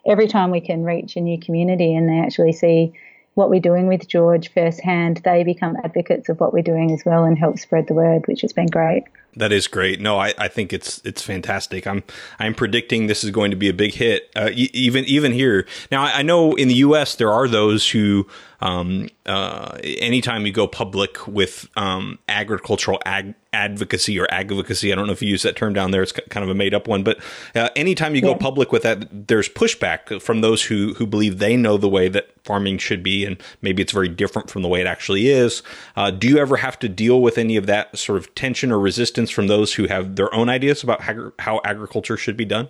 every 0.06 0.28
time 0.28 0.50
we 0.50 0.60
can 0.60 0.84
reach 0.84 1.16
a 1.16 1.20
new 1.20 1.38
community 1.38 1.94
and 1.94 2.08
they 2.08 2.18
actually 2.18 2.52
see 2.52 2.92
what 3.34 3.48
we're 3.48 3.60
doing 3.60 3.86
with 3.86 4.08
George 4.08 4.52
firsthand, 4.52 5.20
they 5.24 5.44
become 5.44 5.76
advocates 5.84 6.28
of 6.28 6.40
what 6.40 6.52
we're 6.52 6.62
doing 6.62 6.92
as 6.92 7.04
well 7.04 7.24
and 7.24 7.38
help 7.38 7.58
spread 7.58 7.86
the 7.86 7.94
word, 7.94 8.26
which 8.26 8.40
has 8.42 8.52
been 8.52 8.66
great. 8.66 9.04
That 9.36 9.52
is 9.52 9.68
great. 9.68 10.00
No, 10.00 10.18
I, 10.18 10.34
I 10.38 10.48
think 10.48 10.72
it's 10.72 11.00
it's 11.04 11.22
fantastic. 11.22 11.86
I'm 11.86 12.02
I'm 12.40 12.52
predicting 12.52 13.06
this 13.06 13.22
is 13.22 13.30
going 13.30 13.52
to 13.52 13.56
be 13.56 13.68
a 13.68 13.72
big 13.72 13.94
hit. 13.94 14.28
Uh, 14.34 14.50
even 14.54 15.04
even 15.04 15.32
here 15.32 15.66
now, 15.90 16.02
I, 16.04 16.18
I, 16.18 16.22
know 16.22 16.54
in 16.54 16.66
the 16.66 16.74
U.S. 16.74 17.14
there 17.14 17.32
are 17.32 17.46
those 17.46 17.88
who, 17.88 18.26
um, 18.60 19.08
uh, 19.26 19.78
anytime 19.82 20.46
you 20.46 20.52
go 20.52 20.66
public 20.66 21.26
with 21.26 21.68
um, 21.76 22.18
agricultural 22.28 23.00
ag 23.04 23.34
advocacy 23.52 24.18
or 24.18 24.28
advocacy. 24.30 24.92
I 24.92 24.96
don't 24.96 25.06
know 25.06 25.12
if 25.12 25.22
you 25.22 25.28
use 25.28 25.42
that 25.42 25.56
term 25.56 25.72
down 25.72 25.90
there. 25.90 26.02
It's 26.02 26.12
kind 26.12 26.44
of 26.44 26.50
a 26.50 26.54
made 26.54 26.74
up 26.74 26.86
one. 26.86 27.02
But 27.02 27.18
uh, 27.54 27.68
anytime 27.74 28.14
you 28.14 28.22
go 28.22 28.34
public 28.34 28.70
with 28.72 28.82
that, 28.82 29.26
there's 29.26 29.48
pushback 29.48 30.22
from 30.22 30.40
those 30.40 30.62
who, 30.64 30.94
who 30.94 31.06
believe 31.06 31.38
they 31.38 31.56
know 31.56 31.76
the 31.76 31.88
way 31.88 32.08
that 32.08 32.30
farming 32.44 32.78
should 32.78 33.02
be, 33.02 33.24
and 33.24 33.42
maybe 33.60 33.82
it's 33.82 33.92
very 33.92 34.08
different 34.08 34.50
from 34.50 34.62
the 34.62 34.68
way 34.68 34.80
it 34.80 34.86
actually 34.86 35.28
is. 35.28 35.62
Uh, 35.96 36.10
do 36.10 36.28
you 36.28 36.38
ever 36.38 36.58
have 36.58 36.78
to 36.78 36.88
deal 36.88 37.20
with 37.20 37.38
any 37.38 37.56
of 37.56 37.66
that 37.66 37.96
sort 37.98 38.18
of 38.18 38.34
tension 38.34 38.70
or 38.70 38.78
resistance 38.78 39.30
from 39.30 39.46
those 39.48 39.74
who 39.74 39.86
have 39.86 40.16
their 40.16 40.32
own 40.34 40.48
ideas 40.48 40.82
about 40.82 41.02
how, 41.02 41.32
how 41.40 41.60
agriculture 41.64 42.16
should 42.16 42.36
be 42.36 42.44
done? 42.44 42.68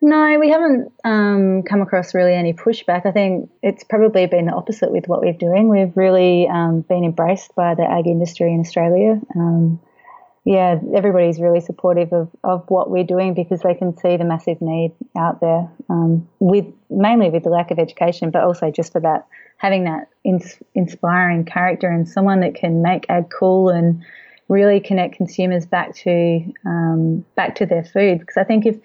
No, 0.00 0.38
we 0.38 0.48
haven't 0.48 0.92
um, 1.04 1.62
come 1.64 1.82
across 1.82 2.14
really 2.14 2.34
any 2.34 2.52
pushback. 2.52 3.04
I 3.04 3.10
think 3.10 3.50
it's 3.62 3.82
probably 3.82 4.26
been 4.26 4.46
the 4.46 4.52
opposite 4.52 4.92
with 4.92 5.06
what 5.08 5.20
we're 5.20 5.32
doing. 5.32 5.68
We've 5.68 5.96
really 5.96 6.46
um, 6.46 6.82
been 6.82 7.04
embraced 7.04 7.54
by 7.56 7.74
the 7.74 7.82
ag 7.82 8.06
industry 8.06 8.52
in 8.52 8.60
Australia. 8.60 9.20
Um, 9.34 9.80
yeah, 10.44 10.78
everybody's 10.94 11.40
really 11.40 11.60
supportive 11.60 12.12
of, 12.12 12.30
of 12.44 12.64
what 12.68 12.90
we're 12.90 13.04
doing 13.04 13.34
because 13.34 13.60
they 13.60 13.74
can 13.74 13.96
see 13.98 14.16
the 14.16 14.24
massive 14.24 14.62
need 14.62 14.92
out 15.16 15.40
there 15.40 15.68
um, 15.90 16.28
with 16.38 16.66
mainly 16.88 17.28
with 17.28 17.42
the 17.42 17.50
lack 17.50 17.72
of 17.72 17.78
education, 17.78 18.30
but 18.30 18.44
also 18.44 18.70
just 18.70 18.92
for 18.92 19.00
that 19.00 19.26
having 19.56 19.84
that 19.84 20.08
ins- 20.24 20.62
inspiring 20.74 21.44
character 21.44 21.90
and 21.90 22.08
someone 22.08 22.40
that 22.40 22.54
can 22.54 22.82
make 22.82 23.04
ag 23.08 23.28
cool 23.36 23.68
and 23.68 24.02
really 24.48 24.80
connect 24.80 25.16
consumers 25.16 25.66
back 25.66 25.94
to 25.96 26.40
um, 26.64 27.24
back 27.34 27.56
to 27.56 27.66
their 27.66 27.84
food. 27.84 28.20
Because 28.20 28.36
I 28.36 28.44
think 28.44 28.64
if 28.64 28.76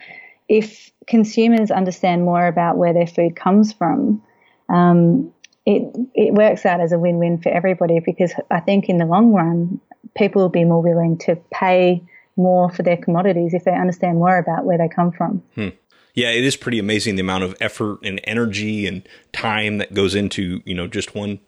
if 0.54 0.92
consumers 1.08 1.72
understand 1.72 2.24
more 2.24 2.46
about 2.46 2.78
where 2.78 2.94
their 2.94 3.08
food 3.08 3.36
comes 3.36 3.74
from, 3.74 4.22
um, 4.70 5.34
it 5.66 5.82
it 6.14 6.34
works 6.34 6.64
out 6.64 6.80
as 6.80 6.92
a 6.92 7.00
win 7.00 7.18
win 7.18 7.40
for 7.40 7.50
everybody. 7.50 8.00
Because 8.00 8.34
I 8.52 8.60
think 8.60 8.88
in 8.88 8.98
the 8.98 9.06
long 9.06 9.34
run, 9.34 9.82
people 10.16 10.44
will 10.44 10.50
be 10.50 10.64
more 10.64 10.84
willing 10.84 11.18
to 11.20 11.36
pay 11.52 12.04
more 12.36 12.70
for 12.70 12.84
their 12.84 12.98
commodities 12.98 13.56
if 13.56 13.64
they 13.64 13.72
understand 13.72 14.18
more 14.20 14.38
about 14.38 14.64
where 14.64 14.78
they 14.78 14.88
come 14.88 15.12
from. 15.12 15.42
Hmm. 15.56 15.70
Yeah, 16.14 16.30
it 16.30 16.44
is 16.44 16.56
pretty 16.56 16.78
amazing 16.78 17.16
the 17.16 17.22
amount 17.22 17.44
of 17.44 17.56
effort 17.60 17.98
and 18.04 18.22
energy 18.26 18.86
and 18.86 19.08
time 19.32 19.80
that 19.80 19.96
goes 19.96 20.14
into 20.14 20.62
you 20.66 20.76
know 20.76 20.86
just 20.86 21.16
one 21.16 21.40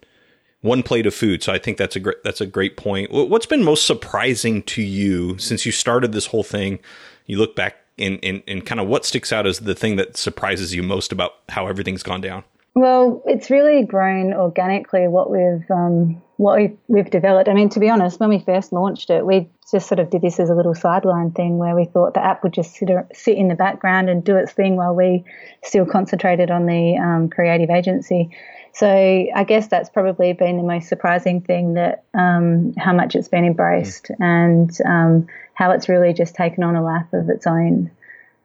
one 0.61 0.81
plate 0.81 1.05
of 1.05 1.13
food. 1.13 1.43
So 1.43 1.53
I 1.53 1.59
think 1.59 1.77
that's 1.77 1.95
a 1.95 1.99
great 1.99 2.23
that's 2.23 2.41
a 2.41 2.47
great 2.47 2.75
point. 2.75 3.11
What's 3.11 3.45
been 3.45 3.63
most 3.63 3.85
surprising 3.85 4.63
to 4.63 4.81
you 4.81 5.37
since 5.37 5.63
you 5.63 5.71
started 5.71 6.11
this 6.11 6.25
whole 6.25 6.43
thing? 6.43 6.79
You 7.27 7.37
look 7.37 7.55
back 7.55 7.84
and 7.97 8.19
and, 8.23 8.43
and 8.47 8.65
kind 8.65 8.79
of 8.79 8.87
what 8.87 9.05
sticks 9.05 9.31
out 9.31 9.45
as 9.47 9.59
the 9.59 9.75
thing 9.75 9.95
that 9.95 10.17
surprises 10.17 10.73
you 10.73 10.83
most 10.83 11.11
about 11.11 11.33
how 11.49 11.67
everything's 11.67 12.03
gone 12.03 12.21
down. 12.21 12.43
Well, 12.73 13.23
it's 13.25 13.49
really 13.49 13.85
grown 13.85 14.33
organically 14.33 15.07
what 15.07 15.31
we've 15.31 15.69
um, 15.71 16.21
what 16.37 16.57
we've, 16.57 16.77
we've 16.87 17.09
developed. 17.09 17.47
I 17.47 17.53
mean, 17.53 17.69
to 17.69 17.79
be 17.79 17.89
honest, 17.89 18.19
when 18.19 18.29
we 18.29 18.39
first 18.39 18.73
launched 18.73 19.09
it, 19.09 19.25
we 19.25 19.49
just 19.71 19.87
sort 19.87 19.99
of 19.99 20.09
did 20.09 20.21
this 20.21 20.39
as 20.39 20.49
a 20.49 20.53
little 20.53 20.75
sideline 20.75 21.31
thing 21.31 21.57
where 21.57 21.75
we 21.75 21.85
thought 21.85 22.13
the 22.13 22.23
app 22.23 22.43
would 22.43 22.53
just 22.53 22.75
sit, 22.75 22.89
sit 23.13 23.37
in 23.37 23.47
the 23.47 23.55
background 23.55 24.09
and 24.09 24.23
do 24.23 24.35
its 24.35 24.51
thing 24.51 24.75
while 24.75 24.93
we 24.93 25.23
still 25.63 25.85
concentrated 25.85 26.51
on 26.51 26.65
the 26.65 26.97
um, 26.97 27.29
creative 27.29 27.69
agency. 27.69 28.29
So 28.75 28.87
I 28.87 29.43
guess 29.45 29.67
that's 29.67 29.89
probably 29.89 30.33
been 30.33 30.57
the 30.57 30.63
most 30.63 30.89
surprising 30.89 31.41
thing 31.41 31.75
that 31.75 32.03
um, 32.13 32.73
how 32.77 32.93
much 32.93 33.15
it's 33.15 33.29
been 33.29 33.45
embraced 33.45 34.09
mm. 34.09 34.15
and 34.19 34.77
um, 34.85 35.27
how 35.53 35.71
it's 35.71 35.87
really 35.87 36.13
just 36.13 36.35
taken 36.35 36.63
on 36.63 36.75
a 36.75 36.83
life 36.83 37.11
of 37.13 37.29
its 37.29 37.47
own 37.47 37.89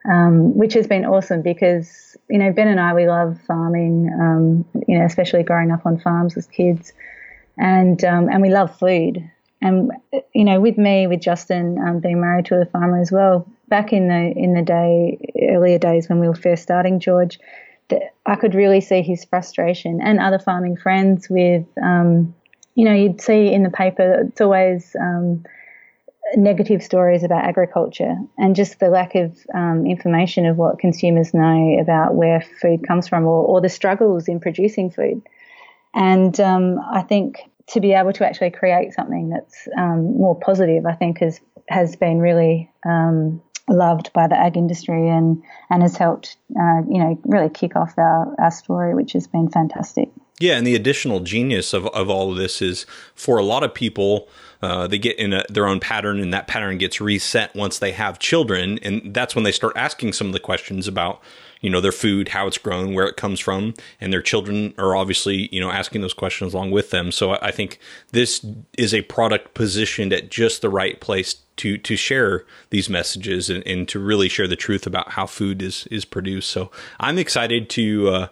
um, 0.05 0.57
which 0.57 0.73
has 0.73 0.87
been 0.87 1.05
awesome 1.05 1.41
because 1.41 2.17
you 2.29 2.39
know 2.39 2.51
Ben 2.51 2.67
and 2.67 2.79
I 2.79 2.93
we 2.93 3.07
love 3.07 3.39
farming, 3.45 4.09
um, 4.19 4.65
you 4.87 4.97
know 4.97 5.05
especially 5.05 5.43
growing 5.43 5.71
up 5.71 5.85
on 5.85 5.99
farms 5.99 6.37
as 6.37 6.47
kids, 6.47 6.93
and 7.57 8.03
um, 8.03 8.29
and 8.29 8.41
we 8.41 8.49
love 8.49 8.77
food. 8.77 9.29
And 9.61 9.91
you 10.33 10.43
know, 10.43 10.59
with 10.59 10.77
me, 10.77 11.05
with 11.05 11.21
Justin 11.21 11.77
um, 11.77 11.99
being 11.99 12.19
married 12.19 12.45
to 12.45 12.59
a 12.59 12.65
farmer 12.65 12.99
as 12.99 13.11
well, 13.11 13.47
back 13.67 13.93
in 13.93 14.07
the 14.07 14.33
in 14.35 14.53
the 14.53 14.63
day 14.63 15.19
earlier 15.49 15.77
days 15.77 16.09
when 16.09 16.19
we 16.19 16.27
were 16.27 16.35
first 16.35 16.63
starting 16.63 16.99
George, 16.99 17.39
I 18.25 18.35
could 18.35 18.55
really 18.55 18.81
see 18.81 19.01
his 19.01 19.25
frustration 19.25 19.99
and 20.01 20.19
other 20.19 20.39
farming 20.39 20.77
friends 20.77 21.29
with, 21.29 21.65
um, 21.81 22.33
you 22.75 22.85
know, 22.85 22.93
you'd 22.93 23.21
see 23.21 23.51
in 23.51 23.63
the 23.63 23.69
paper 23.69 24.25
it's 24.27 24.41
always 24.41 24.95
um, 24.99 25.43
negative 26.35 26.81
stories 26.81 27.23
about 27.23 27.43
agriculture 27.43 28.15
and 28.37 28.55
just 28.55 28.79
the 28.79 28.89
lack 28.89 29.15
of 29.15 29.37
um, 29.53 29.85
information 29.85 30.45
of 30.45 30.57
what 30.57 30.79
consumers 30.79 31.33
know 31.33 31.77
about 31.79 32.15
where 32.15 32.41
food 32.61 32.87
comes 32.87 33.07
from 33.07 33.25
or, 33.25 33.45
or 33.45 33.61
the 33.61 33.69
struggles 33.69 34.27
in 34.27 34.39
producing 34.39 34.89
food. 34.89 35.21
And 35.93 36.39
um, 36.39 36.79
I 36.91 37.01
think 37.01 37.39
to 37.67 37.81
be 37.81 37.93
able 37.93 38.13
to 38.13 38.25
actually 38.25 38.51
create 38.51 38.93
something 38.93 39.29
that's 39.29 39.67
um, 39.77 40.17
more 40.17 40.39
positive, 40.39 40.85
I 40.85 40.93
think 40.93 41.19
has 41.19 41.39
has 41.67 41.95
been 41.95 42.19
really 42.19 42.69
um, 42.85 43.41
loved 43.71 44.11
by 44.13 44.27
the 44.27 44.37
ag 44.37 44.57
industry 44.57 45.09
and 45.09 45.41
and 45.69 45.81
has 45.81 45.97
helped 45.97 46.37
uh, 46.59 46.81
you 46.89 46.99
know 46.99 47.19
really 47.23 47.49
kick 47.49 47.75
off 47.75 47.97
our, 47.97 48.35
our 48.39 48.51
story, 48.51 48.93
which 48.93 49.13
has 49.13 49.27
been 49.27 49.49
fantastic. 49.49 50.09
Yeah, 50.41 50.57
and 50.57 50.65
the 50.65 50.75
additional 50.75 51.19
genius 51.19 51.71
of, 51.71 51.85
of 51.87 52.09
all 52.09 52.31
of 52.31 52.37
this 52.37 52.63
is 52.63 52.87
for 53.13 53.37
a 53.37 53.43
lot 53.43 53.63
of 53.63 53.75
people, 53.75 54.27
uh, 54.63 54.87
they 54.87 54.97
get 54.97 55.19
in 55.19 55.33
a, 55.33 55.43
their 55.49 55.67
own 55.67 55.79
pattern, 55.79 56.19
and 56.19 56.33
that 56.33 56.47
pattern 56.47 56.79
gets 56.79 56.99
reset 56.99 57.55
once 57.55 57.77
they 57.77 57.91
have 57.91 58.17
children, 58.17 58.79
and 58.81 59.13
that's 59.13 59.35
when 59.35 59.43
they 59.43 59.51
start 59.51 59.73
asking 59.75 60.13
some 60.13 60.27
of 60.27 60.33
the 60.33 60.39
questions 60.39 60.87
about 60.87 61.21
you 61.61 61.69
know 61.69 61.79
their 61.79 61.91
food, 61.91 62.29
how 62.29 62.47
it's 62.47 62.57
grown, 62.57 62.95
where 62.95 63.05
it 63.05 63.17
comes 63.17 63.39
from, 63.39 63.75
and 63.99 64.11
their 64.11 64.21
children 64.21 64.73
are 64.79 64.95
obviously 64.95 65.47
you 65.51 65.61
know 65.61 65.69
asking 65.69 66.01
those 66.01 66.13
questions 66.13 66.55
along 66.55 66.71
with 66.71 66.89
them. 66.89 67.11
So 67.11 67.33
I 67.33 67.51
think 67.51 67.77
this 68.11 68.43
is 68.77 68.95
a 68.95 69.03
product 69.03 69.53
positioned 69.53 70.11
at 70.11 70.31
just 70.31 70.63
the 70.63 70.69
right 70.69 70.99
place 70.99 71.35
to 71.61 71.77
to 71.77 71.95
share 71.95 72.43
these 72.71 72.89
messages 72.89 73.49
and, 73.49 73.65
and 73.67 73.87
to 73.87 73.99
really 73.99 74.29
share 74.29 74.47
the 74.47 74.55
truth 74.55 74.87
about 74.87 75.11
how 75.11 75.25
food 75.25 75.61
is 75.61 75.87
is 75.91 76.05
produced. 76.05 76.49
So 76.49 76.71
I'm 76.99 77.17
excited 77.17 77.69
to. 77.71 78.09
Uh, 78.09 78.27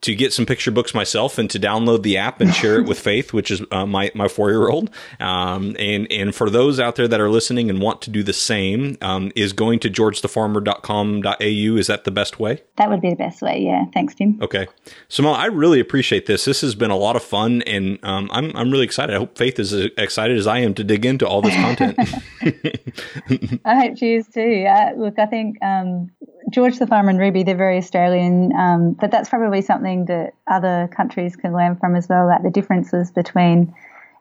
to 0.00 0.14
get 0.14 0.32
some 0.32 0.46
picture 0.46 0.70
books 0.70 0.94
myself 0.94 1.38
and 1.38 1.50
to 1.50 1.58
download 1.58 2.02
the 2.02 2.16
app 2.16 2.40
and 2.40 2.54
share 2.54 2.78
it 2.78 2.86
with 2.86 2.98
Faith, 3.08 3.32
which 3.32 3.50
is 3.50 3.62
uh, 3.70 3.86
my 3.86 4.10
my 4.14 4.28
four 4.28 4.50
year 4.50 4.68
old. 4.68 4.90
Um, 5.20 5.76
and 5.78 6.10
and 6.10 6.34
for 6.34 6.50
those 6.50 6.78
out 6.78 6.96
there 6.96 7.08
that 7.08 7.20
are 7.20 7.30
listening 7.30 7.70
and 7.70 7.80
want 7.80 8.02
to 8.02 8.10
do 8.10 8.22
the 8.22 8.32
same, 8.32 8.96
um, 9.00 9.32
is 9.34 9.52
going 9.52 9.78
to 9.80 9.90
georgethefarmer.com.au. 9.90 11.76
Is 11.78 11.86
that 11.86 12.04
the 12.04 12.10
best 12.10 12.38
way? 12.38 12.62
That 12.76 12.90
would 12.90 13.00
be 13.00 13.10
the 13.10 13.16
best 13.16 13.42
way. 13.42 13.60
Yeah. 13.60 13.84
Thanks, 13.92 14.14
Tim. 14.14 14.38
Okay, 14.40 14.66
Simone, 15.08 15.36
I 15.36 15.46
really 15.46 15.80
appreciate 15.80 16.26
this. 16.26 16.44
This 16.44 16.60
has 16.60 16.74
been 16.74 16.90
a 16.90 16.96
lot 16.96 17.16
of 17.16 17.22
fun, 17.22 17.62
and 17.62 17.98
um, 18.02 18.28
I'm 18.32 18.56
I'm 18.56 18.70
really 18.70 18.84
excited. 18.84 19.14
I 19.14 19.18
hope 19.18 19.36
Faith 19.36 19.58
is 19.58 19.72
as 19.72 19.90
excited 19.96 20.36
as 20.38 20.46
I 20.46 20.58
am 20.58 20.74
to 20.74 20.84
dig 20.84 21.04
into 21.04 21.26
all 21.26 21.42
this 21.42 21.54
content. 21.54 21.98
I 23.64 23.74
hope 23.74 23.98
she 23.98 24.14
is 24.14 24.28
too. 24.28 24.64
Uh, 24.68 24.92
look, 24.96 25.18
I 25.18 25.26
think 25.26 25.56
um, 25.62 26.10
George 26.50 26.78
the 26.78 26.86
Farmer 26.86 27.10
and 27.10 27.18
Ruby, 27.18 27.42
they're 27.42 27.56
very 27.56 27.78
Australian, 27.78 28.52
um, 28.54 28.92
but 28.92 29.10
that's 29.10 29.28
probably 29.28 29.60
something 29.60 30.06
that 30.06 30.34
other 30.46 30.88
countries 30.94 31.36
can 31.36 31.52
learn 31.52 31.76
from 31.76 31.94
as 31.94 32.08
well, 32.08 32.26
like 32.26 32.42
the 32.42 32.50
differences 32.50 33.10
between 33.10 33.74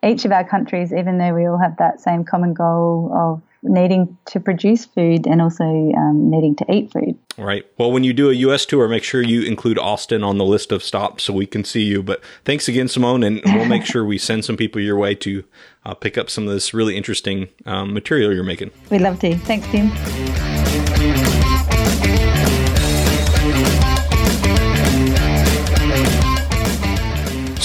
each 0.03 0.25
of 0.25 0.31
our 0.31 0.43
countries, 0.43 0.93
even 0.93 1.17
though 1.17 1.33
we 1.33 1.47
all 1.47 1.57
have 1.57 1.77
that 1.77 1.99
same 1.99 2.23
common 2.23 2.53
goal 2.53 3.11
of 3.13 3.41
needing 3.63 4.17
to 4.25 4.39
produce 4.39 4.85
food 4.85 5.25
and 5.25 5.41
also 5.41 5.63
um, 5.63 6.29
needing 6.29 6.55
to 6.55 6.65
eat 6.71 6.91
food. 6.91 7.17
Right. 7.37 7.65
Well, 7.77 7.91
when 7.91 8.03
you 8.03 8.13
do 8.13 8.29
a 8.29 8.33
U.S. 8.33 8.65
tour, 8.65 8.87
make 8.87 9.03
sure 9.03 9.21
you 9.21 9.41
include 9.41 9.79
Austin 9.79 10.23
on 10.23 10.37
the 10.37 10.45
list 10.45 10.71
of 10.71 10.83
stops 10.83 11.23
so 11.23 11.33
we 11.33 11.45
can 11.45 11.63
see 11.63 11.83
you. 11.83 12.03
But 12.03 12.21
thanks 12.45 12.67
again, 12.67 12.87
Simone, 12.87 13.23
and 13.23 13.41
we'll 13.45 13.65
make 13.65 13.85
sure 13.85 14.05
we 14.05 14.17
send 14.17 14.45
some 14.45 14.57
people 14.57 14.81
your 14.81 14.97
way 14.97 15.15
to 15.15 15.43
uh, 15.85 15.93
pick 15.93 16.17
up 16.17 16.29
some 16.29 16.47
of 16.47 16.53
this 16.53 16.73
really 16.73 16.95
interesting 16.95 17.49
um, 17.65 17.93
material 17.93 18.33
you're 18.33 18.43
making. 18.43 18.71
We'd 18.89 19.01
love 19.01 19.19
to. 19.21 19.35
Thanks, 19.37 19.67
Tim. 19.67 20.46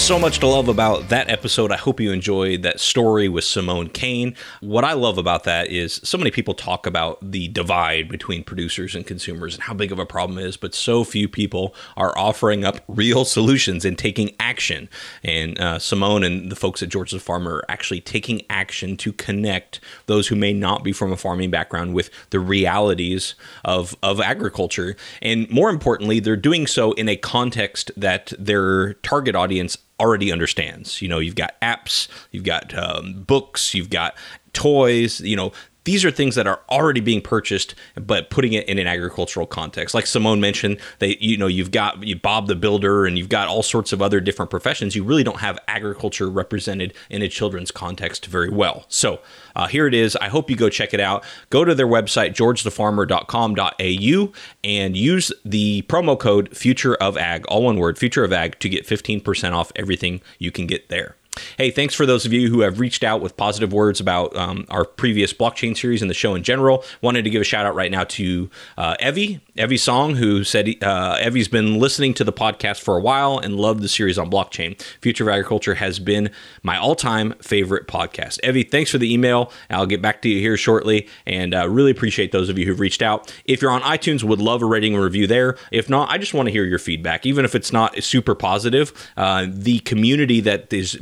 So 0.02 0.18
much 0.18 0.40
to 0.40 0.48
love 0.48 0.68
about 0.68 1.10
that 1.10 1.30
episode. 1.30 1.70
I 1.70 1.76
hope 1.76 2.00
you 2.00 2.10
enjoyed 2.10 2.62
that 2.62 2.80
story 2.80 3.28
with 3.28 3.44
Simone 3.44 3.88
Kain. 3.88 4.34
What 4.60 4.84
I 4.84 4.94
love 4.94 5.16
about 5.16 5.44
that 5.44 5.68
is 5.68 6.00
so 6.02 6.18
many 6.18 6.32
people 6.32 6.54
talk 6.54 6.88
about 6.88 7.18
the 7.22 7.46
divide 7.46 8.08
between 8.08 8.42
producers 8.42 8.96
and 8.96 9.06
consumers 9.06 9.54
and 9.54 9.62
how 9.62 9.74
big 9.74 9.92
of 9.92 10.00
a 10.00 10.04
problem 10.04 10.40
it 10.40 10.44
is, 10.44 10.56
but 10.56 10.74
so 10.74 11.04
few 11.04 11.28
people 11.28 11.72
are 11.96 12.18
offering 12.18 12.64
up 12.64 12.80
real 12.88 13.24
solutions 13.24 13.84
and 13.84 13.96
taking 13.96 14.34
action. 14.40 14.88
And 15.22 15.58
uh, 15.60 15.78
Simone 15.78 16.24
and 16.24 16.50
the 16.50 16.56
folks 16.56 16.82
at 16.82 16.88
George's 16.88 17.22
Farmer 17.22 17.58
are 17.58 17.70
actually 17.70 18.00
taking 18.00 18.42
action 18.50 18.96
to 18.98 19.12
connect 19.12 19.78
those 20.06 20.26
who 20.26 20.34
may 20.34 20.52
not 20.52 20.82
be 20.82 20.92
from 20.92 21.12
a 21.12 21.16
farming 21.16 21.52
background 21.52 21.94
with 21.94 22.10
the 22.30 22.40
realities 22.40 23.36
of, 23.64 23.96
of 24.02 24.20
agriculture. 24.20 24.96
And 25.22 25.48
more 25.48 25.70
importantly, 25.70 26.18
they're 26.18 26.34
doing 26.34 26.66
so 26.66 26.90
in 26.94 27.08
a 27.08 27.14
context 27.14 27.92
that 27.96 28.32
their 28.36 28.94
target 28.94 29.36
audience 29.36 29.78
already 30.02 30.32
understands. 30.32 31.00
You 31.00 31.08
know, 31.08 31.20
you've 31.20 31.36
got 31.36 31.58
apps, 31.62 32.08
you've 32.32 32.44
got 32.44 32.76
um, 32.76 33.22
books, 33.22 33.72
you've 33.72 33.88
got 33.88 34.16
toys, 34.52 35.20
you 35.20 35.36
know, 35.36 35.52
these 35.84 36.04
are 36.04 36.10
things 36.10 36.34
that 36.34 36.46
are 36.46 36.60
already 36.70 37.00
being 37.00 37.20
purchased, 37.20 37.74
but 37.94 38.30
putting 38.30 38.52
it 38.52 38.68
in 38.68 38.78
an 38.78 38.86
agricultural 38.86 39.46
context. 39.46 39.94
Like 39.94 40.06
Simone 40.06 40.40
mentioned, 40.40 40.78
they 40.98 41.16
you 41.20 41.36
know 41.36 41.46
you've 41.46 41.70
got 41.70 42.02
you 42.02 42.16
Bob 42.16 42.46
the 42.46 42.54
Builder, 42.54 43.06
and 43.06 43.18
you've 43.18 43.28
got 43.28 43.48
all 43.48 43.62
sorts 43.62 43.92
of 43.92 44.00
other 44.00 44.20
different 44.20 44.50
professions. 44.50 44.94
You 44.94 45.04
really 45.04 45.24
don't 45.24 45.40
have 45.40 45.58
agriculture 45.66 46.30
represented 46.30 46.94
in 47.10 47.22
a 47.22 47.28
children's 47.28 47.70
context 47.70 48.26
very 48.26 48.50
well. 48.50 48.84
So 48.88 49.20
uh, 49.56 49.66
here 49.66 49.86
it 49.86 49.94
is. 49.94 50.16
I 50.16 50.28
hope 50.28 50.50
you 50.50 50.56
go 50.56 50.68
check 50.68 50.94
it 50.94 51.00
out. 51.00 51.24
Go 51.50 51.64
to 51.64 51.74
their 51.74 51.86
website 51.86 52.34
georgethefarmer.com.au 52.34 54.32
and 54.64 54.96
use 54.96 55.32
the 55.44 55.82
promo 55.82 56.18
code 56.18 56.56
Future 56.56 56.94
of 56.94 57.16
Ag, 57.16 57.44
all 57.46 57.62
one 57.64 57.78
word, 57.78 57.98
Future 57.98 58.24
of 58.24 58.32
Ag, 58.32 58.58
to 58.60 58.68
get 58.68 58.86
15% 58.86 59.52
off 59.52 59.72
everything 59.76 60.20
you 60.38 60.50
can 60.50 60.66
get 60.66 60.88
there. 60.88 61.16
Hey, 61.56 61.70
thanks 61.70 61.94
for 61.94 62.06
those 62.06 62.26
of 62.26 62.32
you 62.32 62.50
who 62.50 62.60
have 62.60 62.78
reached 62.80 63.02
out 63.02 63.20
with 63.20 63.36
positive 63.36 63.72
words 63.72 64.00
about 64.00 64.34
um, 64.36 64.66
our 64.68 64.84
previous 64.84 65.32
blockchain 65.32 65.76
series 65.76 66.02
and 66.02 66.10
the 66.10 66.14
show 66.14 66.34
in 66.34 66.42
general. 66.42 66.84
Wanted 67.00 67.24
to 67.24 67.30
give 67.30 67.40
a 67.40 67.44
shout 67.44 67.64
out 67.64 67.74
right 67.74 67.90
now 67.90 68.04
to 68.04 68.50
uh, 68.76 68.96
Evie, 69.00 69.40
Evie 69.56 69.76
Song, 69.76 70.16
who 70.16 70.44
said 70.44 70.82
uh, 70.82 71.18
Evie's 71.20 71.48
been 71.48 71.78
listening 71.78 72.14
to 72.14 72.24
the 72.24 72.32
podcast 72.32 72.80
for 72.80 72.96
a 72.96 73.00
while 73.00 73.38
and 73.38 73.56
loved 73.56 73.82
the 73.82 73.88
series 73.88 74.18
on 74.18 74.30
blockchain. 74.30 74.80
Future 75.00 75.24
of 75.24 75.28
Agriculture 75.28 75.74
has 75.74 75.98
been 75.98 76.30
my 76.62 76.76
all 76.76 76.94
time 76.94 77.32
favorite 77.40 77.86
podcast. 77.86 78.38
Evie, 78.42 78.62
thanks 78.64 78.90
for 78.90 78.98
the 78.98 79.12
email. 79.12 79.50
I'll 79.70 79.86
get 79.86 80.02
back 80.02 80.22
to 80.22 80.28
you 80.28 80.40
here 80.40 80.56
shortly 80.56 81.08
and 81.26 81.54
uh, 81.54 81.68
really 81.68 81.90
appreciate 81.90 82.32
those 82.32 82.48
of 82.48 82.58
you 82.58 82.66
who've 82.66 82.80
reached 82.80 83.02
out. 83.02 83.34
If 83.44 83.62
you're 83.62 83.70
on 83.70 83.82
iTunes, 83.82 84.22
would 84.22 84.40
love 84.40 84.62
a 84.62 84.66
rating 84.66 84.94
and 84.94 85.02
review 85.02 85.26
there. 85.26 85.56
If 85.70 85.88
not, 85.88 86.10
I 86.10 86.18
just 86.18 86.34
want 86.34 86.48
to 86.48 86.52
hear 86.52 86.64
your 86.64 86.78
feedback, 86.78 87.24
even 87.26 87.44
if 87.44 87.54
it's 87.54 87.72
not 87.72 88.02
super 88.02 88.34
positive. 88.34 88.92
Uh, 89.16 89.46
the 89.48 89.78
community 89.80 90.40
that 90.40 90.72
is 90.72 90.98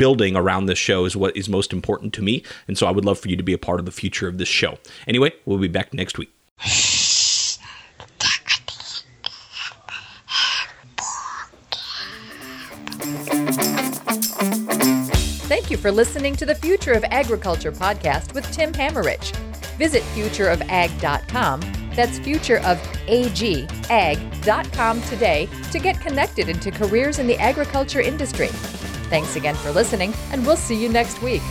building 0.00 0.34
around 0.34 0.64
this 0.64 0.78
show 0.78 1.04
is 1.04 1.14
what 1.14 1.36
is 1.36 1.46
most 1.46 1.74
important 1.74 2.14
to 2.14 2.22
me. 2.22 2.42
And 2.66 2.78
so 2.78 2.86
I 2.86 2.90
would 2.90 3.04
love 3.04 3.18
for 3.18 3.28
you 3.28 3.36
to 3.36 3.42
be 3.42 3.52
a 3.52 3.58
part 3.58 3.80
of 3.80 3.84
the 3.84 3.92
future 3.92 4.26
of 4.26 4.38
this 4.38 4.48
show. 4.48 4.78
Anyway, 5.06 5.34
we'll 5.44 5.58
be 5.58 5.68
back 5.68 5.92
next 5.92 6.16
week. 6.16 6.32
Thank 15.50 15.70
you 15.70 15.76
for 15.76 15.92
listening 15.92 16.34
to 16.36 16.46
the 16.46 16.54
Future 16.54 16.92
of 16.92 17.04
Agriculture 17.04 17.70
podcast 17.70 18.32
with 18.32 18.50
Tim 18.52 18.72
Hammerich. 18.72 19.36
Visit 19.76 20.02
futureofag.com, 20.14 21.60
that's 21.94 22.18
futureofag.com 22.20 25.02
today 25.02 25.46
to 25.70 25.78
get 25.78 26.00
connected 26.00 26.48
into 26.48 26.70
careers 26.70 27.18
in 27.18 27.26
the 27.26 27.36
agriculture 27.36 28.00
industry. 28.00 28.48
Thanks 29.10 29.34
again 29.34 29.56
for 29.56 29.72
listening, 29.72 30.14
and 30.30 30.46
we'll 30.46 30.56
see 30.56 30.76
you 30.76 30.88
next 30.88 31.20
week. 31.20 31.42